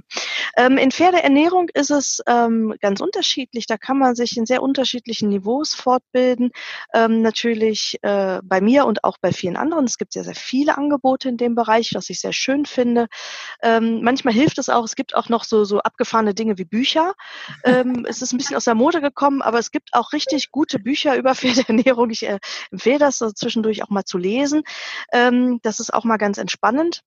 Ähm, 0.57 0.79
in 0.79 0.91
Pferdeernährung 0.91 1.69
ist 1.75 1.91
es 1.91 2.23
ähm, 2.27 2.75
ganz 2.81 3.01
unterschiedlich. 3.01 3.67
Da 3.67 3.77
kann 3.77 3.99
man 3.99 4.15
sich 4.15 4.37
in 4.37 4.47
sehr 4.47 4.63
unterschiedlichen 4.63 5.29
Niveaus 5.29 5.75
fortbilden. 5.75 6.51
Ähm, 6.95 7.23
natürlich 7.23 7.99
äh, 8.03 8.41
bei 8.43 8.61
mir 8.61 8.87
und 8.87 9.05
auch 9.05 9.19
bei 9.21 9.33
vielen 9.33 9.57
anderen. 9.57 9.68
Es 9.87 9.99
gibt 9.99 10.13
sehr, 10.13 10.25
sehr 10.25 10.35
viele 10.35 10.77
Angebote 10.79 11.29
in 11.29 11.37
dem 11.37 11.55
Bereich, 11.55 11.95
was 11.95 12.11
ich 12.11 12.21
sehr 12.21 12.33
schön 12.33 12.67
finde. 12.67 13.09
Ähm, 13.63 14.03
manchmal 14.03 14.35
hilft 14.35 14.59
es 14.59 14.69
auch. 14.69 14.85
Es 14.85 14.97
gibt 14.97 15.15
auch 15.15 15.29
noch 15.29 15.45
so, 15.45 15.65
so 15.65 15.81
abgefahrene 15.81 16.35
Dinge 16.35 16.59
wie 16.59 16.65
Bücher. 16.65 17.15
Ähm, 17.65 18.05
es 18.09 18.23
ist 18.23 18.33
ein 18.33 18.39
bisschen 18.39 18.57
aus 18.57 18.65
der 18.65 18.75
Mode 18.75 19.01
gekommen, 19.01 19.43
aber 19.43 19.59
es 19.59 19.71
gibt 19.71 19.91
auch 19.93 20.13
richtig 20.13 20.51
gute 20.51 20.79
Bücher 20.79 21.17
über 21.17 21.35
Pferdeernährung. 21.35 22.11
Ich 22.11 22.27
äh, 22.27 22.39
empfehle 22.71 22.99
das 22.99 23.19
so 23.19 23.31
zwischendurch 23.31 23.83
auch 23.83 23.91
mal 23.91 24.05
zu 24.05 24.19
lesen. 24.19 24.63
Ähm, 25.13 25.61
das 25.63 25.81
ist 25.81 25.93
auch 25.93 26.05
mal 26.05 26.19
ganz 26.19 26.39
entspannend. 26.39 27.03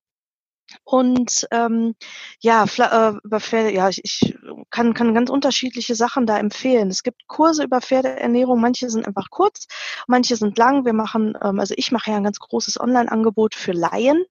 Und 0.83 1.47
ähm, 1.51 1.95
ja, 2.39 2.65
äh, 2.65 3.13
über 3.23 3.39
Pferde, 3.39 3.73
ja, 3.73 3.89
ich, 3.89 4.01
ich 4.03 4.37
kann, 4.69 4.93
kann 4.93 5.13
ganz 5.13 5.29
unterschiedliche 5.29 5.95
Sachen 5.95 6.25
da 6.25 6.37
empfehlen. 6.37 6.89
Es 6.89 7.03
gibt 7.03 7.27
Kurse 7.27 7.63
über 7.63 7.81
Pferdeernährung, 7.81 8.59
manche 8.59 8.89
sind 8.89 9.07
einfach 9.07 9.29
kurz, 9.29 9.67
manche 10.07 10.35
sind 10.35 10.57
lang. 10.57 10.85
Wir 10.85 10.93
machen, 10.93 11.37
ähm, 11.41 11.59
also 11.59 11.73
ich 11.77 11.91
mache 11.91 12.11
ja 12.11 12.17
ein 12.17 12.23
ganz 12.23 12.39
großes 12.39 12.79
Online-Angebot 12.79 13.55
für 13.55 13.71
Laien, 13.71 14.23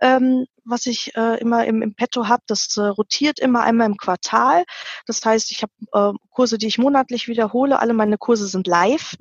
ähm, 0.00 0.46
was 0.64 0.86
ich 0.86 1.14
äh, 1.16 1.38
immer 1.40 1.64
im, 1.64 1.82
im 1.82 1.94
Petto 1.94 2.28
habe. 2.28 2.42
Das 2.46 2.76
äh, 2.76 2.82
rotiert 2.82 3.38
immer 3.38 3.62
einmal 3.62 3.86
im 3.86 3.96
Quartal. 3.96 4.64
Das 5.06 5.24
heißt, 5.24 5.50
ich 5.50 5.62
habe 5.62 5.72
äh, 5.92 6.18
Kurse, 6.30 6.58
die 6.58 6.66
ich 6.66 6.78
monatlich 6.78 7.28
wiederhole. 7.28 7.78
Alle 7.78 7.94
meine 7.94 8.18
Kurse 8.18 8.46
sind 8.46 8.66
live, 8.66 9.14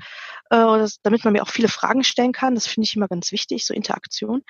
äh, 0.49 0.87
damit 1.03 1.23
man 1.23 1.33
mir 1.33 1.43
auch 1.43 1.49
viele 1.49 1.69
Fragen 1.69 2.03
stellen 2.03 2.31
kann. 2.31 2.55
Das 2.55 2.67
finde 2.67 2.85
ich 2.85 2.95
immer 2.95 3.07
ganz 3.07 3.31
wichtig, 3.31 3.65
so 3.65 3.73
Interaktion. 3.73 4.43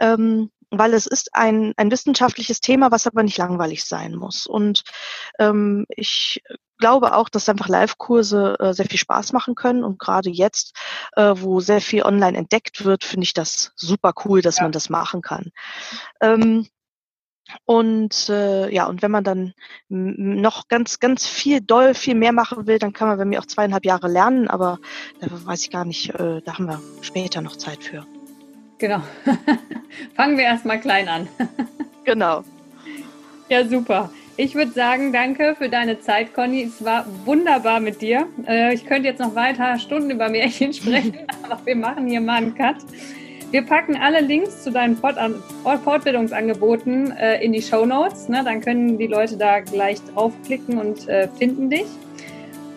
Ähm, 0.00 0.50
weil 0.70 0.94
es 0.94 1.06
ist 1.06 1.34
ein, 1.34 1.72
ein 1.76 1.90
wissenschaftliches 1.90 2.60
Thema, 2.60 2.90
was 2.90 3.06
aber 3.06 3.22
nicht 3.22 3.38
langweilig 3.38 3.84
sein 3.84 4.14
muss. 4.14 4.46
Und 4.46 4.82
ähm, 5.38 5.86
ich 5.88 6.42
glaube 6.78 7.14
auch, 7.14 7.28
dass 7.28 7.48
einfach 7.48 7.68
Live-Kurse 7.68 8.56
äh, 8.58 8.74
sehr 8.74 8.86
viel 8.86 8.98
Spaß 8.98 9.32
machen 9.32 9.54
können. 9.54 9.84
Und 9.84 9.98
gerade 9.98 10.30
jetzt, 10.30 10.76
äh, 11.16 11.34
wo 11.36 11.60
sehr 11.60 11.80
viel 11.80 12.02
online 12.02 12.36
entdeckt 12.36 12.84
wird, 12.84 13.04
finde 13.04 13.24
ich 13.24 13.34
das 13.34 13.72
super 13.76 14.12
cool, 14.24 14.42
dass 14.42 14.58
ja. 14.58 14.64
man 14.64 14.72
das 14.72 14.90
machen 14.90 15.22
kann. 15.22 15.50
Ähm, 16.20 16.66
und 17.64 18.28
äh, 18.28 18.72
ja, 18.72 18.86
und 18.86 19.02
wenn 19.02 19.10
man 19.10 19.24
dann 19.24 19.54
noch 19.88 20.68
ganz, 20.68 21.00
ganz 21.00 21.26
viel 21.26 21.60
doll, 21.60 21.94
viel 21.94 22.14
mehr 22.14 22.32
machen 22.32 22.66
will, 22.66 22.78
dann 22.78 22.92
kann 22.92 23.08
man 23.08 23.18
bei 23.18 23.24
mir 23.24 23.40
auch 23.40 23.46
zweieinhalb 23.46 23.84
Jahre 23.84 24.08
lernen, 24.08 24.48
aber 24.48 24.78
da 25.20 25.28
weiß 25.30 25.62
ich 25.62 25.70
gar 25.70 25.84
nicht, 25.84 26.10
äh, 26.10 26.40
da 26.44 26.54
haben 26.54 26.66
wir 26.66 26.80
später 27.02 27.40
noch 27.40 27.56
Zeit 27.56 27.82
für. 27.82 28.06
Genau. 28.78 29.02
Fangen 30.14 30.36
wir 30.36 30.44
erstmal 30.44 30.80
klein 30.80 31.08
an. 31.08 31.28
genau. 32.04 32.44
Ja, 33.48 33.64
super. 33.64 34.10
Ich 34.38 34.54
würde 34.54 34.72
sagen, 34.72 35.12
danke 35.14 35.54
für 35.56 35.70
deine 35.70 36.00
Zeit, 36.00 36.34
Conny. 36.34 36.64
Es 36.64 36.84
war 36.84 37.06
wunderbar 37.24 37.80
mit 37.80 38.02
dir. 38.02 38.26
Äh, 38.46 38.74
ich 38.74 38.84
könnte 38.84 39.08
jetzt 39.08 39.20
noch 39.20 39.34
weiter 39.34 39.78
Stunden 39.78 40.10
über 40.10 40.28
Märchen 40.28 40.74
sprechen, 40.74 41.16
aber 41.42 41.64
wir 41.64 41.76
machen 41.76 42.06
hier 42.06 42.20
mal 42.20 42.36
einen 42.36 42.54
Cut. 42.54 42.76
Wir 43.52 43.62
packen 43.62 43.96
alle 43.96 44.20
Links 44.20 44.64
zu 44.64 44.72
deinen 44.72 44.96
Fortbildungsangeboten 44.96 47.12
äh, 47.12 47.44
in 47.44 47.52
die 47.52 47.62
Show 47.62 47.86
Notes. 47.86 48.28
Ne? 48.28 48.42
Dann 48.44 48.60
können 48.60 48.98
die 48.98 49.06
Leute 49.06 49.36
da 49.36 49.60
gleich 49.60 49.98
draufklicken 50.12 50.78
und 50.78 51.08
äh, 51.08 51.28
finden 51.38 51.70
dich. 51.70 51.86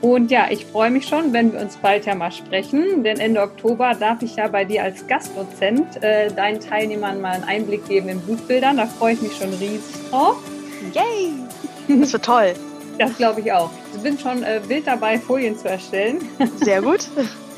Und 0.02 0.32
ja, 0.32 0.48
ich 0.50 0.66
freue 0.66 0.92
mich 0.92 1.08
schon, 1.08 1.34
wenn 1.34 1.52
wir 1.52 1.60
uns 1.60 1.76
bald 1.76 2.06
ja 2.06 2.16
mal 2.16 2.32
sprechen, 2.32 3.04
denn 3.04 3.20
Ende 3.20 3.42
Oktober 3.42 3.94
darf 4.00 4.22
ich 4.22 4.38
ja 4.38 4.48
bei 4.48 4.64
dir 4.64 4.84
als 4.84 5.06
Gastdozent 5.08 6.02
äh, 6.02 6.32
deinen 6.32 6.62
Teilnehmern 6.62 7.20
mal 7.20 7.34
einen 7.34 7.44
Einblick 7.44 7.86
geben 7.88 8.08
in 8.08 8.22
Blutbildern. 8.22 8.78
Da 8.78 8.86
freue 8.86 9.16
ich 9.16 9.22
mich 9.22 9.36
schon 9.36 9.50
riesig 9.50 9.82
drauf. 10.10 10.38
Yay! 10.94 11.34
Das 12.00 12.14
wird 12.14 12.24
toll. 12.24 12.54
Das 12.98 13.18
glaube 13.18 13.42
ich 13.42 13.52
auch. 13.52 13.72
Ich 13.96 14.02
bin 14.02 14.18
schon 14.18 14.44
äh, 14.44 14.62
wild 14.68 14.88
dabei, 14.88 15.18
Folien 15.18 15.58
zu 15.58 15.68
erstellen. 15.68 16.20
Sehr 16.62 16.82
gut. 16.82 17.10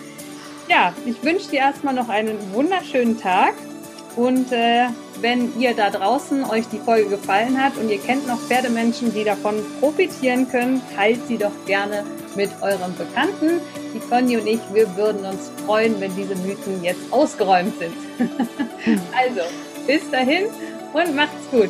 ja, 0.71 0.93
ich 1.05 1.21
wünsche 1.21 1.49
dir 1.49 1.59
erstmal 1.59 1.93
noch 1.93 2.07
einen 2.07 2.37
wunderschönen 2.53 3.19
Tag 3.19 3.53
und 4.15 4.53
äh, 4.53 4.87
wenn 5.19 5.59
ihr 5.59 5.73
da 5.73 5.89
draußen 5.89 6.45
euch 6.45 6.65
die 6.69 6.79
Folge 6.79 7.09
gefallen 7.09 7.61
hat 7.61 7.75
und 7.75 7.89
ihr 7.89 7.99
kennt 7.99 8.25
noch 8.25 8.39
Pferdemenschen, 8.39 9.13
die 9.13 9.25
davon 9.25 9.55
profitieren 9.81 10.49
können, 10.49 10.81
teilt 10.95 11.27
sie 11.27 11.37
doch 11.37 11.51
gerne 11.65 12.05
mit 12.37 12.49
euren 12.61 12.95
Bekannten. 12.95 13.59
Die 13.93 13.99
Conny 13.99 14.37
und 14.37 14.47
ich, 14.47 14.61
wir 14.71 14.95
würden 14.95 15.25
uns 15.25 15.51
freuen, 15.65 15.99
wenn 15.99 16.15
diese 16.15 16.35
Mythen 16.37 16.81
jetzt 16.81 17.01
ausgeräumt 17.11 17.73
sind. 17.77 17.93
also, 19.11 19.41
bis 19.85 20.09
dahin 20.09 20.45
und 20.93 21.15
macht's 21.17 21.49
gut. 21.51 21.69